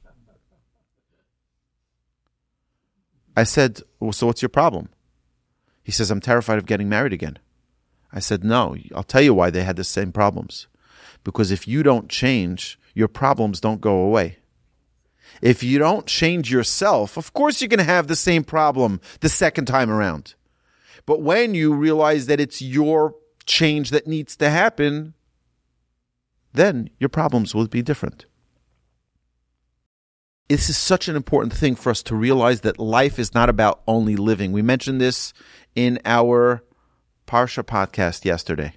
I 3.36 3.44
said, 3.44 3.82
well, 4.00 4.14
So 4.14 4.28
what's 4.28 4.42
your 4.42 4.50
problem? 4.50 4.90
He 5.84 5.92
says, 5.92 6.12
I'm 6.12 6.22
terrified 6.22 6.58
of 6.58 6.66
getting 6.66 6.90
married 6.90 7.14
again. 7.14 7.40
I 8.12 8.20
said, 8.20 8.44
No, 8.44 8.76
I'll 8.96 9.04
tell 9.04 9.22
you 9.22 9.34
why 9.34 9.50
they 9.50 9.64
had 9.64 9.76
the 9.76 9.84
same 9.84 10.12
problems 10.12 10.68
because 11.24 11.52
if 11.52 11.68
you 11.68 11.84
don't 11.84 12.10
change, 12.10 12.80
your 12.94 13.08
problems 13.08 13.60
don't 13.60 13.82
go 13.82 13.98
away. 13.98 14.38
If 15.42 15.64
you 15.64 15.80
don't 15.80 16.06
change 16.06 16.52
yourself, 16.52 17.18
of 17.18 17.34
course 17.34 17.62
you're 17.62 17.70
going 17.70 17.80
to 17.80 17.84
have 17.84 18.08
the 18.08 18.16
same 18.16 18.44
problem 18.44 19.02
the 19.22 19.30
second 19.30 19.66
time 19.66 19.90
around. 19.90 20.36
But 21.06 21.22
when 21.22 21.56
you 21.56 21.74
realize 21.74 22.28
that 22.28 22.40
it's 22.40 22.62
your 22.62 23.16
change 23.46 23.90
that 23.90 24.08
needs 24.08 24.36
to 24.38 24.50
happen, 24.50 25.16
then 26.54 26.90
your 27.00 27.10
problems 27.10 27.56
will 27.56 27.68
be 27.68 27.82
different. 27.82 28.26
This 30.50 30.70
is 30.70 30.78
such 30.78 31.08
an 31.08 31.16
important 31.16 31.54
thing 31.54 31.76
for 31.76 31.90
us 31.90 32.04
to 32.04 32.16
realize 32.16 32.62
that 32.62 32.80
life 32.80 33.18
is 33.18 33.34
not 33.34 33.50
about 33.50 33.82
only 33.88 34.16
living. 34.16 34.52
We 34.52 34.62
mentioned 34.62 35.00
this 35.00 35.34
in 35.76 36.00
our 36.06 36.64
Parsha 37.26 37.64
podcast 37.64 38.26
yesterday. 38.26 38.74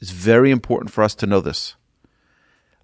It's 0.00 0.10
very 0.10 0.50
important 0.50 0.92
for 0.92 1.02
us 1.02 1.14
to 1.16 1.26
know 1.26 1.40
this. 1.40 1.76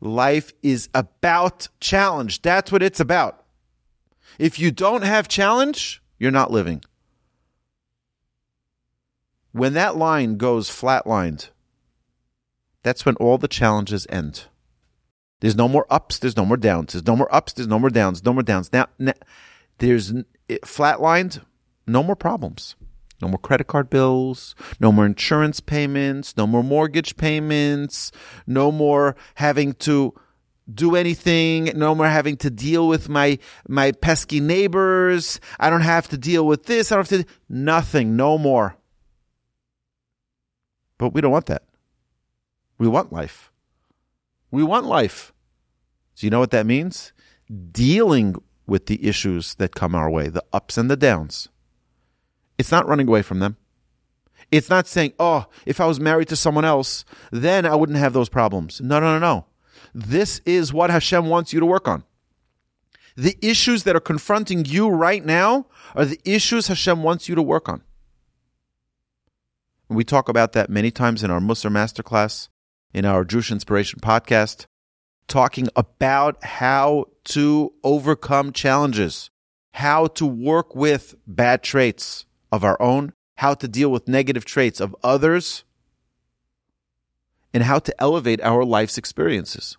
Life 0.01 0.53
is 0.63 0.89
about 0.95 1.69
challenge. 1.81 2.41
That's 2.41 2.73
what 2.73 2.83
it's 2.83 3.01
about. 3.01 3.45
If 4.39 4.59
you 4.59 4.71
don't 4.71 5.03
have 5.03 5.29
challenge, 5.29 6.03
you're 6.19 6.31
not 6.31 6.51
living. 6.51 6.83
When 9.53 9.75
that 9.75 9.97
line 9.97 10.39
goes 10.39 10.71
flatlined, 10.71 11.51
that's 12.83 13.05
when 13.05 13.17
all 13.17 13.37
the 13.37 13.49
challenges 13.49 14.07
end. 14.09 14.45
There's 15.41 15.57
no 15.57 15.69
more 15.69 15.87
ups, 15.91 16.19
there's 16.19 16.37
no 16.37 16.45
more 16.45 16.57
downs. 16.57 16.93
There's 16.93 17.07
no 17.07 17.17
more 17.17 17.35
ups, 17.35 17.55
there's 17.55 17.69
no 17.69 17.79
more 17.79 17.91
downs, 17.91 18.25
no 18.25 18.33
more 18.33 18.43
downs. 18.43 18.73
Now, 18.73 18.87
now 18.99 19.15
there's 19.79 20.13
flatlined, 20.49 21.43
no 21.87 22.03
more 22.03 22.17
problems. 22.17 22.77
No 23.23 23.29
more 23.29 23.39
credit 23.39 23.67
card 23.67 23.91
bills, 23.91 24.55
no 24.79 24.91
more 24.91 25.05
insurance 25.05 25.61
payments, 25.61 26.37
no 26.39 26.47
more 26.47 26.63
mortgage 26.63 27.19
payments, 27.19 28.13
no 28.47 28.73
more 28.73 29.15
having 29.35 29.75
to 29.75 30.15
do 30.73 30.97
anything, 30.97 31.71
no 31.75 31.95
more 31.95 32.07
having 32.07 32.37
to 32.39 32.51
deal 32.51 32.89
with 32.89 33.09
my 33.09 33.39
my 33.69 33.93
pesky 33.93 34.41
neighbors. 34.41 35.39
I 35.59 35.69
don't 35.69 35.83
have 35.83 36.09
to 36.09 36.19
deal 36.19 36.47
with 36.47 36.65
this. 36.65 36.91
I 36.91 36.95
don't 36.97 37.11
have 37.11 37.27
to 37.27 37.33
nothing, 37.49 38.17
no 38.17 38.39
more. 38.39 38.77
But 40.97 41.13
we 41.13 41.21
don't 41.21 41.33
want 41.33 41.47
that. 41.47 41.65
We 42.79 42.89
want 42.89 43.13
life. 43.13 43.50
We 44.51 44.63
want 44.63 44.87
life. 44.87 45.33
So 46.15 46.27
you 46.27 46.31
know 46.31 46.41
what 46.41 46.51
that 46.51 46.67
means? 46.67 47.13
Dealing 47.73 48.37
with 48.67 48.87
the 48.87 49.07
issues 49.07 49.55
that 49.57 49.75
come 49.75 49.95
our 49.95 50.11
way, 50.11 50.29
the 50.29 50.45
ups 50.53 50.79
and 50.79 50.91
the 50.91 50.97
downs. 50.97 51.49
It's 52.59 52.71
not 52.71 52.87
running 52.87 53.09
away 53.09 53.23
from 53.23 53.41
them. 53.41 53.57
It's 54.51 54.71
not 54.71 54.87
saying, 54.87 55.13
oh, 55.19 55.47
if 55.65 55.81
I 55.81 55.87
was 55.87 56.01
married 56.01 56.29
to 56.29 56.37
someone 56.37 56.65
else, 56.65 57.05
then 57.31 57.65
I 57.65 57.75
wouldn't 57.75 57.99
have 57.99 58.13
those 58.13 58.29
problems. 58.29 58.81
No, 58.81 58.99
no, 58.99 59.13
no, 59.13 59.19
no. 59.19 59.47
This 59.95 60.41
is 60.45 60.73
what 60.73 60.91
Hashem 60.91 61.27
wants 61.27 61.53
you 61.53 61.61
to 61.61 61.67
work 61.67 61.89
on. 61.89 62.05
The 63.17 63.37
issues 63.43 63.85
that 63.85 63.97
are 63.97 64.01
confronting 64.01 64.65
you 64.65 64.89
right 64.89 65.25
now 65.25 65.67
are 65.95 66.05
the 66.05 66.21
issues 66.25 66.69
Hashem 66.69 67.03
wants 67.03 67.29
you 67.29 67.35
to 67.35 67.43
work 67.43 67.69
on. 67.69 67.83
We 69.89 70.05
talk 70.05 70.29
about 70.29 70.53
that 70.53 70.71
many 70.71 70.91
times 70.91 71.25
in 71.25 71.31
our 71.31 71.41
Musar 71.41 71.71
Masterclass, 71.71 72.49
in 72.93 73.05
our 73.05 73.25
Jewish 73.25 73.51
Inspiration 73.51 74.01
podcast, 74.01 74.67
talking 75.29 75.69
about 75.77 76.43
how 76.45 77.07
to 77.25 77.73
overcome 77.85 78.53
challenges, 78.53 79.31
how 79.73 80.07
to 80.09 80.27
work 80.27 80.75
with 80.75 81.15
bad 81.27 81.63
traits, 81.63 82.27
of 82.53 82.65
our 82.65 82.81
own, 82.81 83.13
how 83.37 83.55
to 83.55 83.69
deal 83.69 83.91
with 83.91 84.09
negative 84.09 84.45
traits 84.45 84.81
of 84.81 84.97
others, 85.03 85.65
and 87.53 87.63
how 87.63 87.79
to 87.79 88.01
elevate 88.01 88.41
our 88.43 88.65
life's 88.65 88.99
experiences. 88.99 89.77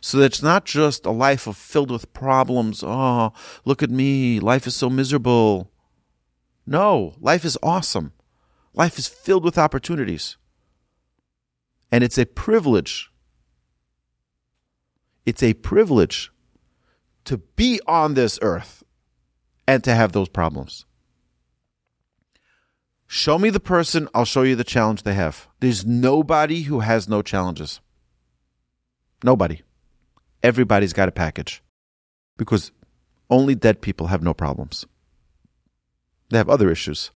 So 0.00 0.18
that 0.18 0.26
it's 0.26 0.42
not 0.42 0.64
just 0.64 1.06
a 1.06 1.10
life 1.10 1.46
of 1.46 1.56
filled 1.56 1.90
with 1.90 2.12
problems. 2.12 2.84
Oh, 2.84 3.32
look 3.64 3.82
at 3.82 3.90
me. 3.90 4.38
Life 4.38 4.66
is 4.66 4.76
so 4.76 4.88
miserable. 4.88 5.70
No, 6.66 7.14
life 7.18 7.44
is 7.44 7.58
awesome. 7.62 8.12
Life 8.74 8.98
is 8.98 9.08
filled 9.08 9.44
with 9.44 9.58
opportunities. 9.58 10.36
And 11.92 12.04
it's 12.04 12.18
a 12.18 12.26
privilege. 12.26 13.10
It's 15.26 15.42
a 15.42 15.54
privilege 15.54 16.30
to 17.24 17.38
be 17.38 17.80
on 17.86 18.14
this 18.14 18.38
earth 18.42 18.82
and 19.66 19.84
to 19.84 19.94
have 19.94 20.12
those 20.12 20.28
problems. 20.28 20.86
Show 23.06 23.38
me 23.38 23.50
the 23.50 23.60
person, 23.60 24.08
I'll 24.14 24.24
show 24.24 24.42
you 24.42 24.54
the 24.54 24.64
challenge 24.64 25.02
they 25.02 25.14
have. 25.14 25.48
There's 25.58 25.84
nobody 25.84 26.62
who 26.62 26.80
has 26.80 27.08
no 27.08 27.22
challenges. 27.22 27.80
Nobody. 29.24 29.62
Everybody's 30.42 30.92
got 30.92 31.08
a 31.08 31.12
package. 31.12 31.62
Because 32.36 32.70
only 33.28 33.54
dead 33.54 33.80
people 33.80 34.06
have 34.06 34.22
no 34.22 34.32
problems. 34.32 34.86
They 36.30 36.38
have 36.38 36.48
other 36.48 36.70
issues. 36.70 37.10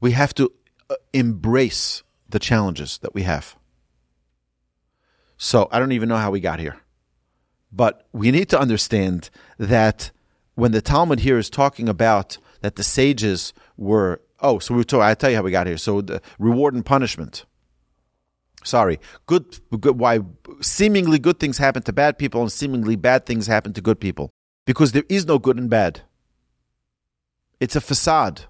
We 0.00 0.12
have 0.12 0.34
to 0.34 0.52
uh, 0.90 0.96
embrace 1.12 2.02
the 2.28 2.38
challenges 2.38 2.98
that 2.98 3.14
we 3.14 3.22
have. 3.22 3.56
So 5.36 5.68
I 5.70 5.78
don't 5.78 5.92
even 5.92 6.08
know 6.08 6.16
how 6.16 6.30
we 6.30 6.40
got 6.40 6.58
here. 6.58 6.76
But 7.70 8.06
we 8.12 8.30
need 8.30 8.48
to 8.50 8.58
understand 8.58 9.30
that 9.58 10.10
when 10.54 10.72
the 10.72 10.80
Talmud 10.80 11.20
here 11.20 11.38
is 11.38 11.50
talking 11.50 11.88
about 11.88 12.38
that 12.60 12.76
the 12.76 12.82
sages 12.82 13.52
were. 13.76 14.20
Oh, 14.40 14.58
so 14.58 14.74
we 14.74 14.84
told 14.84 15.02
I 15.02 15.14
tell 15.14 15.30
you 15.30 15.36
how 15.36 15.42
we 15.42 15.50
got 15.50 15.66
here. 15.66 15.76
So 15.76 16.00
the 16.00 16.20
reward 16.38 16.74
and 16.74 16.84
punishment. 16.84 17.44
Sorry, 18.64 18.98
good, 19.26 19.60
good. 19.80 19.98
Why 19.98 20.20
seemingly 20.60 21.18
good 21.18 21.38
things 21.38 21.58
happen 21.58 21.82
to 21.82 21.92
bad 21.92 22.18
people 22.18 22.40
and 22.42 22.50
seemingly 22.50 22.96
bad 22.96 23.24
things 23.24 23.46
happen 23.46 23.72
to 23.74 23.80
good 23.80 24.00
people? 24.00 24.30
Because 24.66 24.92
there 24.92 25.04
is 25.08 25.26
no 25.26 25.38
good 25.38 25.56
and 25.56 25.70
bad. 25.70 26.02
It's 27.60 27.76
a 27.76 27.80
facade. 27.80 28.42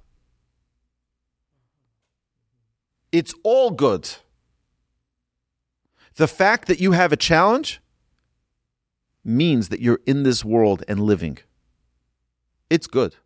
It's 3.10 3.34
all 3.42 3.70
good. 3.70 4.08
The 6.16 6.28
fact 6.28 6.68
that 6.68 6.80
you 6.80 6.92
have 6.92 7.12
a 7.12 7.16
challenge 7.16 7.80
means 9.24 9.68
that 9.68 9.80
you're 9.80 10.00
in 10.06 10.24
this 10.24 10.44
world 10.44 10.82
and 10.88 11.00
living. 11.00 11.38
It's 12.68 12.86
good. 12.86 13.16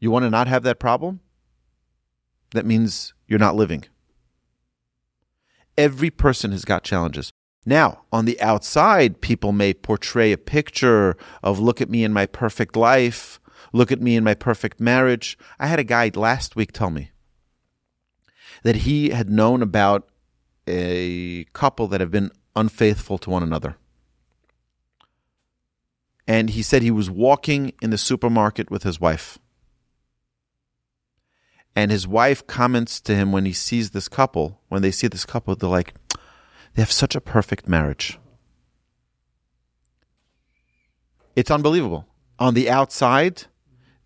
You 0.00 0.10
want 0.10 0.24
to 0.24 0.30
not 0.30 0.48
have 0.48 0.62
that 0.64 0.78
problem? 0.78 1.20
That 2.52 2.66
means 2.66 3.14
you're 3.26 3.38
not 3.38 3.54
living. 3.54 3.84
Every 5.78 6.10
person 6.10 6.52
has 6.52 6.64
got 6.64 6.84
challenges. 6.84 7.30
Now, 7.64 8.02
on 8.12 8.24
the 8.24 8.40
outside, 8.40 9.20
people 9.20 9.52
may 9.52 9.72
portray 9.72 10.32
a 10.32 10.38
picture 10.38 11.16
of 11.42 11.58
look 11.58 11.80
at 11.80 11.90
me 11.90 12.04
in 12.04 12.12
my 12.12 12.26
perfect 12.26 12.74
life, 12.74 13.38
look 13.72 13.92
at 13.92 14.00
me 14.00 14.16
in 14.16 14.24
my 14.24 14.34
perfect 14.34 14.80
marriage. 14.80 15.38
I 15.58 15.68
had 15.68 15.78
a 15.78 15.84
guy 15.84 16.10
last 16.14 16.56
week 16.56 16.72
tell 16.72 16.90
me 16.90 17.10
that 18.62 18.76
he 18.76 19.10
had 19.10 19.30
known 19.30 19.62
about 19.62 20.08
a 20.66 21.44
couple 21.52 21.88
that 21.88 22.00
have 22.00 22.10
been 22.10 22.30
unfaithful 22.54 23.18
to 23.18 23.30
one 23.30 23.42
another. 23.42 23.76
And 26.26 26.50
he 26.50 26.62
said 26.62 26.82
he 26.82 26.90
was 26.90 27.10
walking 27.10 27.72
in 27.82 27.90
the 27.90 27.98
supermarket 27.98 28.70
with 28.70 28.84
his 28.84 29.00
wife 29.00 29.38
and 31.76 31.90
his 31.90 32.06
wife 32.06 32.46
comments 32.46 33.00
to 33.00 33.14
him 33.14 33.32
when 33.32 33.44
he 33.44 33.52
sees 33.52 33.90
this 33.90 34.08
couple, 34.08 34.60
when 34.68 34.82
they 34.82 34.90
see 34.90 35.06
this 35.06 35.24
couple, 35.24 35.54
they're 35.54 35.68
like, 35.68 35.94
they 36.74 36.82
have 36.82 36.92
such 36.92 37.14
a 37.14 37.20
perfect 37.20 37.68
marriage. 37.68 38.18
It's 41.36 41.50
unbelievable. 41.50 42.06
On 42.38 42.54
the 42.54 42.68
outside, 42.68 43.44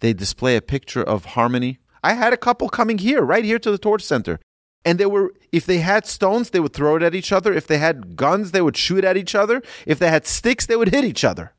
they 0.00 0.12
display 0.12 0.56
a 0.56 0.62
picture 0.62 1.02
of 1.02 1.24
harmony. 1.24 1.78
I 2.02 2.14
had 2.14 2.32
a 2.32 2.38
couple 2.38 2.68
coming 2.68 2.98
here, 2.98 3.22
right 3.22 3.44
here 3.44 3.58
to 3.58 3.70
the 3.70 3.78
torch 3.78 4.02
center. 4.02 4.38
And 4.84 4.98
they 4.98 5.06
were, 5.06 5.32
if 5.50 5.64
they 5.64 5.78
had 5.78 6.06
stones, 6.06 6.50
they 6.50 6.60
would 6.60 6.74
throw 6.74 6.96
it 6.96 7.02
at 7.02 7.14
each 7.14 7.32
other. 7.32 7.52
If 7.54 7.66
they 7.66 7.78
had 7.78 8.16
guns, 8.16 8.50
they 8.50 8.60
would 8.60 8.76
shoot 8.76 9.04
at 9.04 9.16
each 9.16 9.34
other. 9.34 9.62
If 9.86 9.98
they 9.98 10.08
had 10.08 10.26
sticks, 10.26 10.66
they 10.66 10.76
would 10.76 10.90
hit 10.90 11.04
each 11.04 11.24
other. 11.24 11.52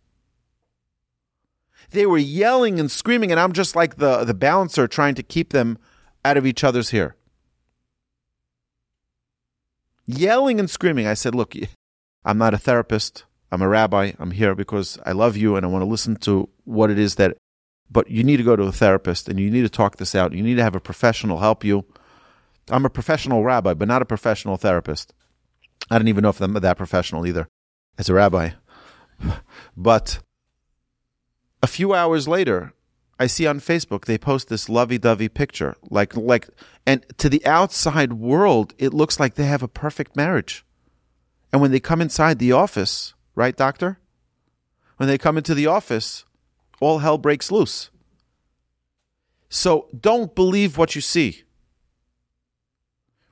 They 1.92 2.06
were 2.06 2.18
yelling 2.18 2.80
and 2.80 2.92
screaming, 2.92 3.32
and 3.32 3.40
I'm 3.40 3.54
just 3.54 3.76
like 3.76 3.98
the, 3.98 4.24
the 4.24 4.34
bouncer 4.34 4.88
trying 4.88 5.16
to 5.16 5.24
keep 5.24 5.54
them 5.54 5.78
out 6.24 6.38
of 6.38 6.46
each 6.46 6.64
other's 6.64 6.90
hair. 6.92 7.16
Yelling 10.06 10.60
and 10.60 10.70
screaming. 10.70 11.08
I 11.08 11.14
said, 11.14 11.34
Look, 11.34 11.56
I'm 12.24 12.38
not 12.38 12.54
a 12.54 12.58
therapist. 12.58 13.24
I'm 13.52 13.62
a 13.62 13.68
rabbi. 13.68 14.14
I'm 14.20 14.32
here 14.32 14.56
because 14.56 15.00
I 15.06 15.14
love 15.14 15.38
you 15.38 15.56
and 15.56 15.66
I 15.66 15.70
want 15.70 15.84
to 15.84 15.90
listen 15.90 16.16
to 16.18 16.50
what 16.66 16.92
it 16.92 17.00
is 17.00 17.16
that, 17.16 17.38
but 17.90 18.10
you 18.10 18.24
need 18.24 18.38
to 18.38 18.44
go 18.44 18.56
to 18.56 18.64
a 18.64 18.72
therapist 18.72 19.30
and 19.30 19.40
you 19.40 19.50
need 19.50 19.62
to 19.62 19.70
talk 19.70 19.98
this 19.98 20.16
out. 20.16 20.34
You 20.34 20.44
need 20.44 20.56
to 20.56 20.64
have 20.64 20.76
a 20.76 20.80
professional 20.80 21.40
help 21.40 21.64
you. 21.64 21.86
I'm 22.70 22.86
a 22.86 22.90
professional 22.90 23.44
rabbi, 23.44 23.74
but 23.74 23.88
not 23.88 24.02
a 24.02 24.06
professional 24.06 24.58
therapist. 24.58 25.14
I 25.90 25.98
don't 25.98 26.08
even 26.08 26.24
know 26.24 26.30
if 26.30 26.42
I'm 26.42 26.54
that 26.54 26.78
professional 26.78 27.28
either 27.28 27.48
as 27.98 28.10
a 28.10 28.14
rabbi. 28.14 28.52
But 29.78 30.20
a 31.62 31.68
few 31.68 31.94
hours 31.94 32.28
later, 32.28 32.74
I 33.20 33.28
see 33.28 33.48
on 33.48 33.60
Facebook 33.60 34.06
they 34.06 34.18
post 34.18 34.50
this 34.50 34.68
lovey-dovey 34.68 35.30
picture, 35.30 35.76
like 35.90 36.18
like, 36.18 36.50
and 36.86 37.06
to 37.18 37.30
the 37.30 37.46
outside 37.46 38.14
world, 38.14 38.74
it 38.78 38.94
looks 38.94 39.20
like 39.20 39.36
they 39.36 39.46
have 39.46 39.64
a 39.64 39.70
perfect 39.70 40.16
marriage. 40.16 40.66
And 41.54 41.62
when 41.62 41.72
they 41.72 41.80
come 41.80 42.02
inside 42.02 42.40
the 42.40 42.52
office, 42.52 43.14
right, 43.36 43.56
doctor? 43.56 44.00
When 44.98 45.08
they 45.08 45.18
come 45.18 45.38
into 45.38 45.54
the 45.54 45.68
office, 45.68 46.26
all 46.82 47.00
hell 47.00 47.18
breaks 47.18 47.52
loose. 47.52 47.90
So 49.48 49.88
don't 49.98 50.36
believe 50.36 50.78
what 50.78 50.96
you 50.96 51.02
see. 51.02 51.44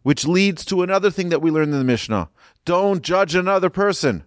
Which 0.04 0.28
leads 0.28 0.64
to 0.66 0.84
another 0.84 1.10
thing 1.10 1.30
that 1.30 1.42
we 1.42 1.50
learned 1.50 1.74
in 1.74 1.80
the 1.80 1.84
Mishnah. 1.84 2.30
Don't 2.66 3.02
judge 3.02 3.36
another 3.36 3.70
person. 3.70 4.24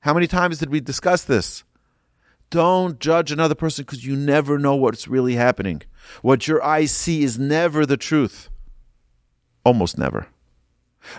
How 0.00 0.14
many 0.14 0.26
times 0.26 0.58
did 0.58 0.70
we 0.70 0.80
discuss 0.80 1.24
this? 1.24 1.64
Don't 2.50 2.98
judge 2.98 3.30
another 3.30 3.54
person 3.54 3.84
because 3.84 4.06
you 4.06 4.16
never 4.16 4.58
know 4.58 4.74
what's 4.74 5.06
really 5.06 5.34
happening. 5.34 5.82
What 6.22 6.48
your 6.48 6.62
eyes 6.62 6.90
see 6.90 7.22
is 7.22 7.38
never 7.38 7.84
the 7.84 7.98
truth. 7.98 8.48
Almost 9.64 9.98
never. 9.98 10.28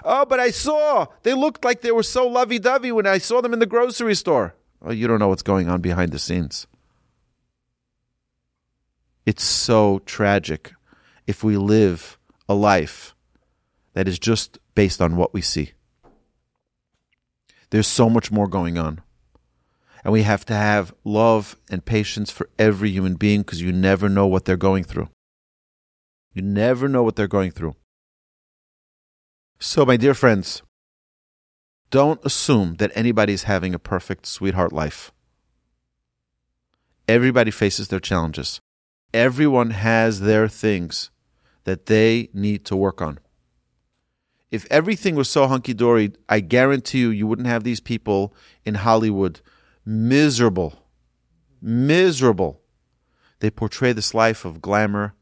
Oh, 0.03 0.25
but 0.25 0.39
I 0.39 0.49
saw 0.49 1.07
they 1.23 1.33
looked 1.33 1.63
like 1.63 1.81
they 1.81 1.91
were 1.91 2.03
so 2.03 2.27
lovey 2.27 2.59
dovey 2.59 2.91
when 2.91 3.05
I 3.05 3.19
saw 3.19 3.41
them 3.41 3.53
in 3.53 3.59
the 3.59 3.65
grocery 3.65 4.15
store. 4.15 4.55
Oh, 4.81 4.91
you 4.91 5.07
don't 5.07 5.19
know 5.19 5.27
what's 5.27 5.43
going 5.43 5.69
on 5.69 5.81
behind 5.81 6.11
the 6.11 6.19
scenes. 6.19 6.67
It's 9.25 9.43
so 9.43 9.99
tragic 10.05 10.73
if 11.27 11.43
we 11.43 11.57
live 11.57 12.18
a 12.49 12.55
life 12.55 13.15
that 13.93 14.07
is 14.07 14.19
just 14.19 14.57
based 14.73 15.01
on 15.01 15.15
what 15.15 15.33
we 15.33 15.41
see. 15.41 15.71
There's 17.69 17.87
so 17.87 18.09
much 18.09 18.31
more 18.31 18.47
going 18.47 18.77
on. 18.77 19.01
And 20.03 20.11
we 20.13 20.23
have 20.23 20.45
to 20.45 20.53
have 20.53 20.93
love 21.03 21.57
and 21.69 21.85
patience 21.85 22.31
for 22.31 22.49
every 22.57 22.89
human 22.89 23.15
being 23.15 23.41
because 23.41 23.61
you 23.61 23.71
never 23.71 24.09
know 24.09 24.25
what 24.25 24.45
they're 24.45 24.57
going 24.57 24.83
through. 24.83 25.09
You 26.33 26.41
never 26.41 26.87
know 26.87 27.03
what 27.03 27.15
they're 27.15 27.27
going 27.27 27.51
through. 27.51 27.75
So, 29.59 29.85
my 29.85 29.97
dear 29.97 30.13
friends, 30.13 30.63
don't 31.91 32.23
assume 32.23 32.75
that 32.75 32.91
anybody's 32.95 33.43
having 33.43 33.75
a 33.75 33.79
perfect 33.79 34.25
sweetheart 34.25 34.71
life. 34.71 35.11
Everybody 37.07 37.51
faces 37.51 37.89
their 37.89 37.99
challenges. 37.99 38.61
Everyone 39.13 39.71
has 39.71 40.21
their 40.21 40.47
things 40.47 41.09
that 41.69 41.85
they 41.85 42.29
need 42.33 42.65
to 42.65 42.75
work 42.75 42.99
on. 42.99 43.19
If 44.49 44.65
everything 44.71 45.13
was 45.13 45.29
so 45.29 45.47
hunky 45.47 45.75
dory, 45.75 46.13
I 46.27 46.39
guarantee 46.39 47.01
you, 47.01 47.09
you 47.09 47.27
wouldn't 47.27 47.47
have 47.47 47.63
these 47.63 47.79
people 47.79 48.33
in 48.65 48.73
Hollywood 48.73 49.41
miserable, 49.85 50.83
miserable. 51.61 52.61
They 53.39 53.51
portray 53.51 53.93
this 53.93 54.15
life 54.15 54.45
of 54.45 54.61
glamour, 54.61 55.13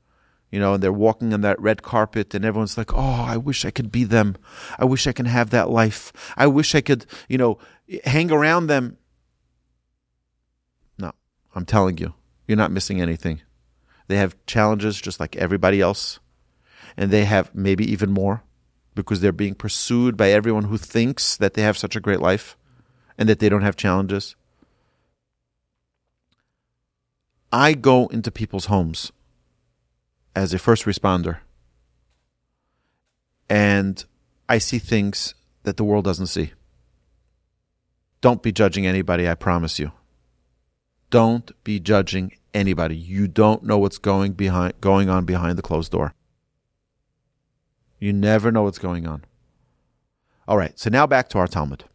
you 0.49 0.59
know, 0.59 0.75
and 0.75 0.81
they're 0.81 0.93
walking 0.93 1.33
on 1.33 1.41
that 1.41 1.59
red 1.59 1.83
carpet, 1.83 2.33
and 2.33 2.45
everyone's 2.45 2.77
like, 2.77 2.93
"Oh, 2.93 3.25
I 3.27 3.35
wish 3.35 3.65
I 3.65 3.71
could 3.71 3.91
be 3.91 4.05
them. 4.05 4.37
I 4.79 4.85
wish 4.85 5.05
I 5.05 5.11
can 5.11 5.25
have 5.25 5.49
that 5.49 5.69
life. 5.69 6.13
I 6.37 6.47
wish 6.47 6.73
I 6.73 6.81
could, 6.81 7.05
you 7.27 7.37
know, 7.37 7.57
hang 8.05 8.31
around 8.31 8.67
them." 8.67 8.97
No, 10.97 11.11
I'm 11.53 11.65
telling 11.65 11.97
you, 11.97 12.13
you're 12.47 12.57
not 12.57 12.71
missing 12.71 13.01
anything. 13.01 13.41
They 14.07 14.15
have 14.15 14.37
challenges 14.45 15.01
just 15.01 15.19
like 15.19 15.35
everybody 15.35 15.81
else, 15.81 16.19
and 16.97 17.11
they 17.11 17.25
have 17.25 17.53
maybe 17.53 17.89
even 17.89 18.11
more 18.11 18.43
because 18.95 19.21
they're 19.21 19.31
being 19.31 19.53
pursued 19.53 20.17
by 20.17 20.31
everyone 20.31 20.65
who 20.65 20.77
thinks 20.77 21.37
that 21.37 21.53
they 21.53 21.61
have 21.61 21.77
such 21.77 21.95
a 21.95 21.99
great 21.99 22.19
life 22.19 22.57
and 23.17 23.29
that 23.29 23.39
they 23.39 23.47
don't 23.47 23.61
have 23.61 23.75
challenges. 23.75 24.35
I 27.51 27.73
go 27.73 28.07
into 28.07 28.31
people's 28.31 28.65
homes 28.65 29.11
as 30.35 30.53
a 30.53 30.59
first 30.59 30.85
responder 30.85 31.37
and 33.49 34.03
I 34.49 34.57
see 34.57 34.79
things 34.79 35.35
that 35.63 35.77
the 35.77 35.83
world 35.83 36.05
doesn't 36.05 36.27
see. 36.27 36.53
Don't 38.21 38.41
be 38.41 38.51
judging 38.51 38.85
anybody, 38.85 39.29
I 39.29 39.35
promise 39.35 39.79
you. 39.79 39.91
Don't 41.09 41.51
be 41.63 41.79
judging 41.79 42.33
anybody. 42.53 42.95
You 42.97 43.27
don't 43.27 43.63
know 43.63 43.77
what's 43.77 43.97
going 43.97 44.33
behind 44.33 44.73
going 44.81 45.09
on 45.09 45.25
behind 45.25 45.57
the 45.57 45.61
closed 45.61 45.91
door. 45.91 46.13
You 47.99 48.13
never 48.13 48.51
know 48.51 48.63
what's 48.63 48.79
going 48.79 49.07
on. 49.07 49.23
All 50.47 50.57
right, 50.57 50.77
so 50.79 50.89
now 50.89 51.07
back 51.07 51.29
to 51.29 51.39
our 51.39 51.47
Talmud. 51.47 51.85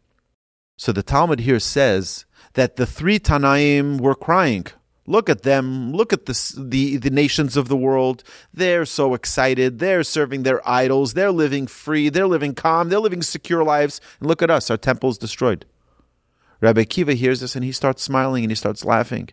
So 0.77 0.91
the 0.91 1.03
Talmud 1.03 1.41
here 1.41 1.59
says 1.59 2.25
that 2.53 2.75
the 2.75 2.85
three 2.85 3.19
Tanaim 3.19 3.99
were 3.99 4.15
crying. 4.15 4.67
Look 5.05 5.29
at 5.29 5.43
them. 5.43 5.91
Look 5.91 6.13
at 6.13 6.25
the, 6.27 6.53
the, 6.57 6.97
the 6.97 7.09
nations 7.09 7.57
of 7.57 7.67
the 7.67 7.75
world. 7.75 8.23
They're 8.53 8.85
so 8.85 9.13
excited. 9.13 9.79
They're 9.79 10.03
serving 10.03 10.43
their 10.43 10.67
idols. 10.67 11.13
They're 11.13 11.31
living 11.31 11.67
free. 11.67 12.09
They're 12.09 12.27
living 12.27 12.55
calm. 12.55 12.89
They're 12.89 12.99
living 12.99 13.21
secure 13.21 13.63
lives. 13.63 13.99
And 14.19 14.29
look 14.29 14.41
at 14.41 14.49
us. 14.49 14.69
Our 14.69 14.77
temple 14.77 15.09
is 15.09 15.17
destroyed. 15.17 15.65
Rabbi 16.61 16.83
Akiva 16.83 17.15
hears 17.15 17.41
this 17.41 17.55
and 17.55 17.65
he 17.65 17.73
starts 17.73 18.01
smiling 18.01 18.45
and 18.45 18.51
he 18.51 18.55
starts 18.55 18.85
laughing. 18.85 19.29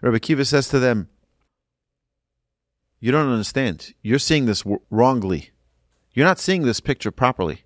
Rabbi 0.00 0.18
Akiva 0.18 0.46
says 0.46 0.68
to 0.68 0.78
them, 0.78 1.08
You 3.02 3.10
don't 3.10 3.30
understand. 3.30 3.92
You're 4.00 4.18
seeing 4.18 4.46
this 4.46 4.64
wrongly. 4.88 5.50
You're 6.12 6.24
not 6.24 6.38
seeing 6.38 6.62
this 6.62 6.80
picture 6.80 7.10
properly. 7.10 7.64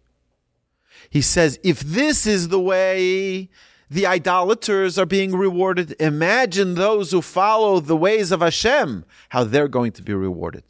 He 1.11 1.21
says, 1.21 1.61
If 1.63 1.81
this 1.81 2.27
is 2.27 2.49
the 2.49 2.59
way 2.61 3.51
the 3.89 4.07
idolaters 4.07 4.99
are 4.99 5.07
being 5.07 5.35
rewarded. 5.35 5.95
Imagine 6.01 6.75
those 6.75 7.13
who 7.13 7.23
follow 7.23 7.81
the 7.81 7.97
ways 7.97 8.33
of 8.33 8.41
Hashem, 8.41 9.05
how 9.29 9.45
they're 9.45 9.69
going 9.69 9.93
to 9.93 10.03
be 10.03 10.15
rewarded. 10.15 10.65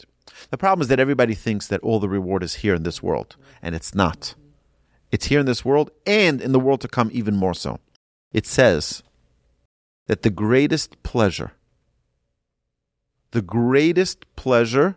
The 0.51 0.59
problem 0.59 0.83
is 0.83 0.89
that 0.89 1.01
everybody 1.01 1.35
thinks 1.35 1.67
that 1.69 1.81
all 1.81 1.99
the 1.99 2.09
reward 2.09 2.43
is 2.43 2.57
here 2.57 2.75
in 2.75 2.83
this 2.83 3.03
world, 3.03 3.37
and 3.63 3.75
it's 3.75 3.95
not. 3.95 4.35
It's 5.11 5.27
here 5.27 5.41
in 5.41 5.47
this 5.47 5.65
world 5.65 5.91
and 6.07 6.43
in 6.43 6.53
the 6.53 6.61
world 6.61 6.83
to 6.83 6.89
come, 6.89 7.11
even 7.13 7.37
more 7.37 7.55
so. 7.55 7.81
It 8.33 8.47
says 8.47 9.03
that 10.09 10.23
the 10.23 10.31
greatest 10.31 11.03
pleasure, 11.03 11.53
the 13.37 13.43
greatest 13.43 14.25
pleasure 14.35 14.97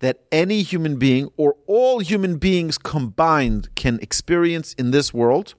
that 0.00 0.24
any 0.32 0.62
human 0.62 0.96
being 0.96 1.28
or 1.36 1.54
all 1.68 2.00
human 2.00 2.36
beings 2.36 2.78
combined 2.78 3.72
can 3.76 4.00
experience 4.00 4.74
in 4.74 4.90
this 4.90 5.14
world. 5.14 5.54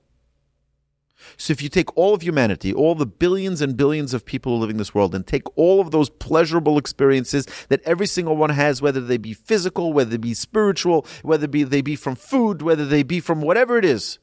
So 1.38 1.54
if 1.54 1.62
you 1.62 1.70
take 1.70 1.96
all 1.96 2.14
of 2.14 2.22
humanity, 2.22 2.74
all 2.74 2.96
the 2.96 3.06
billions 3.06 3.62
and 3.62 3.78
billions 3.78 4.14
of 4.14 4.26
people 4.26 4.62
in 4.70 4.76
this 4.76 4.94
world, 4.94 5.16
and 5.16 5.26
take 5.26 5.44
all 5.58 5.80
of 5.80 5.92
those 5.92 6.10
pleasurable 6.10 6.78
experiences 6.78 7.48
that 7.70 7.82
every 7.86 8.06
single 8.06 8.36
one 8.36 8.50
has, 8.50 8.82
whether 8.82 9.00
they 9.00 9.18
be 9.18 9.34
physical, 9.34 9.94
whether 9.94 10.10
they 10.10 10.18
be 10.18 10.34
spiritual, 10.34 11.08
whether 11.24 11.48
they 11.48 11.82
be 11.82 11.96
from 11.96 12.18
food, 12.18 12.62
whether 12.62 12.86
they 12.86 13.04
be 13.04 13.22
from 13.22 13.42
whatever 13.42 13.78
it 13.78 13.86
is, 13.86 14.20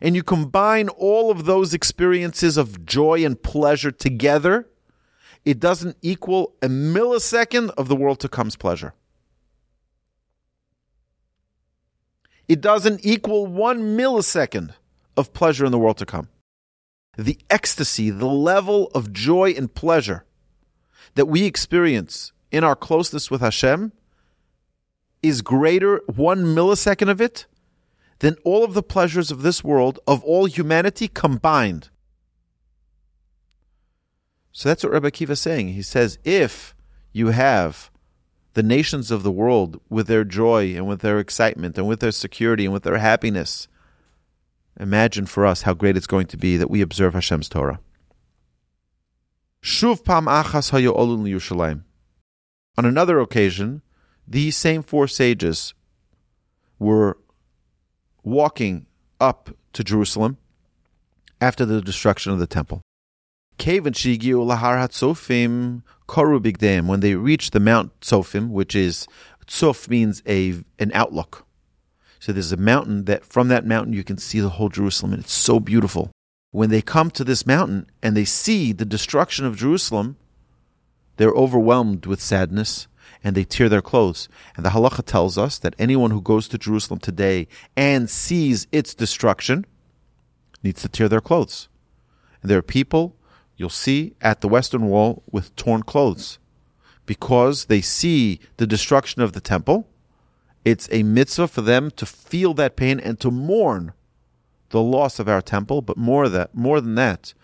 and 0.00 0.16
you 0.16 0.22
combine 0.22 0.88
all 0.88 1.30
of 1.30 1.44
those 1.44 1.74
experiences 1.74 2.56
of 2.56 2.86
joy 2.86 3.22
and 3.26 3.42
pleasure 3.42 3.90
together, 3.90 4.70
it 5.46 5.60
doesn't 5.60 5.96
equal 6.02 6.54
a 6.60 6.66
millisecond 6.66 7.70
of 7.78 7.86
the 7.86 7.94
world 7.94 8.18
to 8.18 8.28
come's 8.28 8.56
pleasure. 8.56 8.92
It 12.48 12.60
doesn't 12.60 13.06
equal 13.06 13.46
one 13.46 13.96
millisecond 13.96 14.74
of 15.16 15.32
pleasure 15.32 15.64
in 15.64 15.70
the 15.70 15.78
world 15.78 15.98
to 15.98 16.06
come. 16.06 16.28
The 17.16 17.38
ecstasy, 17.48 18.10
the 18.10 18.26
level 18.26 18.90
of 18.92 19.12
joy 19.12 19.52
and 19.52 19.72
pleasure 19.72 20.24
that 21.14 21.26
we 21.26 21.44
experience 21.44 22.32
in 22.50 22.64
our 22.64 22.76
closeness 22.76 23.30
with 23.30 23.40
Hashem 23.40 23.92
is 25.22 25.42
greater, 25.42 26.02
one 26.06 26.44
millisecond 26.44 27.08
of 27.08 27.20
it, 27.20 27.46
than 28.18 28.36
all 28.44 28.64
of 28.64 28.74
the 28.74 28.82
pleasures 28.82 29.30
of 29.30 29.42
this 29.42 29.62
world, 29.62 30.00
of 30.08 30.24
all 30.24 30.46
humanity 30.46 31.06
combined. 31.06 31.90
So 34.56 34.70
that's 34.70 34.82
what 34.82 34.92
Rabbi 34.92 35.10
Akiva 35.10 35.30
is 35.30 35.40
saying. 35.40 35.68
He 35.68 35.82
says, 35.82 36.18
if 36.24 36.74
you 37.12 37.28
have 37.28 37.90
the 38.54 38.62
nations 38.62 39.10
of 39.10 39.22
the 39.22 39.30
world 39.30 39.80
with 39.90 40.06
their 40.06 40.24
joy 40.24 40.74
and 40.74 40.86
with 40.88 41.00
their 41.00 41.18
excitement 41.18 41.76
and 41.76 41.86
with 41.86 42.00
their 42.00 42.10
security 42.10 42.64
and 42.64 42.72
with 42.72 42.84
their 42.84 42.96
happiness, 42.96 43.68
Imagine 44.78 45.26
for 45.26 45.46
us 45.46 45.62
how 45.62 45.72
great 45.72 45.96
it's 45.96 46.06
going 46.06 46.26
to 46.26 46.36
be 46.36 46.56
that 46.56 46.70
we 46.70 46.82
observe 46.82 47.14
Hashem's 47.14 47.48
Torah. 47.48 47.80
Shuv 49.62 50.04
pam 50.04 50.26
achas 50.26 50.70
olun 50.70 51.22
Yerushalayim. 51.22 51.82
On 52.76 52.84
another 52.84 53.18
occasion, 53.18 53.80
these 54.28 54.56
same 54.56 54.82
four 54.82 55.08
sages 55.08 55.72
were 56.78 57.16
walking 58.22 58.86
up 59.18 59.56
to 59.72 59.82
Jerusalem 59.82 60.36
after 61.40 61.64
the 61.64 61.80
destruction 61.80 62.32
of 62.32 62.38
the 62.38 62.46
temple. 62.46 62.82
When 66.86 67.00
they 67.00 67.14
reached 67.14 67.52
the 67.52 67.60
Mount 67.60 68.00
Tzofim, 68.00 68.48
which 68.50 68.74
is 68.74 69.06
Tzof 69.46 69.88
means 69.88 70.22
a 70.26 70.62
an 70.78 70.90
outlook. 70.94 71.44
So 72.18 72.32
there's 72.32 72.52
a 72.52 72.56
mountain 72.56 73.04
that 73.04 73.24
from 73.24 73.48
that 73.48 73.66
mountain 73.66 73.92
you 73.92 74.04
can 74.04 74.18
see 74.18 74.40
the 74.40 74.50
whole 74.50 74.68
Jerusalem, 74.68 75.12
and 75.12 75.22
it's 75.22 75.32
so 75.32 75.60
beautiful. 75.60 76.10
When 76.50 76.70
they 76.70 76.82
come 76.82 77.10
to 77.12 77.24
this 77.24 77.46
mountain 77.46 77.86
and 78.02 78.16
they 78.16 78.24
see 78.24 78.72
the 78.72 78.84
destruction 78.84 79.44
of 79.46 79.56
Jerusalem, 79.56 80.16
they're 81.16 81.30
overwhelmed 81.30 82.06
with 82.06 82.20
sadness 82.20 82.88
and 83.22 83.36
they 83.36 83.44
tear 83.44 83.68
their 83.68 83.82
clothes. 83.82 84.28
And 84.56 84.64
the 84.64 84.70
halacha 84.70 85.04
tells 85.04 85.36
us 85.36 85.58
that 85.58 85.74
anyone 85.78 86.10
who 86.10 86.20
goes 86.20 86.48
to 86.48 86.58
Jerusalem 86.58 87.00
today 87.00 87.48
and 87.76 88.08
sees 88.08 88.66
its 88.72 88.94
destruction 88.94 89.66
needs 90.62 90.82
to 90.82 90.88
tear 90.88 91.08
their 91.08 91.20
clothes. 91.20 91.68
And 92.42 92.50
there 92.50 92.58
are 92.58 92.62
people 92.62 93.16
you'll 93.56 93.70
see 93.70 94.14
at 94.20 94.40
the 94.40 94.48
Western 94.48 94.86
Wall 94.86 95.22
with 95.30 95.54
torn 95.56 95.82
clothes 95.82 96.38
because 97.06 97.66
they 97.66 97.80
see 97.80 98.40
the 98.56 98.66
destruction 98.66 99.22
of 99.22 99.32
the 99.32 99.40
temple. 99.40 99.88
It's 100.64 100.88
a 100.90 101.02
mitzvah 101.02 101.48
for 101.48 101.62
them 101.62 101.90
to 101.92 102.06
feel 102.06 102.52
that 102.54 102.76
pain 102.76 102.98
and 102.98 103.18
to 103.20 103.30
mourn 103.30 103.92
the 104.70 104.82
loss 104.82 105.18
of 105.18 105.28
our 105.28 105.40
temple, 105.40 105.80
but 105.80 105.96
more 105.96 106.28
that 106.28 106.54
more 106.54 106.80
than 106.80 106.96
that, 106.96 107.34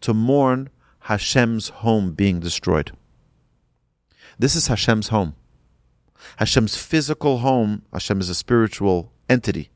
to 0.00 0.14
mourn 0.14 0.70
Hashem's 1.00 1.68
home 1.68 2.12
being 2.12 2.38
destroyed. 2.38 2.92
This 4.38 4.54
is 4.54 4.68
Hashem's 4.68 5.08
home. 5.08 5.34
Hashem's 6.36 6.76
physical 6.76 7.38
home, 7.38 7.82
Hashem 7.92 8.20
is 8.20 8.28
a 8.28 8.34
spiritual 8.34 9.12
entity. 9.28 9.70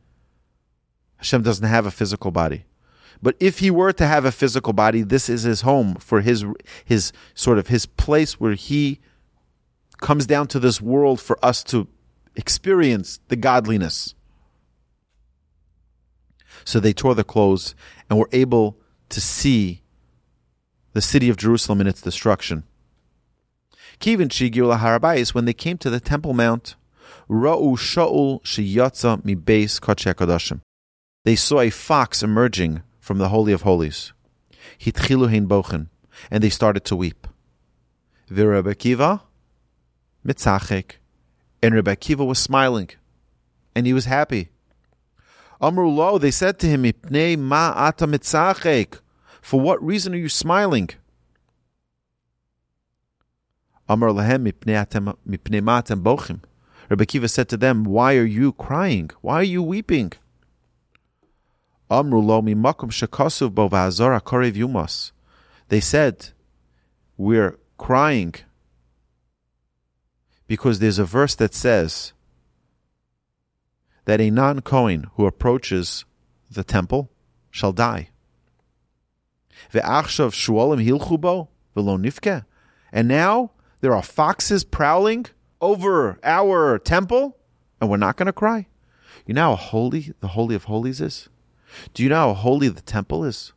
Hashem 1.16 1.42
doesn't 1.42 1.66
have 1.66 1.86
a 1.86 1.90
physical 1.90 2.30
body. 2.30 2.64
But 3.22 3.36
if 3.38 3.60
he 3.60 3.70
were 3.70 3.92
to 3.92 4.06
have 4.06 4.24
a 4.24 4.32
physical 4.32 4.72
body, 4.72 5.02
this 5.02 5.28
is 5.28 5.44
his 5.44 5.60
home 5.60 5.94
for 5.94 6.20
his 6.20 6.44
his 6.84 7.12
sort 7.34 7.58
of 7.58 7.68
his 7.68 7.86
place 7.86 8.40
where 8.40 8.54
he 8.54 8.98
comes 10.00 10.26
down 10.26 10.48
to 10.48 10.58
this 10.58 10.80
world 10.80 11.20
for 11.20 11.38
us 11.44 11.62
to 11.64 11.86
experience 12.34 13.20
the 13.28 13.36
godliness. 13.36 14.14
So 16.64 16.80
they 16.80 16.92
tore 16.92 17.14
their 17.14 17.24
clothes 17.24 17.74
and 18.10 18.18
were 18.18 18.28
able 18.32 18.76
to 19.10 19.20
see 19.20 19.82
the 20.92 21.00
city 21.00 21.28
of 21.28 21.36
Jerusalem 21.36 21.80
in 21.80 21.86
its 21.86 22.02
destruction. 22.02 22.64
Kivin 24.00 24.28
Shigiu 24.28 24.76
Harabais, 24.78 25.32
when 25.32 25.44
they 25.44 25.52
came 25.52 25.78
to 25.78 25.90
the 25.90 26.00
Temple 26.00 26.34
Mount, 26.34 26.74
Ra'u 27.30 27.76
Shaul 27.78 28.42
Shiyatza 28.42 29.24
Mi 29.24 29.36
Beis 29.36 29.80
Kodashim. 29.80 30.60
They 31.24 31.36
saw 31.36 31.60
a 31.60 31.70
fox 31.70 32.22
emerging 32.22 32.82
from 33.02 33.18
the 33.18 33.30
Holy 33.30 33.52
of 33.52 33.62
Holies. 33.62 34.12
Hitchilu 34.78 35.28
Hein 35.28 35.48
Bochen, 35.48 35.88
and 36.30 36.42
they 36.42 36.48
started 36.48 36.84
to 36.84 36.94
weep. 36.94 37.26
Virabba 38.30 38.78
Kiva 38.78 39.22
Mitzachek, 40.24 40.92
and 41.60 41.74
Rebbe 41.74 41.96
Akiva 41.96 42.24
was 42.24 42.38
smiling, 42.38 42.90
and 43.74 43.86
he 43.86 43.92
was 43.92 44.04
happy. 44.04 44.50
Amru 45.60 45.88
lo, 45.88 46.16
they 46.16 46.30
said 46.30 46.60
to 46.60 46.68
him, 46.68 46.84
Ipnei 46.84 47.36
ma 47.36 47.72
ata 47.74 48.06
mitzachek. 48.06 49.00
For 49.40 49.60
what 49.60 49.82
reason 49.84 50.14
are 50.14 50.18
you 50.18 50.28
smiling? 50.28 50.90
Amar 53.88 54.10
lahem 54.10 54.46
mipnei 54.46 55.62
ma 55.62 55.82
atem 55.82 56.02
bochim. 56.04 56.40
Rebbe 56.88 57.04
Akiva 57.04 57.28
said 57.28 57.48
to 57.48 57.56
them, 57.56 57.82
Why 57.82 58.14
are 58.14 58.24
you 58.24 58.52
crying? 58.52 59.10
Why 59.22 59.34
are 59.34 59.42
you 59.42 59.60
weeping? 59.60 60.12
They 65.68 65.80
said, 65.80 66.30
We're 67.16 67.58
crying 67.78 68.34
because 70.46 70.78
there's 70.78 70.98
a 70.98 71.04
verse 71.04 71.34
that 71.36 71.54
says, 71.54 72.12
that 74.04 74.20
a 74.20 74.30
non 74.30 74.60
Kohen 74.60 75.06
who 75.14 75.26
approaches 75.26 76.04
the 76.50 76.64
temple 76.64 77.10
shall 77.50 77.72
die. 77.72 78.08
And 82.92 83.08
now 83.08 83.52
there 83.80 83.94
are 83.94 84.02
foxes 84.02 84.64
prowling 84.64 85.26
over 85.60 86.18
our 86.22 86.78
temple, 86.78 87.38
and 87.80 87.88
we're 87.88 87.96
not 87.96 88.16
going 88.16 88.26
to 88.26 88.32
cry. 88.32 88.66
You 89.26 89.34
know 89.34 89.50
how 89.50 89.56
holy 89.56 90.12
the 90.20 90.28
Holy 90.28 90.54
of 90.54 90.64
Holies 90.64 91.00
is? 91.00 91.28
Do 91.94 92.02
you 92.02 92.08
know 92.08 92.28
how 92.28 92.34
holy 92.34 92.68
the 92.68 92.82
temple 92.82 93.24
is? 93.24 93.52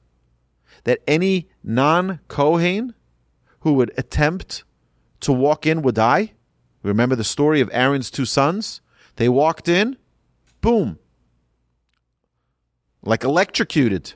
That 0.84 1.00
any 1.08 1.50
non 1.64 2.20
Kohen 2.28 2.94
who 3.62 3.74
would 3.74 3.92
attempt 3.98 4.64
to 5.22 5.34
walk 5.34 5.66
in 5.66 5.82
would 5.82 5.96
die? 5.96 6.34
Remember 6.84 7.16
the 7.16 7.24
story 7.24 7.62
of 7.62 7.70
Aaron's 7.74 8.12
two 8.12 8.26
sons? 8.26 8.82
They 9.16 9.30
walked 9.30 9.68
in, 9.68 9.98
boom, 10.62 11.00
like 13.02 13.24
electrocuted 13.24 14.14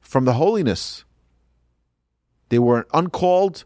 from 0.00 0.24
the 0.24 0.34
holiness. 0.34 1.04
They 2.48 2.58
were 2.58 2.86
uncalled 2.94 3.64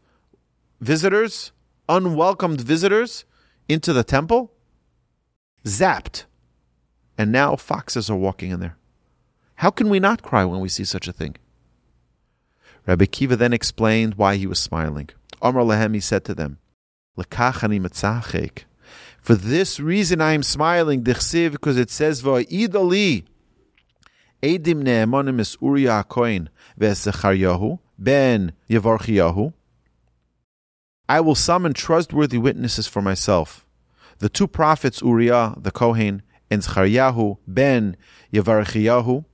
visitors, 0.81 1.53
unwelcomed 1.89 2.61
visitors 2.61 3.25
into 3.69 3.93
the 3.93 4.05
temple, 4.05 4.53
zapped. 5.65 6.25
And 7.19 7.31
now 7.31 7.55
foxes 7.57 8.09
are 8.09 8.17
walking 8.17 8.51
in 8.51 8.61
there. 8.61 8.77
How 9.61 9.71
can 9.71 9.91
we 9.91 10.01
not 10.01 10.23
cry 10.23 10.47
when 10.47 10.61
we 10.61 10.71
see 10.71 10.85
such 10.85 11.07
a 11.07 11.13
thing? 11.13 11.37
Rabbi 12.87 13.05
Akiva 13.05 13.37
then 13.37 13.53
explained 13.53 14.15
why 14.15 14.37
he 14.37 14.47
was 14.47 14.59
smiling. 14.59 15.11
Amar 15.43 15.65
Lehem, 15.65 15.93
he 15.93 16.01
said 16.01 16.25
to 16.25 16.35
them. 16.35 16.57
For 19.21 19.35
this 19.35 19.79
reason 19.79 20.23
I 20.23 20.33
am 20.33 20.43
smiling, 20.43 21.03
because 21.03 21.77
it 21.77 21.91
says, 21.91 22.23
Va'idali, 22.23 23.25
Edim 24.43 24.83
ne'emonim 24.83 25.39
es 25.39 25.59
Uriah 25.61 26.07
HaKoin, 26.09 26.49
ve'esecharyahu, 26.81 27.81
ben. 27.99 28.53
I 31.07 31.21
will 31.21 31.35
summon 31.35 31.75
trustworthy 31.75 32.39
witnesses 32.39 32.87
for 32.87 33.03
myself. 33.03 33.67
The 34.21 34.31
two 34.31 34.49
prophets, 34.49 35.03
Uriah, 35.03 35.53
the 35.59 35.71
Kohen, 35.71 36.23
and 36.51 36.63
Zecharyahu, 36.63 37.37
ben 37.47 37.99
Yevarchiyahu. 38.33 39.27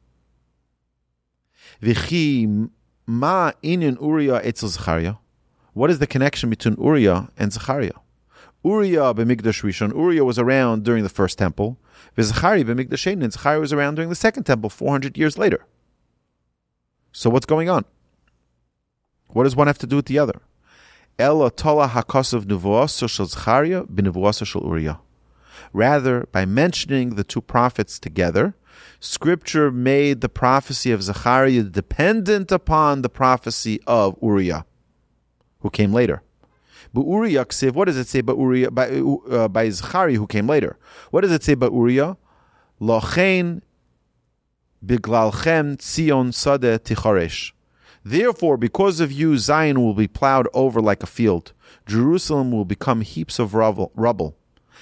Ma 3.07 3.53
Uriah 3.63 4.41
etzel 4.43 4.69
Zechariah. 4.69 5.15
What 5.75 5.91
is 5.91 5.99
the 5.99 6.07
connection 6.07 6.51
between 6.51 6.77
Uriah 6.81 7.29
and 7.37 7.53
Zechariah? 7.53 7.93
Uriah 8.65 9.15
b'migdash 9.15 9.63
rishon. 9.63 9.95
Uriah 9.95 10.25
was 10.25 10.39
around 10.39 10.83
during 10.83 11.05
the 11.05 11.09
first 11.09 11.39
temple. 11.39 11.79
V'zachari 12.17 12.65
b'migdash 12.65 13.13
and 13.13 13.33
Zachari 13.33 13.61
was 13.61 13.73
around 13.73 13.95
during 13.95 14.09
the 14.09 14.17
second 14.17 14.45
temple, 14.45 14.71
400 14.71 15.17
years 15.17 15.39
later. 15.39 15.65
So 17.13 17.31
what's 17.31 17.47
going 17.47 17.69
on? 17.69 17.85
What 19.29 19.45
does 19.45 19.55
one 19.55 19.69
have 19.69 19.79
to 19.79 19.87
do 19.87 19.97
with 19.97 20.07
the 20.07 20.19
other? 20.19 20.41
Tola 21.19 21.51
nuvuasa 21.51 23.09
shel 23.09 23.27
b'nevuasa 23.27 24.47
shel. 24.47 25.03
Rather, 25.73 26.27
by 26.33 26.45
mentioning 26.45 27.15
the 27.15 27.25
two 27.25 27.41
prophets 27.41 27.99
together, 27.99 28.55
Scripture 29.01 29.71
made 29.71 30.21
the 30.21 30.29
prophecy 30.29 30.93
of 30.93 31.03
Zechariah 31.03 31.65
dependent 31.65 32.51
upon 32.51 33.03
the 33.03 33.09
prophecy 33.09 33.81
of 33.87 34.17
Uriah, 34.23 34.65
who 35.61 35.71
came 35.71 35.93
later. 35.93 36.23
But 36.93 37.07
Uriah 37.07 37.47
what 37.73 37.85
does 37.87 37.99
it 37.99 38.07
say 38.07 38.21
about 38.21 38.39
Uriah 38.39 38.71
by, 38.71 38.89
uh, 38.89 39.49
by 39.49 39.69
Zachari 39.69 40.17
who 40.17 40.27
came 40.27 40.47
later? 40.47 40.79
What 41.11 41.23
does 41.23 41.33
it 41.33 41.43
say 41.43 41.53
about 41.53 41.73
Uriah? 41.73 42.17
Lochein 42.81 43.63
biglalchem 44.85 45.77
tzion 45.77 46.33
sade 46.33 46.85
ticharesh. 46.85 47.53
Therefore, 48.05 48.57
because 48.57 49.01
of 49.01 49.11
you, 49.11 49.37
Zion 49.37 49.83
will 49.83 49.95
be 49.95 50.07
plowed 50.07 50.47
over 50.55 50.81
like 50.81 51.03
a 51.03 51.07
field. 51.07 51.53
Jerusalem 51.87 52.53
will 52.53 52.65
become 52.65 53.01
heaps 53.01 53.39
of 53.39 53.53
rubble, 53.53 54.37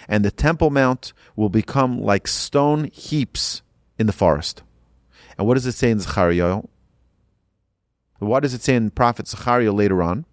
and 0.07 0.25
the 0.25 0.31
Temple 0.31 0.71
Mount 0.71 1.13
will 1.35 1.49
become 1.49 1.99
like 1.99 2.29
stone 2.29 2.85
heaps 2.93 3.63
in 3.99 4.07
the 4.07 4.13
forest. 4.13 4.63
And 5.37 5.47
what 5.47 5.55
does 5.55 5.67
it 5.67 5.73
say 5.73 5.91
in 5.91 6.01
Zechariah? 6.01 6.63
What 8.19 8.41
does 8.41 8.55
it 8.55 8.63
say 8.63 8.75
in 8.75 8.91
Prophet 8.91 9.29
Zechariah 9.29 9.73
later 9.73 10.03
on? 10.03 10.25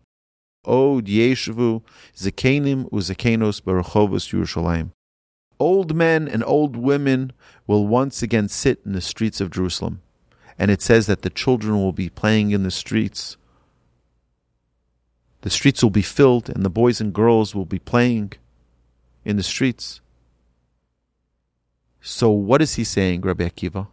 Od 0.66 1.06
Yeshavu 1.06 1.82
Zekenim 2.16 2.90
Uzekenos 2.92 3.62
Barachovos 3.62 4.32
Yerushalayim. 4.32 4.92
Old 5.60 5.96
men 5.96 6.28
and 6.28 6.44
old 6.44 6.76
women 6.76 7.34
will 7.68 7.88
once 7.88 8.22
again 8.22 8.48
sit 8.48 8.82
in 8.86 8.94
the 8.94 9.02
streets 9.02 9.42
of 9.42 9.52
Jerusalem. 9.52 10.02
And 10.58 10.70
it 10.70 10.82
says 10.82 11.08
that 11.08 11.24
the 11.24 11.30
children 11.30 11.76
will 11.76 11.94
be 11.94 12.10
playing 12.10 12.52
in 12.52 12.64
the 12.64 12.72
streets. 12.72 13.38
The 15.42 15.50
streets 15.50 15.82
will 15.82 15.90
be 15.90 16.04
filled, 16.04 16.50
and 16.50 16.64
the 16.64 16.70
boys 16.70 17.02
and 17.02 17.14
girls 17.14 17.56
will 17.56 17.66
be 17.66 17.80
playing 17.80 18.34
in 19.26 19.38
the 19.38 19.44
streets. 19.44 20.02
So, 22.02 22.30
what 22.32 22.62
is 22.62 22.76
he 22.76 22.84
saying, 22.84 23.22
Rabbi 23.22 23.48
Akiva? 23.48 23.88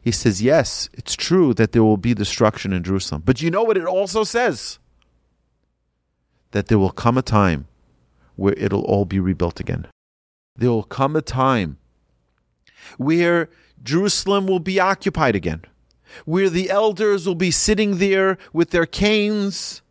He 0.00 0.10
says, 0.10 0.42
Yes, 0.42 0.88
it's 0.94 1.14
true 1.14 1.54
that 1.54 1.72
there 1.72 1.84
will 1.84 1.96
be 1.98 2.14
destruction 2.14 2.72
in 2.72 2.82
Jerusalem. 2.82 3.22
But 3.24 3.42
you 3.42 3.50
know 3.50 3.62
what 3.62 3.76
it 3.76 3.84
also 3.84 4.24
says? 4.24 4.78
that 6.52 6.68
there 6.68 6.78
will 6.78 6.90
come 6.90 7.18
a 7.18 7.22
time 7.22 7.66
where 8.36 8.54
it'll 8.54 8.84
all 8.84 9.04
be 9.04 9.18
rebuilt 9.18 9.58
again. 9.58 9.86
There 10.56 10.70
will 10.70 10.84
come 10.84 11.16
a 11.16 11.22
time 11.22 11.78
where 12.96 13.48
Jerusalem 13.82 14.46
will 14.46 14.60
be 14.60 14.78
occupied 14.78 15.34
again, 15.34 15.62
where 16.24 16.48
the 16.48 16.70
elders 16.70 17.26
will 17.26 17.34
be 17.34 17.50
sitting 17.50 17.98
there 17.98 18.38
with 18.52 18.70
their 18.70 18.86
canes, 18.86 19.82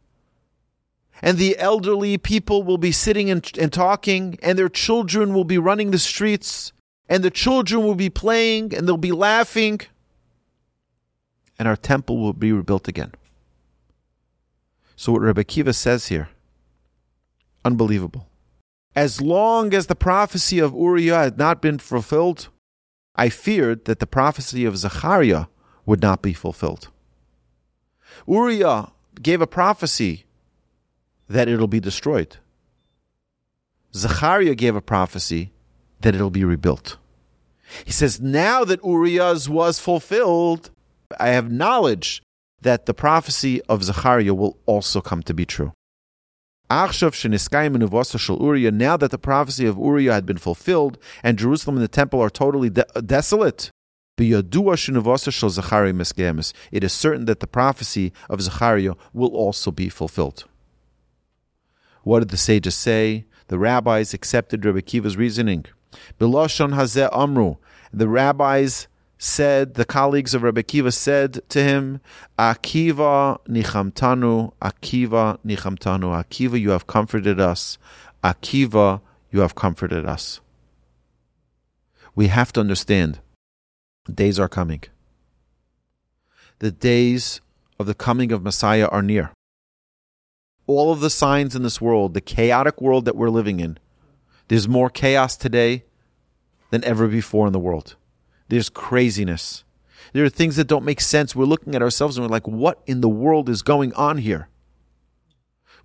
and 1.22 1.38
the 1.38 1.58
elderly 1.58 2.18
people 2.18 2.64
will 2.64 2.78
be 2.78 2.92
sitting 2.92 3.30
and, 3.30 3.50
and 3.60 3.74
talking, 3.74 4.38
and 4.42 4.58
their 4.58 4.70
children 4.70 5.34
will 5.34 5.44
be 5.44 5.58
running 5.58 5.92
the 5.92 6.00
streets, 6.00 6.74
and 7.12 7.26
the 7.26 7.30
children 7.30 7.84
will 7.84 7.94
be 7.94 8.10
playing, 8.10 8.74
and 8.74 8.88
they'll 8.88 8.96
be 8.96 9.12
laughing, 9.12 9.82
and 11.60 11.68
our 11.68 11.76
temple 11.76 12.18
will 12.18 12.32
be 12.32 12.54
rebuilt 12.54 12.88
again. 12.88 13.12
So, 14.96 15.12
what 15.12 15.22
Rebbe 15.22 15.44
Akiva 15.44 15.76
says 15.76 16.08
here, 16.08 16.30
Unbelievable. 17.66 18.30
As 18.96 19.20
long 19.20 19.74
as 19.74 19.88
the 19.88 19.96
prophecy 19.96 20.60
of 20.60 20.74
Uriah 20.74 21.18
had 21.18 21.38
not 21.38 21.62
been 21.62 21.80
fulfilled, 21.80 22.48
I 23.14 23.28
feared 23.28 23.84
that 23.86 24.00
the 24.00 24.08
prophecy 24.08 24.64
of 24.64 24.78
Zechariah 24.78 25.48
would 25.86 26.02
not 26.02 26.22
be 26.22 26.32
fulfilled. 26.32 26.88
Uriah 28.26 28.90
gave 29.22 29.42
a 29.42 29.48
prophecy 29.48 30.24
that 31.28 31.50
it'll 31.50 31.68
be 31.68 31.82
destroyed. 31.82 32.38
Zechariah 33.94 34.56
gave 34.56 34.78
a 34.78 34.82
prophecy 34.82 35.52
that 36.02 36.16
it'll 36.16 36.30
be 36.30 36.44
rebuilt. 36.44 36.98
He 37.86 37.92
says, 37.92 38.20
Now 38.20 38.66
that 38.66 38.84
Uriah's 38.84 39.50
was 39.50 39.80
fulfilled, 39.80 40.72
I 41.20 41.30
have 41.30 41.52
knowledge 41.52 42.22
that 42.62 42.86
the 42.86 42.94
prophecy 42.94 43.62
of 43.64 43.84
Zechariah 43.84 44.34
will 44.34 44.58
also 44.66 45.02
come 45.02 45.22
to 45.24 45.34
be 45.34 45.46
true. 45.46 45.74
Now 46.70 46.88
that 46.88 47.12
the 49.12 49.18
prophecy 49.18 49.66
of 49.66 49.78
Uriah 49.78 50.14
had 50.14 50.26
been 50.26 50.38
fulfilled 50.38 50.98
and 51.24 51.38
Jerusalem 51.38 51.76
and 51.78 51.84
the 51.84 51.90
temple 51.90 52.22
are 52.22 52.30
totally 52.30 52.70
de- 52.70 52.86
desolate, 53.06 53.70
it 54.18 54.32
is 56.84 56.94
certain 56.94 57.26
that 57.26 57.40
the 57.40 57.48
prophecy 57.52 58.14
of 58.30 58.42
Zechariah 58.42 58.94
will 59.14 59.36
also 59.36 59.72
be 59.72 59.90
fulfilled. 59.90 60.46
What 62.04 62.20
did 62.20 62.30
the 62.30 62.38
sages 62.38 62.76
say? 62.76 63.26
The 63.48 63.60
rabbis 63.60 64.14
accepted 64.14 64.64
Rebbe 64.64 64.82
Akiva's 64.82 65.18
reasoning. 65.18 65.66
Biloshon 66.20 66.74
hazeh 66.74 67.10
amru. 67.12 67.56
The 67.94 68.08
rabbis 68.08 68.88
said, 69.18 69.76
the 69.76 69.86
colleagues 69.86 70.34
of 70.34 70.42
Rebbe 70.42 70.64
Akiva 70.64 70.92
said 70.92 71.48
to 71.50 71.64
him, 71.64 72.02
Akiva 72.40 73.40
nichamtanu, 73.46 74.54
Akiva 74.62 75.38
nichamtanu, 75.46 76.24
Akiva, 76.24 76.60
you 76.60 76.72
have 76.72 76.88
comforted 76.88 77.40
us. 77.40 77.78
Akiva, 78.24 79.02
you 79.30 79.42
have 79.42 79.54
comforted 79.54 80.06
us. 80.06 80.42
We 82.16 82.28
have 82.28 82.52
to 82.54 82.60
understand 82.60 83.20
days 84.12 84.40
are 84.40 84.50
coming. 84.50 84.84
The 86.60 86.72
days 86.72 87.42
of 87.80 87.86
the 87.86 87.94
coming 87.94 88.32
of 88.32 88.44
Messiah 88.44 88.88
are 88.88 89.02
near. 89.02 89.32
All 90.68 90.92
of 90.92 91.00
the 91.00 91.10
signs 91.10 91.56
in 91.56 91.64
this 91.64 91.80
world, 91.80 92.14
the 92.14 92.22
chaotic 92.22 92.82
world 92.82 93.06
that 93.06 93.16
we're 93.16 93.30
living 93.30 93.60
in, 93.60 93.78
there's 94.52 94.68
more 94.68 94.90
chaos 94.90 95.38
today 95.38 95.86
than 96.72 96.84
ever 96.84 97.08
before 97.08 97.48
in 97.48 97.54
the 97.54 97.60
world. 97.60 97.96
There's 98.50 98.68
craziness. 98.68 99.64
There 100.12 100.26
are 100.26 100.30
things 100.30 100.58
that 100.58 100.68
don't 100.68 100.84
make 100.84 101.00
sense. 101.00 101.34
We're 101.34 101.46
looking 101.46 101.74
at 101.74 101.82
ourselves 101.82 102.18
and 102.18 102.26
we're 102.26 102.32
like, 102.32 102.50
what 102.50 102.82
in 102.86 103.00
the 103.00 103.08
world 103.08 103.48
is 103.48 103.62
going 103.62 103.94
on 103.94 104.18
here? 104.18 104.50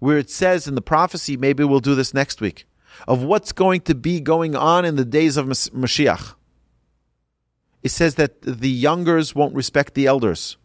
Where 0.00 0.18
it 0.18 0.30
says 0.30 0.66
in 0.66 0.74
the 0.74 0.82
prophecy, 0.82 1.36
maybe 1.36 1.62
we'll 1.62 1.78
do 1.78 1.94
this 1.94 2.12
next 2.12 2.40
week, 2.40 2.66
of 3.06 3.22
what's 3.22 3.52
going 3.52 3.82
to 3.82 3.94
be 3.94 4.18
going 4.20 4.56
on 4.56 4.84
in 4.84 4.96
the 4.96 5.04
days 5.04 5.36
of 5.36 5.46
Mashiach 5.46 6.34
it 7.86 7.90
says 7.90 8.16
that 8.16 8.42
the 8.42 8.68
youngers 8.68 9.32
won't 9.32 9.54
respect 9.54 9.94
the 9.94 10.06
elders. 10.06 10.56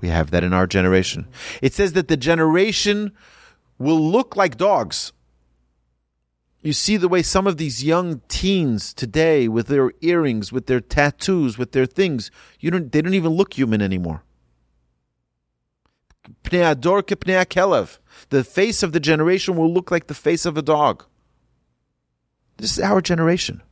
We 0.00 0.10
have 0.10 0.30
that 0.30 0.44
in 0.44 0.52
our 0.52 0.68
generation. 0.68 1.26
It 1.60 1.74
says 1.74 1.94
that 1.94 2.06
the 2.06 2.16
generation 2.16 3.10
will 3.78 4.00
look 4.00 4.36
like 4.36 4.58
dogs. 4.58 5.12
You 6.62 6.72
see 6.72 6.96
the 6.96 7.08
way 7.08 7.22
some 7.22 7.48
of 7.48 7.56
these 7.56 7.82
young 7.82 8.20
teens 8.28 8.94
today, 8.94 9.48
with 9.48 9.66
their 9.66 9.90
earrings, 10.00 10.52
with 10.52 10.66
their 10.66 10.80
tattoos, 10.80 11.58
with 11.58 11.72
their 11.72 11.86
things, 11.86 12.30
you 12.60 12.70
don't, 12.70 12.92
they 12.92 13.02
don't 13.02 13.14
even 13.14 13.32
look 13.32 13.54
human 13.54 13.82
anymore. 13.82 14.22
The 18.30 18.44
face 18.44 18.82
of 18.84 18.92
the 18.92 19.00
generation 19.00 19.56
will 19.56 19.72
look 19.72 19.90
like 19.90 20.06
the 20.06 20.14
face 20.14 20.46
of 20.46 20.56
a 20.56 20.62
dog. 20.62 21.04
This 22.58 22.78
is 22.78 22.84
our 22.84 23.00
generation 23.00 23.62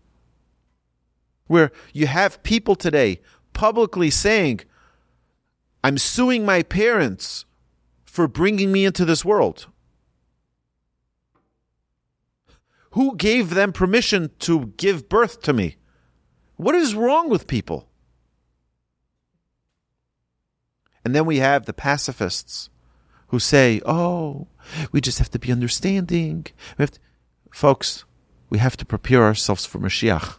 where 1.46 1.70
you 1.92 2.08
have 2.08 2.42
people 2.42 2.74
today 2.74 3.20
publicly 3.52 4.10
saying, 4.10 4.60
I'm 5.84 5.98
suing 5.98 6.44
my 6.44 6.62
parents 6.62 7.44
for 8.04 8.26
bringing 8.26 8.72
me 8.72 8.84
into 8.84 9.04
this 9.04 9.24
world. 9.24 9.66
Who 12.92 13.16
gave 13.16 13.50
them 13.50 13.72
permission 13.72 14.30
to 14.40 14.72
give 14.76 15.08
birth 15.08 15.42
to 15.42 15.52
me? 15.52 15.76
What 16.56 16.74
is 16.74 16.94
wrong 16.94 17.28
with 17.28 17.46
people? 17.46 17.88
And 21.04 21.14
then 21.14 21.24
we 21.24 21.38
have 21.38 21.66
the 21.66 21.72
pacifists 21.72 22.68
who 23.28 23.38
say, 23.38 23.80
oh, 23.86 24.48
we 24.92 25.00
just 25.00 25.18
have 25.18 25.30
to 25.30 25.38
be 25.38 25.52
understanding. 25.52 26.46
We 26.76 26.82
have 26.82 26.90
to... 26.92 27.00
Folks, 27.52 28.04
we 28.48 28.58
have 28.58 28.76
to 28.76 28.84
prepare 28.84 29.24
ourselves 29.24 29.66
for 29.66 29.78
Mashiach. 29.78 30.36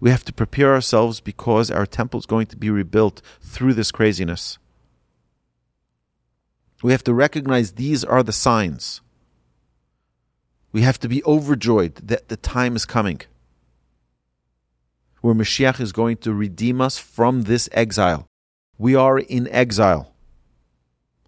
We 0.00 0.10
have 0.10 0.24
to 0.24 0.32
prepare 0.32 0.74
ourselves 0.74 1.20
because 1.20 1.70
our 1.70 1.86
temple 1.86 2.20
is 2.20 2.26
going 2.26 2.46
to 2.46 2.56
be 2.56 2.70
rebuilt 2.70 3.22
through 3.40 3.74
this 3.74 3.90
craziness. 3.90 4.58
We 6.82 6.92
have 6.92 7.04
to 7.04 7.14
recognize 7.14 7.72
these 7.72 8.04
are 8.04 8.22
the 8.22 8.32
signs. 8.32 9.00
We 10.72 10.82
have 10.82 10.98
to 11.00 11.08
be 11.08 11.24
overjoyed 11.24 11.96
that 11.96 12.28
the 12.28 12.36
time 12.36 12.76
is 12.76 12.84
coming 12.84 13.22
where 15.20 15.34
Mashiach 15.34 15.80
is 15.80 15.92
going 15.92 16.16
to 16.18 16.32
redeem 16.32 16.80
us 16.80 16.98
from 16.98 17.42
this 17.42 17.68
exile. 17.72 18.26
We 18.78 18.94
are 18.94 19.18
in 19.18 19.48
exile. 19.48 20.14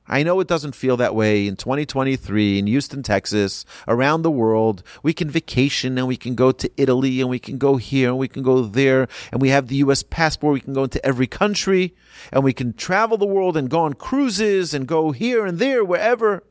I 0.07 0.25
know 0.25 0.41
it 0.41 0.49
doesn't 0.49 0.75
feel 0.75 0.97
that 0.97 1.15
way 1.15 1.47
in 1.47 1.55
2023 1.55 2.59
in 2.59 2.67
Houston, 2.67 3.03
Texas, 3.03 3.65
around 3.87 4.23
the 4.23 4.31
world. 4.31 4.83
We 5.05 5.13
can 5.13 5.31
vacation 5.31 5.99
and 5.99 6.09
we 6.09 6.17
can 6.17 6.35
go 6.35 6.51
to 6.51 6.71
Italy 6.77 7.21
and 7.21 7.31
we 7.31 7.39
can 7.39 7.59
go 7.59 7.77
here 7.77 8.09
and 8.09 8.19
we 8.19 8.27
can 8.27 8.43
go 8.43 8.63
there 8.63 9.07
and 9.31 9.41
we 9.41 9.51
have 9.51 9.69
the 9.69 9.77
US 9.77 10.03
passport. 10.03 10.55
We 10.55 10.61
can 10.61 10.75
go 10.75 10.85
into 10.85 11.05
every 11.07 11.29
country 11.29 11.95
and 12.33 12.43
we 12.43 12.53
can 12.53 12.73
travel 12.73 13.19
the 13.19 13.27
world 13.27 13.57
and 13.57 13.71
go 13.71 13.83
on 13.83 13.95
cruises 13.95 14.75
and 14.75 14.89
go 14.89 15.13
here 15.13 15.47
and 15.47 15.61
there, 15.61 15.85
wherever. 15.85 16.43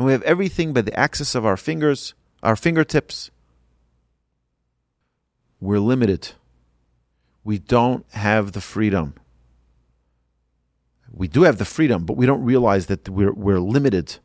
And 0.00 0.06
we 0.06 0.12
have 0.12 0.22
everything 0.22 0.72
by 0.72 0.80
the 0.80 0.98
axis 0.98 1.34
of 1.34 1.44
our 1.44 1.58
fingers, 1.58 2.14
our 2.42 2.56
fingertips. 2.56 3.30
We're 5.60 5.78
limited. 5.78 6.32
We 7.44 7.58
don't 7.58 8.04
have 8.12 8.52
the 8.52 8.62
freedom 8.62 9.14
we 11.12 11.28
do 11.28 11.42
have 11.42 11.58
the 11.58 11.64
freedom, 11.64 12.04
but 12.04 12.16
we 12.16 12.26
don't 12.26 12.42
realize 12.42 12.86
that 12.86 13.08
we're, 13.08 13.32
we're 13.32 13.58
limited. 13.58 14.18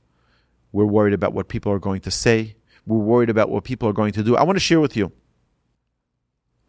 We're 0.72 0.86
worried 0.86 1.14
about 1.14 1.34
what 1.34 1.48
people 1.48 1.72
are 1.72 1.80
going 1.80 2.02
to 2.02 2.12
say. 2.12 2.56
We're 2.86 3.00
worried 3.00 3.30
about 3.30 3.50
what 3.50 3.64
people 3.64 3.90
are 3.90 3.94
going 3.94 4.14
to 4.14 4.24
do. 4.24 4.36
I 4.36 4.44
want 4.44 4.58
to 4.58 4.62
share 4.62 4.80
with 4.80 4.96
you. 4.96 5.12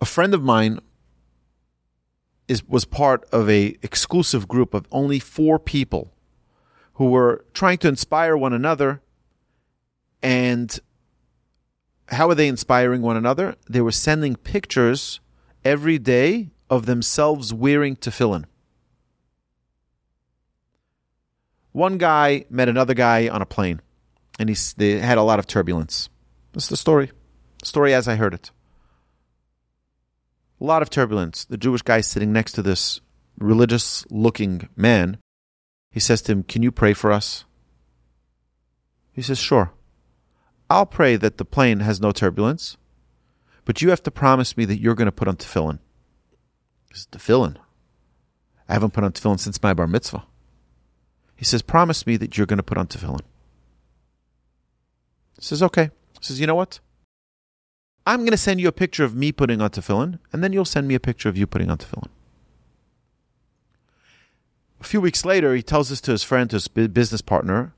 A 0.00 0.06
friend 0.06 0.32
of 0.32 0.42
mine 0.42 0.80
is, 2.48 2.64
was 2.64 2.84
part 2.84 3.24
of 3.30 3.50
a 3.50 3.76
exclusive 3.82 4.48
group 4.48 4.72
of 4.72 4.86
only 4.90 5.18
four 5.18 5.58
people 5.58 6.12
who 6.96 7.10
were 7.10 7.44
trying 7.52 7.78
to 7.78 7.88
inspire 7.88 8.36
one 8.36 8.52
another. 8.52 9.00
And 10.22 10.78
how 12.08 12.28
are 12.28 12.34
they 12.34 12.48
inspiring 12.48 13.02
one 13.02 13.16
another? 13.16 13.56
They 13.68 13.80
were 13.80 13.92
sending 13.92 14.34
pictures 14.36 15.20
every 15.64 15.98
day 15.98 16.50
of 16.70 16.86
themselves 16.86 17.52
wearing 17.52 17.96
tefillin. 17.96 18.44
One 21.72 21.98
guy 21.98 22.46
met 22.48 22.70
another 22.70 22.94
guy 22.94 23.28
on 23.28 23.42
a 23.42 23.46
plane, 23.46 23.82
and 24.38 24.48
he, 24.48 24.56
they 24.78 24.98
had 24.98 25.18
a 25.18 25.22
lot 25.22 25.38
of 25.38 25.46
turbulence. 25.46 26.08
That's 26.54 26.68
the 26.68 26.76
story. 26.76 27.10
Story 27.62 27.92
as 27.92 28.08
I 28.08 28.16
heard 28.16 28.32
it. 28.32 28.50
A 30.58 30.64
lot 30.64 30.80
of 30.80 30.88
turbulence. 30.88 31.44
The 31.44 31.58
Jewish 31.58 31.82
guy 31.82 32.00
sitting 32.00 32.32
next 32.32 32.52
to 32.52 32.62
this 32.62 33.02
religious 33.38 34.06
looking 34.08 34.70
man, 34.74 35.18
he 35.96 36.00
says 36.00 36.20
to 36.20 36.32
him, 36.32 36.42
Can 36.42 36.62
you 36.62 36.70
pray 36.70 36.92
for 36.92 37.10
us? 37.10 37.46
He 39.14 39.22
says, 39.22 39.38
Sure. 39.38 39.72
I'll 40.68 40.84
pray 40.84 41.16
that 41.16 41.38
the 41.38 41.44
plane 41.46 41.80
has 41.80 42.02
no 42.02 42.12
turbulence, 42.12 42.76
but 43.64 43.80
you 43.80 43.88
have 43.88 44.02
to 44.02 44.10
promise 44.10 44.58
me 44.58 44.66
that 44.66 44.78
you're 44.78 44.94
going 44.94 45.06
to 45.06 45.10
put 45.10 45.26
on 45.26 45.36
tefillin. 45.36 45.78
He 46.90 46.96
says, 46.96 47.08
Tefillin? 47.10 47.56
I 48.68 48.74
haven't 48.74 48.92
put 48.92 49.04
on 49.04 49.12
tefillin 49.12 49.40
since 49.40 49.62
my 49.62 49.72
bar 49.72 49.86
mitzvah. 49.86 50.26
He 51.34 51.46
says, 51.46 51.62
Promise 51.62 52.06
me 52.06 52.18
that 52.18 52.36
you're 52.36 52.46
going 52.46 52.58
to 52.58 52.62
put 52.62 52.76
on 52.76 52.88
tefillin. 52.88 53.22
He 55.38 55.46
says, 55.46 55.62
Okay. 55.62 55.84
He 55.84 56.24
says, 56.26 56.38
You 56.38 56.46
know 56.46 56.56
what? 56.56 56.78
I'm 58.04 58.18
going 58.18 58.32
to 58.32 58.36
send 58.36 58.60
you 58.60 58.68
a 58.68 58.72
picture 58.72 59.04
of 59.04 59.14
me 59.14 59.32
putting 59.32 59.62
on 59.62 59.70
tefillin, 59.70 60.18
and 60.30 60.44
then 60.44 60.52
you'll 60.52 60.66
send 60.66 60.88
me 60.88 60.94
a 60.94 61.00
picture 61.00 61.30
of 61.30 61.38
you 61.38 61.46
putting 61.46 61.70
on 61.70 61.78
tefillin. 61.78 62.10
A 64.86 64.88
few 64.88 65.00
weeks 65.00 65.24
later, 65.24 65.52
he 65.56 65.64
tells 65.64 65.88
this 65.88 66.00
to 66.02 66.12
his 66.12 66.22
friend, 66.22 66.48
to 66.48 66.54
his 66.54 66.68
business 66.68 67.20
partner, 67.20 67.74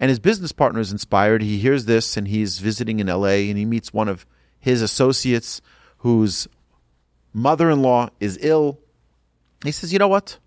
and 0.00 0.08
his 0.08 0.18
business 0.18 0.50
partner 0.50 0.80
is 0.80 0.90
inspired. 0.90 1.40
He 1.40 1.60
hears 1.60 1.84
this, 1.84 2.16
and 2.16 2.26
he's 2.26 2.58
visiting 2.58 2.98
in 2.98 3.06
LA, 3.06 3.46
and 3.46 3.56
he 3.56 3.64
meets 3.64 3.94
one 3.94 4.08
of 4.08 4.26
his 4.58 4.82
associates 4.82 5.62
whose 5.98 6.48
mother 7.32 7.70
in 7.70 7.80
law 7.80 8.08
is 8.18 8.40
ill. 8.42 8.80
He 9.62 9.70
says, 9.70 9.92
You 9.92 10.00
know 10.00 10.08
what? 10.08 10.38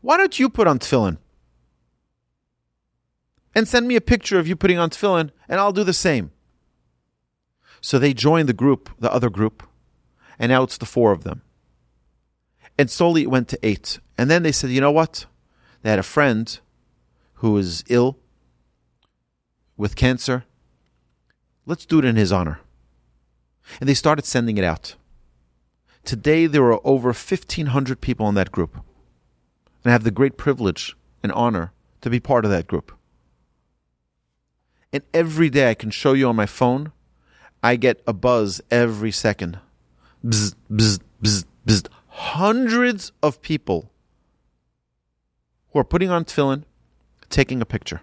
Why 0.00 0.16
don't 0.16 0.40
you 0.40 0.48
put 0.48 0.66
on 0.66 0.80
tefillin? 0.80 1.18
and 3.54 3.68
send 3.68 3.86
me 3.86 3.94
a 3.94 4.00
picture 4.00 4.40
of 4.40 4.48
you 4.48 4.56
putting 4.56 4.78
on 4.78 4.90
tefillin, 4.90 5.30
and 5.48 5.60
I'll 5.60 5.72
do 5.72 5.84
the 5.84 5.92
same. 5.92 6.32
So 7.80 8.00
they 8.00 8.12
joined 8.12 8.48
the 8.48 8.52
group, 8.52 8.90
the 8.98 9.12
other 9.12 9.30
group, 9.30 9.62
and 10.36 10.50
now 10.50 10.64
it's 10.64 10.78
the 10.78 10.84
four 10.84 11.12
of 11.12 11.22
them. 11.22 11.42
And 12.76 12.90
slowly 12.90 13.22
it 13.22 13.30
went 13.30 13.46
to 13.50 13.58
eight. 13.62 14.00
And 14.18 14.30
then 14.30 14.42
they 14.42 14.52
said, 14.52 14.70
you 14.70 14.80
know 14.80 14.90
what? 14.90 15.26
They 15.82 15.90
had 15.90 15.98
a 15.98 16.04
friend 16.04 16.58
who 17.34 17.52
was 17.52 17.84
ill 17.88 18.18
with 19.76 19.96
cancer. 19.96 20.44
Let's 21.66 21.86
do 21.86 21.98
it 21.98 22.04
in 22.04 22.16
his 22.16 22.32
honor. 22.32 22.60
And 23.80 23.88
they 23.88 23.94
started 23.94 24.24
sending 24.24 24.56
it 24.56 24.64
out. 24.64 24.96
Today, 26.04 26.46
there 26.46 26.64
are 26.64 26.80
over 26.84 27.08
1,500 27.08 28.00
people 28.00 28.28
in 28.28 28.36
that 28.36 28.52
group. 28.52 28.76
And 28.76 29.90
I 29.90 29.90
have 29.90 30.04
the 30.04 30.10
great 30.10 30.36
privilege 30.36 30.96
and 31.22 31.32
honor 31.32 31.72
to 32.00 32.10
be 32.10 32.20
part 32.20 32.44
of 32.44 32.50
that 32.52 32.68
group. 32.68 32.92
And 34.92 35.02
every 35.12 35.50
day 35.50 35.68
I 35.68 35.74
can 35.74 35.90
show 35.90 36.12
you 36.12 36.28
on 36.28 36.36
my 36.36 36.46
phone, 36.46 36.92
I 37.62 37.76
get 37.76 38.00
a 38.06 38.12
buzz 38.12 38.60
every 38.70 39.10
second. 39.10 39.58
Bzz, 40.24 40.54
bzz, 40.70 41.00
bzz. 41.66 41.88
Hundreds 42.08 43.12
of 43.22 43.42
people 43.42 43.90
who 45.76 45.80
are 45.80 45.84
putting 45.84 46.08
on 46.08 46.24
tefillin, 46.24 46.64
taking 47.28 47.60
a 47.60 47.66
picture. 47.66 48.00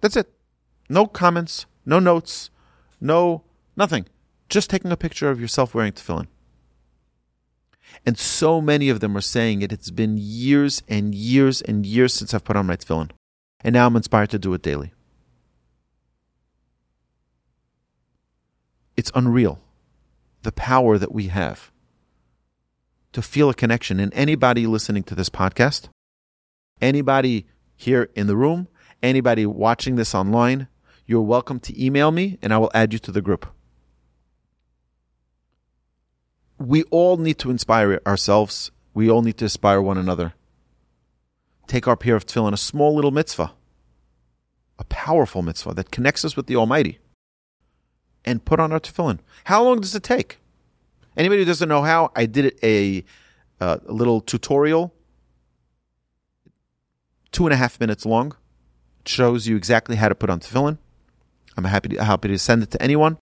That's 0.00 0.16
it. 0.16 0.28
No 0.88 1.06
comments, 1.06 1.66
no 1.86 2.00
notes, 2.00 2.50
no 3.00 3.44
nothing. 3.76 4.06
Just 4.48 4.68
taking 4.68 4.90
a 4.90 4.96
picture 4.96 5.30
of 5.30 5.40
yourself 5.40 5.72
wearing 5.72 5.92
tefillin. 5.92 6.26
And 8.04 8.18
so 8.18 8.60
many 8.60 8.88
of 8.88 8.98
them 8.98 9.16
are 9.16 9.20
saying 9.20 9.62
it. 9.62 9.70
It's 9.70 9.92
been 9.92 10.16
years 10.18 10.82
and 10.88 11.14
years 11.14 11.62
and 11.62 11.86
years 11.86 12.12
since 12.12 12.34
I've 12.34 12.42
put 12.42 12.56
on 12.56 12.66
my 12.66 12.74
tefillin. 12.74 13.12
And 13.60 13.74
now 13.74 13.86
I'm 13.86 13.94
inspired 13.94 14.30
to 14.30 14.38
do 14.40 14.52
it 14.52 14.62
daily. 14.62 14.92
It's 18.96 19.12
unreal 19.14 19.60
the 20.42 20.50
power 20.50 20.98
that 20.98 21.12
we 21.12 21.28
have 21.28 21.70
to 23.12 23.22
feel 23.22 23.48
a 23.48 23.54
connection. 23.54 24.00
And 24.00 24.12
anybody 24.12 24.66
listening 24.66 25.04
to 25.04 25.14
this 25.14 25.28
podcast, 25.28 25.88
anybody 26.82 27.46
here 27.76 28.10
in 28.14 28.26
the 28.26 28.36
room, 28.36 28.68
anybody 29.02 29.46
watching 29.46 29.96
this 29.96 30.14
online, 30.14 30.68
you're 31.06 31.22
welcome 31.22 31.60
to 31.60 31.82
email 31.84 32.10
me 32.10 32.38
and 32.42 32.52
I 32.52 32.58
will 32.58 32.70
add 32.74 32.92
you 32.92 32.98
to 32.98 33.12
the 33.12 33.22
group. 33.22 33.46
We 36.58 36.82
all 36.84 37.16
need 37.16 37.38
to 37.38 37.50
inspire 37.50 38.00
ourselves. 38.06 38.70
We 38.94 39.10
all 39.10 39.22
need 39.22 39.38
to 39.38 39.46
inspire 39.46 39.80
one 39.80 39.98
another. 39.98 40.34
Take 41.66 41.88
our 41.88 41.96
pair 41.96 42.16
of 42.16 42.26
tefillin, 42.26 42.52
a 42.52 42.58
small 42.58 42.94
little 42.94 43.10
mitzvah, 43.10 43.52
a 44.78 44.84
powerful 44.84 45.42
mitzvah 45.42 45.74
that 45.74 45.90
connects 45.90 46.24
us 46.24 46.36
with 46.36 46.46
the 46.46 46.56
Almighty, 46.56 46.98
and 48.24 48.44
put 48.44 48.60
on 48.60 48.72
our 48.72 48.80
tefillin. 48.80 49.20
How 49.44 49.64
long 49.64 49.80
does 49.80 49.94
it 49.94 50.02
take? 50.02 50.38
Anybody 51.16 51.40
who 51.42 51.46
doesn't 51.46 51.68
know 51.68 51.82
how, 51.82 52.10
I 52.14 52.26
did 52.26 52.58
a, 52.62 53.04
a 53.60 53.80
little 53.86 54.20
tutorial, 54.20 54.94
two 57.32 57.46
and 57.46 57.52
a 57.52 57.56
half 57.56 57.80
minutes 57.80 58.06
long. 58.06 58.36
It 59.00 59.08
shows 59.08 59.46
you 59.46 59.56
exactly 59.56 59.96
how 59.96 60.08
to 60.08 60.14
put 60.14 60.30
on 60.30 60.40
tefillin. 60.40 60.78
I'm 61.56 61.64
happy 61.64 61.90
to, 61.90 62.04
happy 62.04 62.28
to 62.28 62.38
send 62.38 62.62
it 62.62 62.70
to 62.70 62.82
anyone. 62.82 63.18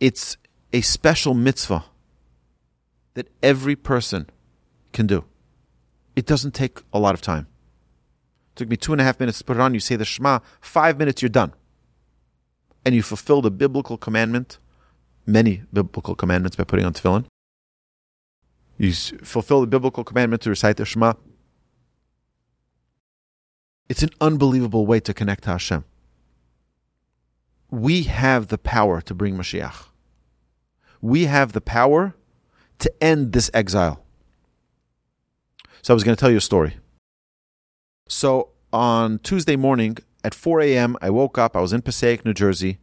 It's 0.00 0.36
a 0.72 0.80
special 0.80 1.34
mitzvah 1.34 1.84
that 3.14 3.28
every 3.42 3.76
person 3.76 4.28
can 4.92 5.06
do. 5.06 5.24
It 6.16 6.26
doesn't 6.26 6.52
take 6.52 6.80
a 6.92 6.98
lot 6.98 7.14
of 7.14 7.20
time. 7.20 7.46
It 8.52 8.56
took 8.56 8.68
me 8.68 8.76
two 8.76 8.92
and 8.92 9.00
a 9.00 9.04
half 9.04 9.20
minutes 9.20 9.38
to 9.38 9.44
put 9.44 9.56
it 9.56 9.60
on. 9.60 9.74
You 9.74 9.80
say 9.80 9.96
the 9.96 10.04
Shema, 10.04 10.40
five 10.60 10.98
minutes, 10.98 11.22
you're 11.22 11.28
done. 11.28 11.52
And 12.84 12.94
you 12.94 13.02
fulfill 13.02 13.42
the 13.42 13.50
biblical 13.50 13.96
commandment 13.96 14.58
many 15.26 15.62
biblical 15.72 16.14
commandments 16.14 16.56
by 16.56 16.64
putting 16.64 16.84
on 16.84 16.92
tefillin. 16.92 17.26
You 18.78 18.92
fulfill 18.92 19.60
the 19.60 19.66
biblical 19.66 20.04
commandment 20.04 20.42
to 20.42 20.50
recite 20.50 20.76
the 20.76 20.84
Shema. 20.84 21.14
It's 23.90 24.04
an 24.04 24.10
unbelievable 24.20 24.86
way 24.86 25.00
to 25.00 25.12
connect 25.12 25.42
to 25.42 25.50
Hashem. 25.50 25.84
We 27.72 28.04
have 28.04 28.46
the 28.46 28.56
power 28.56 29.00
to 29.00 29.12
bring 29.12 29.36
Mashiach. 29.36 29.86
We 31.02 31.24
have 31.24 31.54
the 31.54 31.60
power 31.60 32.14
to 32.78 32.92
end 33.02 33.32
this 33.32 33.50
exile. 33.52 34.04
So 35.82 35.92
I 35.92 35.96
was 35.96 36.04
going 36.04 36.14
to 36.14 36.20
tell 36.20 36.30
you 36.30 36.36
a 36.36 36.40
story. 36.40 36.76
So 38.08 38.50
on 38.72 39.18
Tuesday 39.18 39.56
morning 39.56 39.96
at 40.22 40.34
4 40.34 40.60
a.m., 40.60 40.96
I 41.02 41.10
woke 41.10 41.36
up. 41.36 41.56
I 41.56 41.60
was 41.60 41.72
in 41.72 41.82
Passaic, 41.82 42.24
New 42.24 42.32
Jersey. 42.32 42.78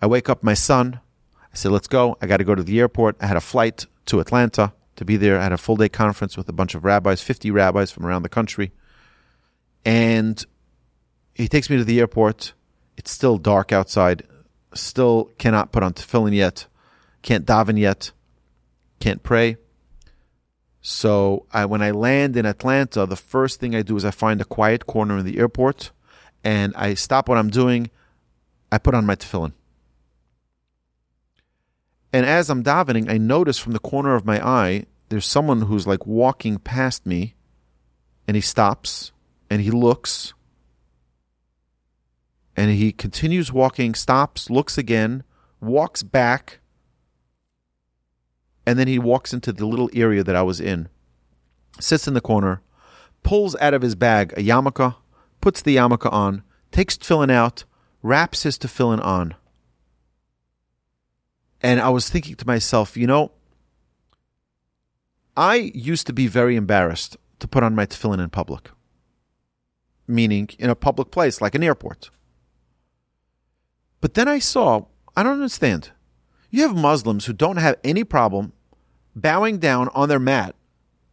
I 0.00 0.06
wake 0.06 0.28
up 0.28 0.44
my 0.44 0.54
son. 0.54 1.00
I 1.52 1.56
said, 1.56 1.72
let's 1.72 1.88
go. 1.88 2.16
I 2.22 2.28
got 2.28 2.36
to 2.36 2.44
go 2.44 2.54
to 2.54 2.62
the 2.62 2.78
airport. 2.78 3.16
I 3.20 3.26
had 3.26 3.36
a 3.36 3.40
flight 3.40 3.86
to 4.06 4.20
Atlanta 4.20 4.72
to 4.94 5.04
be 5.04 5.16
there. 5.16 5.40
I 5.40 5.42
had 5.42 5.52
a 5.52 5.58
full 5.58 5.74
day 5.74 5.88
conference 5.88 6.36
with 6.36 6.48
a 6.48 6.52
bunch 6.52 6.76
of 6.76 6.84
rabbis, 6.84 7.22
50 7.22 7.50
rabbis 7.50 7.90
from 7.90 8.06
around 8.06 8.22
the 8.22 8.28
country. 8.28 8.70
And 9.84 10.44
he 11.34 11.48
takes 11.48 11.70
me 11.70 11.76
to 11.76 11.84
the 11.84 12.00
airport. 12.00 12.52
It's 12.96 13.10
still 13.10 13.38
dark 13.38 13.72
outside. 13.72 14.26
Still 14.74 15.30
cannot 15.38 15.72
put 15.72 15.82
on 15.82 15.94
tefillin 15.94 16.34
yet. 16.34 16.66
Can't 17.22 17.46
daven 17.46 17.78
yet. 17.78 18.12
Can't 19.00 19.22
pray. 19.22 19.56
So 20.82 21.46
I, 21.52 21.66
when 21.66 21.82
I 21.82 21.90
land 21.90 22.36
in 22.36 22.46
Atlanta, 22.46 23.06
the 23.06 23.16
first 23.16 23.60
thing 23.60 23.74
I 23.74 23.82
do 23.82 23.96
is 23.96 24.04
I 24.04 24.10
find 24.10 24.40
a 24.40 24.44
quiet 24.44 24.86
corner 24.86 25.18
in 25.18 25.26
the 25.26 25.38
airport 25.38 25.90
and 26.42 26.74
I 26.76 26.94
stop 26.94 27.28
what 27.28 27.38
I'm 27.38 27.50
doing. 27.50 27.90
I 28.72 28.78
put 28.78 28.94
on 28.94 29.06
my 29.06 29.16
tefillin. 29.16 29.52
And 32.12 32.26
as 32.26 32.50
I'm 32.50 32.64
davening, 32.64 33.10
I 33.10 33.18
notice 33.18 33.58
from 33.58 33.72
the 33.72 33.78
corner 33.78 34.14
of 34.14 34.24
my 34.24 34.44
eye, 34.44 34.86
there's 35.10 35.26
someone 35.26 35.62
who's 35.62 35.86
like 35.86 36.06
walking 36.06 36.58
past 36.58 37.06
me, 37.06 37.34
and 38.26 38.36
he 38.36 38.40
stops 38.40 39.12
and 39.50 39.60
he 39.60 39.70
looks, 39.70 40.32
and 42.56 42.70
he 42.70 42.92
continues 42.92 43.52
walking, 43.52 43.94
stops, 43.94 44.48
looks 44.48 44.78
again, 44.78 45.24
walks 45.60 46.02
back, 46.02 46.60
and 48.64 48.78
then 48.78 48.86
he 48.86 48.98
walks 48.98 49.34
into 49.34 49.52
the 49.52 49.66
little 49.66 49.90
area 49.92 50.22
that 50.22 50.36
I 50.36 50.42
was 50.42 50.60
in, 50.60 50.88
sits 51.80 52.06
in 52.06 52.14
the 52.14 52.20
corner, 52.20 52.62
pulls 53.22 53.56
out 53.56 53.74
of 53.74 53.82
his 53.82 53.94
bag 53.94 54.32
a 54.36 54.42
yarmulke, 54.42 54.94
puts 55.40 55.60
the 55.60 55.76
yarmulke 55.76 56.10
on, 56.12 56.42
takes 56.70 56.96
tefillin 56.96 57.30
out, 57.30 57.64
wraps 58.02 58.44
his 58.44 58.56
tefillin 58.58 59.04
on. 59.04 59.34
And 61.60 61.80
I 61.80 61.90
was 61.90 62.08
thinking 62.08 62.36
to 62.36 62.46
myself, 62.46 62.96
you 62.96 63.06
know, 63.06 63.32
I 65.36 65.72
used 65.74 66.06
to 66.06 66.12
be 66.12 66.26
very 66.26 66.56
embarrassed 66.56 67.16
to 67.40 67.48
put 67.48 67.62
on 67.62 67.74
my 67.74 67.86
tefillin 67.86 68.22
in 68.22 68.30
public, 68.30 68.70
meaning 70.10 70.48
in 70.58 70.70
a 70.70 70.74
public 70.74 71.10
place 71.10 71.40
like 71.40 71.54
an 71.54 71.62
airport. 71.62 72.10
But 74.00 74.14
then 74.14 74.28
I 74.28 74.38
saw, 74.38 74.86
I 75.16 75.22
don't 75.22 75.34
understand. 75.34 75.90
You 76.50 76.62
have 76.62 76.76
Muslims 76.76 77.26
who 77.26 77.32
don't 77.32 77.58
have 77.58 77.76
any 77.84 78.04
problem 78.04 78.52
bowing 79.14 79.58
down 79.58 79.88
on 79.94 80.08
their 80.08 80.18
mat 80.18 80.54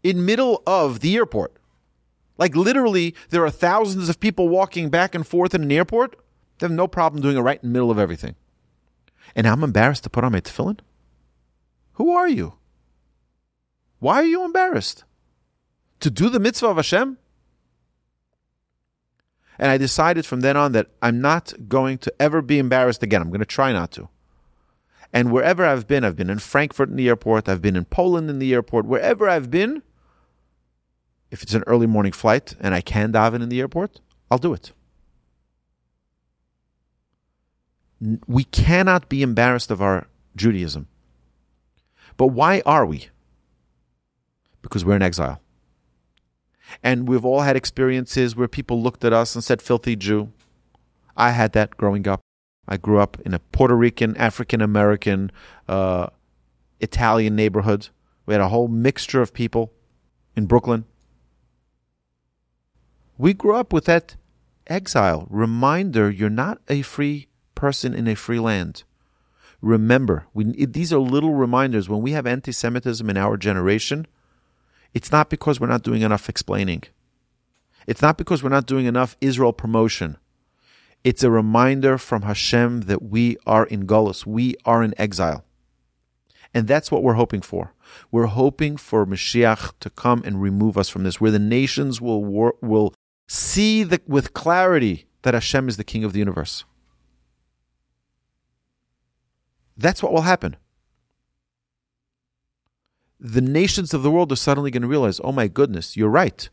in 0.03 0.25
middle 0.25 0.63
of 0.65 1.01
the 1.01 1.15
airport. 1.15 1.53
Like 2.37 2.55
literally, 2.55 3.15
there 3.29 3.43
are 3.43 3.51
thousands 3.51 4.09
of 4.09 4.19
people 4.19 4.47
walking 4.47 4.89
back 4.89 5.15
and 5.15 5.25
forth 5.25 5.53
in 5.53 5.63
an 5.63 5.71
airport. 5.71 6.15
They 6.59 6.65
have 6.65 6.71
no 6.71 6.87
problem 6.87 7.21
doing 7.21 7.37
it 7.37 7.41
right 7.41 7.61
in 7.61 7.69
the 7.69 7.73
middle 7.73 7.91
of 7.91 7.99
everything 7.99 8.35
and 9.35 9.47
I'm 9.47 9.63
embarrassed 9.63 10.03
to 10.03 10.09
put 10.09 10.23
on 10.23 10.31
my 10.31 10.41
tefillin? 10.41 10.79
Who 11.93 12.11
are 12.11 12.27
you? 12.27 12.53
Why 13.99 14.15
are 14.15 14.25
you 14.25 14.43
embarrassed? 14.43 15.03
To 16.01 16.09
do 16.09 16.29
the 16.29 16.39
mitzvah 16.39 16.67
of 16.67 16.75
Hashem? 16.77 17.17
And 19.59 19.71
I 19.71 19.77
decided 19.77 20.25
from 20.25 20.41
then 20.41 20.57
on 20.57 20.71
that 20.73 20.87
I'm 21.01 21.21
not 21.21 21.53
going 21.67 21.97
to 21.99 22.13
ever 22.19 22.41
be 22.41 22.59
embarrassed 22.59 23.03
again. 23.03 23.21
I'm 23.21 23.29
going 23.29 23.39
to 23.39 23.45
try 23.45 23.73
not 23.73 23.91
to. 23.93 24.09
And 25.13 25.31
wherever 25.31 25.65
I've 25.65 25.87
been, 25.87 26.03
I've 26.03 26.15
been 26.15 26.29
in 26.29 26.39
Frankfurt 26.39 26.89
in 26.89 26.95
the 26.95 27.07
airport, 27.07 27.47
I've 27.47 27.61
been 27.61 27.75
in 27.75 27.85
Poland 27.85 28.29
in 28.29 28.39
the 28.39 28.53
airport, 28.53 28.85
wherever 28.85 29.27
I've 29.27 29.49
been, 29.49 29.81
if 31.31 31.41
it's 31.41 31.53
an 31.53 31.63
early 31.65 31.87
morning 31.87 32.11
flight 32.11 32.55
and 32.59 32.75
I 32.75 32.81
can 32.81 33.13
daven 33.13 33.41
in 33.41 33.49
the 33.49 33.59
airport, 33.59 34.01
I'll 34.29 34.37
do 34.37 34.53
it. 34.53 34.73
we 38.27 38.43
cannot 38.43 39.09
be 39.09 39.21
embarrassed 39.21 39.71
of 39.71 39.81
our 39.81 40.07
Judaism. 40.35 40.87
But 42.15 42.27
why 42.27 42.61
are 42.65 42.85
we? 42.85 43.09
Because 44.61 44.85
we're 44.85 44.95
in 44.95 45.01
exile. 45.01 45.41
And 46.83 47.07
we've 47.07 47.25
all 47.25 47.41
had 47.41 47.55
experiences 47.55 48.35
where 48.35 48.47
people 48.47 48.81
looked 48.81 49.03
at 49.03 49.13
us 49.13 49.35
and 49.35 49.43
said, 49.43 49.61
filthy 49.61 49.95
Jew. 49.95 50.31
I 51.15 51.31
had 51.31 51.53
that 51.53 51.77
growing 51.77 52.07
up. 52.07 52.21
I 52.67 52.77
grew 52.77 52.99
up 52.99 53.17
in 53.25 53.33
a 53.33 53.39
Puerto 53.39 53.75
Rican, 53.75 54.15
African 54.17 54.61
American, 54.61 55.31
uh, 55.67 56.07
Italian 56.79 57.35
neighborhood. 57.35 57.89
We 58.25 58.33
had 58.33 58.41
a 58.41 58.49
whole 58.49 58.67
mixture 58.67 59.21
of 59.21 59.33
people 59.33 59.71
in 60.35 60.45
Brooklyn. 60.45 60.85
We 63.17 63.33
grew 63.33 63.55
up 63.55 63.73
with 63.73 63.85
that 63.85 64.15
exile. 64.67 65.27
Reminder 65.29 66.09
you're 66.09 66.29
not 66.29 66.59
a 66.67 66.81
free 66.81 67.27
person 67.55 67.93
in 67.93 68.07
a 68.07 68.15
free 68.15 68.39
land. 68.39 68.83
Remember, 69.61 70.27
we, 70.33 70.65
these 70.65 70.93
are 70.93 70.99
little 70.99 71.33
reminders. 71.33 71.89
When 71.89 72.01
we 72.01 72.11
have 72.11 72.27
anti 72.27 72.51
Semitism 72.51 73.09
in 73.09 73.17
our 73.17 73.37
generation, 73.37 74.05
it's 74.93 75.11
not 75.11 75.29
because 75.29 75.59
we're 75.59 75.67
not 75.67 75.83
doing 75.83 76.01
enough 76.01 76.29
explaining. 76.29 76.83
It's 77.85 78.01
not 78.01 78.17
because 78.17 78.43
we're 78.43 78.49
not 78.49 78.65
doing 78.65 78.85
enough 78.85 79.15
Israel 79.21 79.53
promotion. 79.53 80.17
It's 81.03 81.23
a 81.23 81.31
reminder 81.31 81.97
from 81.97 82.23
Hashem 82.23 82.81
that 82.81 83.01
we 83.01 83.37
are 83.45 83.65
in 83.65 83.87
Gullus, 83.87 84.25
we 84.25 84.55
are 84.65 84.83
in 84.83 84.93
exile. 84.97 85.45
And 86.53 86.67
that's 86.67 86.91
what 86.91 87.03
we're 87.03 87.13
hoping 87.13 87.41
for. 87.41 87.73
We're 88.11 88.25
hoping 88.25 88.77
for 88.77 89.05
Mashiach 89.05 89.73
to 89.79 89.89
come 89.89 90.21
and 90.25 90.41
remove 90.41 90.77
us 90.77 90.89
from 90.89 91.03
this, 91.03 91.21
where 91.21 91.31
the 91.31 91.39
nations 91.39 92.01
will, 92.01 92.23
will 92.23 92.93
see 93.27 93.83
the, 93.83 94.01
with 94.07 94.33
clarity 94.33 95.05
that 95.21 95.33
Hashem 95.33 95.69
is 95.69 95.77
the 95.77 95.83
King 95.83 96.03
of 96.03 96.13
the 96.13 96.19
universe. 96.19 96.65
That's 99.77 100.01
what 100.01 100.11
will 100.11 100.21
happen. 100.21 100.55
The 103.19 103.41
nations 103.41 103.93
of 103.93 104.03
the 104.03 104.11
world 104.11 104.31
are 104.31 104.35
suddenly 104.35 104.71
going 104.71 104.83
to 104.83 104.87
realize, 104.87 105.19
oh 105.23 105.31
my 105.31 105.47
goodness, 105.47 105.97
you're 105.97 106.09
right. 106.09 106.49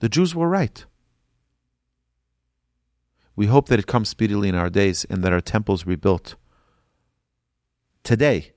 The 0.00 0.08
Jews 0.08 0.34
were 0.34 0.48
right. 0.48 0.84
We 3.36 3.46
hope 3.46 3.68
that 3.68 3.78
it 3.78 3.86
comes 3.86 4.08
speedily 4.08 4.48
in 4.48 4.56
our 4.56 4.68
days 4.68 5.04
and 5.08 5.22
that 5.22 5.32
our 5.32 5.40
temples 5.40 5.86
rebuilt 5.86 6.34
today. 8.02 8.52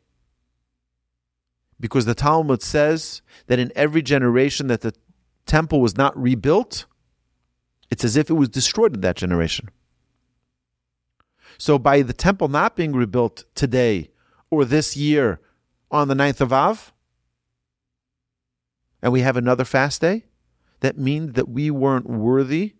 Because 1.80 2.06
the 2.06 2.16
Talmud 2.16 2.64
says 2.64 3.22
that 3.48 3.60
in 3.60 3.72
every 3.76 4.02
generation 4.02 4.68
that 4.68 4.82
the 4.82 4.94
temple 5.46 5.82
was 5.82 5.98
not 5.98 6.18
rebuilt, 6.20 6.86
it's 7.92 8.04
as 8.04 8.18
if 8.18 8.30
it 8.30 8.34
was 8.34 8.50
destroyed 8.50 8.96
in 8.96 9.02
that 9.02 9.18
generation. 9.18 9.70
So 11.58 11.78
by 11.78 12.02
the 12.02 12.14
temple 12.14 12.48
not 12.48 12.76
being 12.76 12.94
rebuilt 12.94 13.46
today 13.54 14.10
or 14.50 14.66
this 14.66 14.98
year 14.98 15.40
on 15.92 16.08
the 16.08 16.16
9th 16.16 16.42
of 16.42 16.54
Av, 16.54 16.92
and 19.02 19.12
we 19.12 19.22
have 19.22 19.38
another 19.38 19.66
fast 19.66 20.02
day, 20.02 20.26
that 20.82 20.98
means 20.98 21.34
that 21.34 21.50
we 21.50 21.72
weren't 21.72 22.10
worthy 22.10 22.76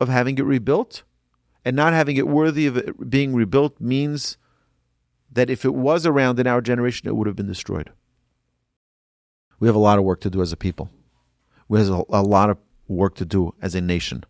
of 0.00 0.08
having 0.08 0.38
it 0.38 0.44
rebuilt. 0.44 1.02
And 1.64 1.74
not 1.74 1.92
having 1.92 2.16
it 2.16 2.28
worthy 2.28 2.66
of 2.66 2.76
it 2.76 3.10
being 3.10 3.34
rebuilt 3.34 3.80
means 3.80 4.36
that 5.32 5.50
if 5.50 5.64
it 5.64 5.74
was 5.74 6.06
around 6.06 6.38
in 6.38 6.46
our 6.46 6.60
generation, 6.60 7.08
it 7.08 7.16
would 7.16 7.26
have 7.26 7.34
been 7.34 7.48
destroyed. 7.48 7.90
We 9.58 9.66
have 9.66 9.74
a 9.74 9.80
lot 9.80 9.98
of 9.98 10.04
work 10.04 10.20
to 10.20 10.30
do 10.30 10.42
as 10.42 10.52
a 10.52 10.56
people. 10.56 10.90
We 11.68 11.80
have 11.80 11.88
a 11.88 12.22
lot 12.22 12.50
of 12.50 12.58
work 12.86 13.16
to 13.16 13.24
do 13.24 13.54
as 13.60 13.74
a 13.74 13.80
nation. 13.80 14.24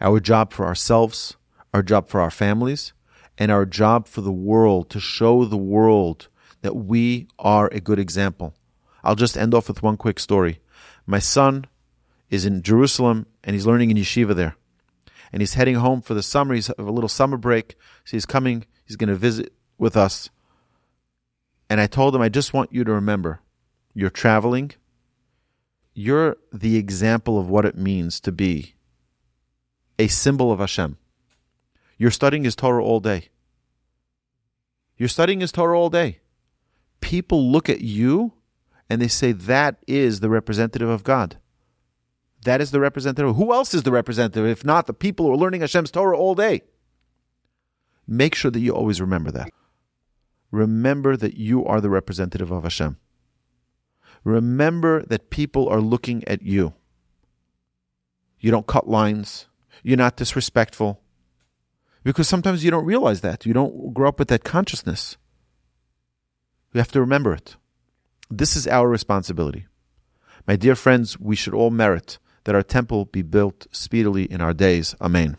Our 0.00 0.20
job 0.20 0.52
for 0.52 0.64
ourselves, 0.64 1.36
our 1.74 1.82
job 1.82 2.08
for 2.08 2.20
our 2.20 2.30
families, 2.30 2.94
and 3.36 3.50
our 3.50 3.66
job 3.66 4.06
for 4.06 4.22
the 4.22 4.32
world 4.32 4.88
to 4.90 5.00
show 5.00 5.44
the 5.44 5.58
world 5.58 6.28
that 6.62 6.74
we 6.74 7.28
are 7.38 7.68
a 7.68 7.80
good 7.80 7.98
example. 7.98 8.54
I'll 9.02 9.14
just 9.14 9.36
end 9.36 9.54
off 9.54 9.68
with 9.68 9.82
one 9.82 9.96
quick 9.96 10.18
story. 10.18 10.60
My 11.06 11.18
son 11.18 11.66
is 12.30 12.44
in 12.44 12.62
Jerusalem 12.62 13.26
and 13.44 13.54
he's 13.54 13.66
learning 13.66 13.90
in 13.90 13.96
yeshiva 13.96 14.34
there. 14.34 14.56
And 15.32 15.42
he's 15.42 15.54
heading 15.54 15.76
home 15.76 16.00
for 16.00 16.14
the 16.14 16.22
summer. 16.22 16.54
He's 16.54 16.70
a 16.70 16.82
little 16.82 17.08
summer 17.08 17.36
break. 17.36 17.76
So 18.04 18.16
he's 18.16 18.26
coming, 18.26 18.64
he's 18.86 18.96
going 18.96 19.08
to 19.08 19.14
visit 19.14 19.52
with 19.76 19.96
us. 19.96 20.30
And 21.70 21.80
I 21.80 21.86
told 21.86 22.14
him, 22.14 22.22
I 22.22 22.28
just 22.28 22.54
want 22.54 22.72
you 22.72 22.84
to 22.84 22.92
remember 22.92 23.40
you're 23.94 24.10
traveling. 24.10 24.72
You're 25.92 26.36
the 26.52 26.76
example 26.76 27.38
of 27.38 27.50
what 27.50 27.64
it 27.64 27.76
means 27.76 28.20
to 28.20 28.32
be 28.32 28.74
a 29.98 30.06
symbol 30.06 30.52
of 30.52 30.60
Hashem. 30.60 30.96
You're 31.96 32.12
studying 32.12 32.44
His 32.44 32.54
Torah 32.54 32.84
all 32.84 33.00
day. 33.00 33.28
You're 34.96 35.08
studying 35.08 35.40
His 35.40 35.50
Torah 35.50 35.78
all 35.78 35.90
day. 35.90 36.20
People 37.00 37.50
look 37.50 37.68
at 37.68 37.80
you 37.80 38.34
and 38.88 39.00
they 39.00 39.08
say 39.08 39.32
that 39.32 39.76
is 39.86 40.20
the 40.20 40.30
representative 40.30 40.88
of 40.88 41.04
God. 41.04 41.38
That 42.42 42.60
is 42.60 42.70
the 42.70 42.80
representative. 42.80 43.36
Who 43.36 43.52
else 43.52 43.74
is 43.74 43.82
the 43.82 43.92
representative 43.92 44.46
if 44.46 44.64
not 44.64 44.86
the 44.86 44.94
people 44.94 45.26
who 45.26 45.32
are 45.32 45.36
learning 45.36 45.60
Hashem's 45.60 45.90
Torah 45.90 46.16
all 46.16 46.34
day? 46.34 46.62
Make 48.06 48.34
sure 48.34 48.50
that 48.50 48.60
you 48.60 48.72
always 48.72 49.00
remember 49.00 49.30
that. 49.32 49.50
Remember 50.50 51.16
that 51.16 51.36
you 51.36 51.64
are 51.66 51.80
the 51.80 51.90
representative 51.90 52.50
of 52.50 52.62
Hashem. 52.62 52.96
Remember 54.24 55.02
that 55.02 55.30
people 55.30 55.68
are 55.68 55.80
looking 55.80 56.26
at 56.26 56.42
you. 56.42 56.74
You 58.40 58.50
don't 58.50 58.66
cut 58.66 58.88
lines. 58.88 59.46
You're 59.82 59.98
not 59.98 60.16
disrespectful. 60.16 61.02
Because 62.02 62.28
sometimes 62.28 62.64
you 62.64 62.70
don't 62.70 62.84
realize 62.84 63.20
that. 63.20 63.44
You 63.44 63.52
don't 63.52 63.92
grow 63.92 64.08
up 64.08 64.18
with 64.18 64.28
that 64.28 64.44
consciousness. 64.44 65.16
You 66.72 66.78
have 66.78 66.92
to 66.92 67.00
remember 67.00 67.34
it. 67.34 67.56
This 68.30 68.56
is 68.56 68.66
our 68.66 68.88
responsibility. 68.88 69.66
My 70.46 70.56
dear 70.56 70.74
friends, 70.74 71.18
we 71.18 71.36
should 71.36 71.54
all 71.54 71.70
merit 71.70 72.18
that 72.44 72.54
our 72.54 72.62
temple 72.62 73.04
be 73.04 73.22
built 73.22 73.66
speedily 73.70 74.24
in 74.24 74.40
our 74.40 74.54
days. 74.54 74.94
Amen. 75.00 75.36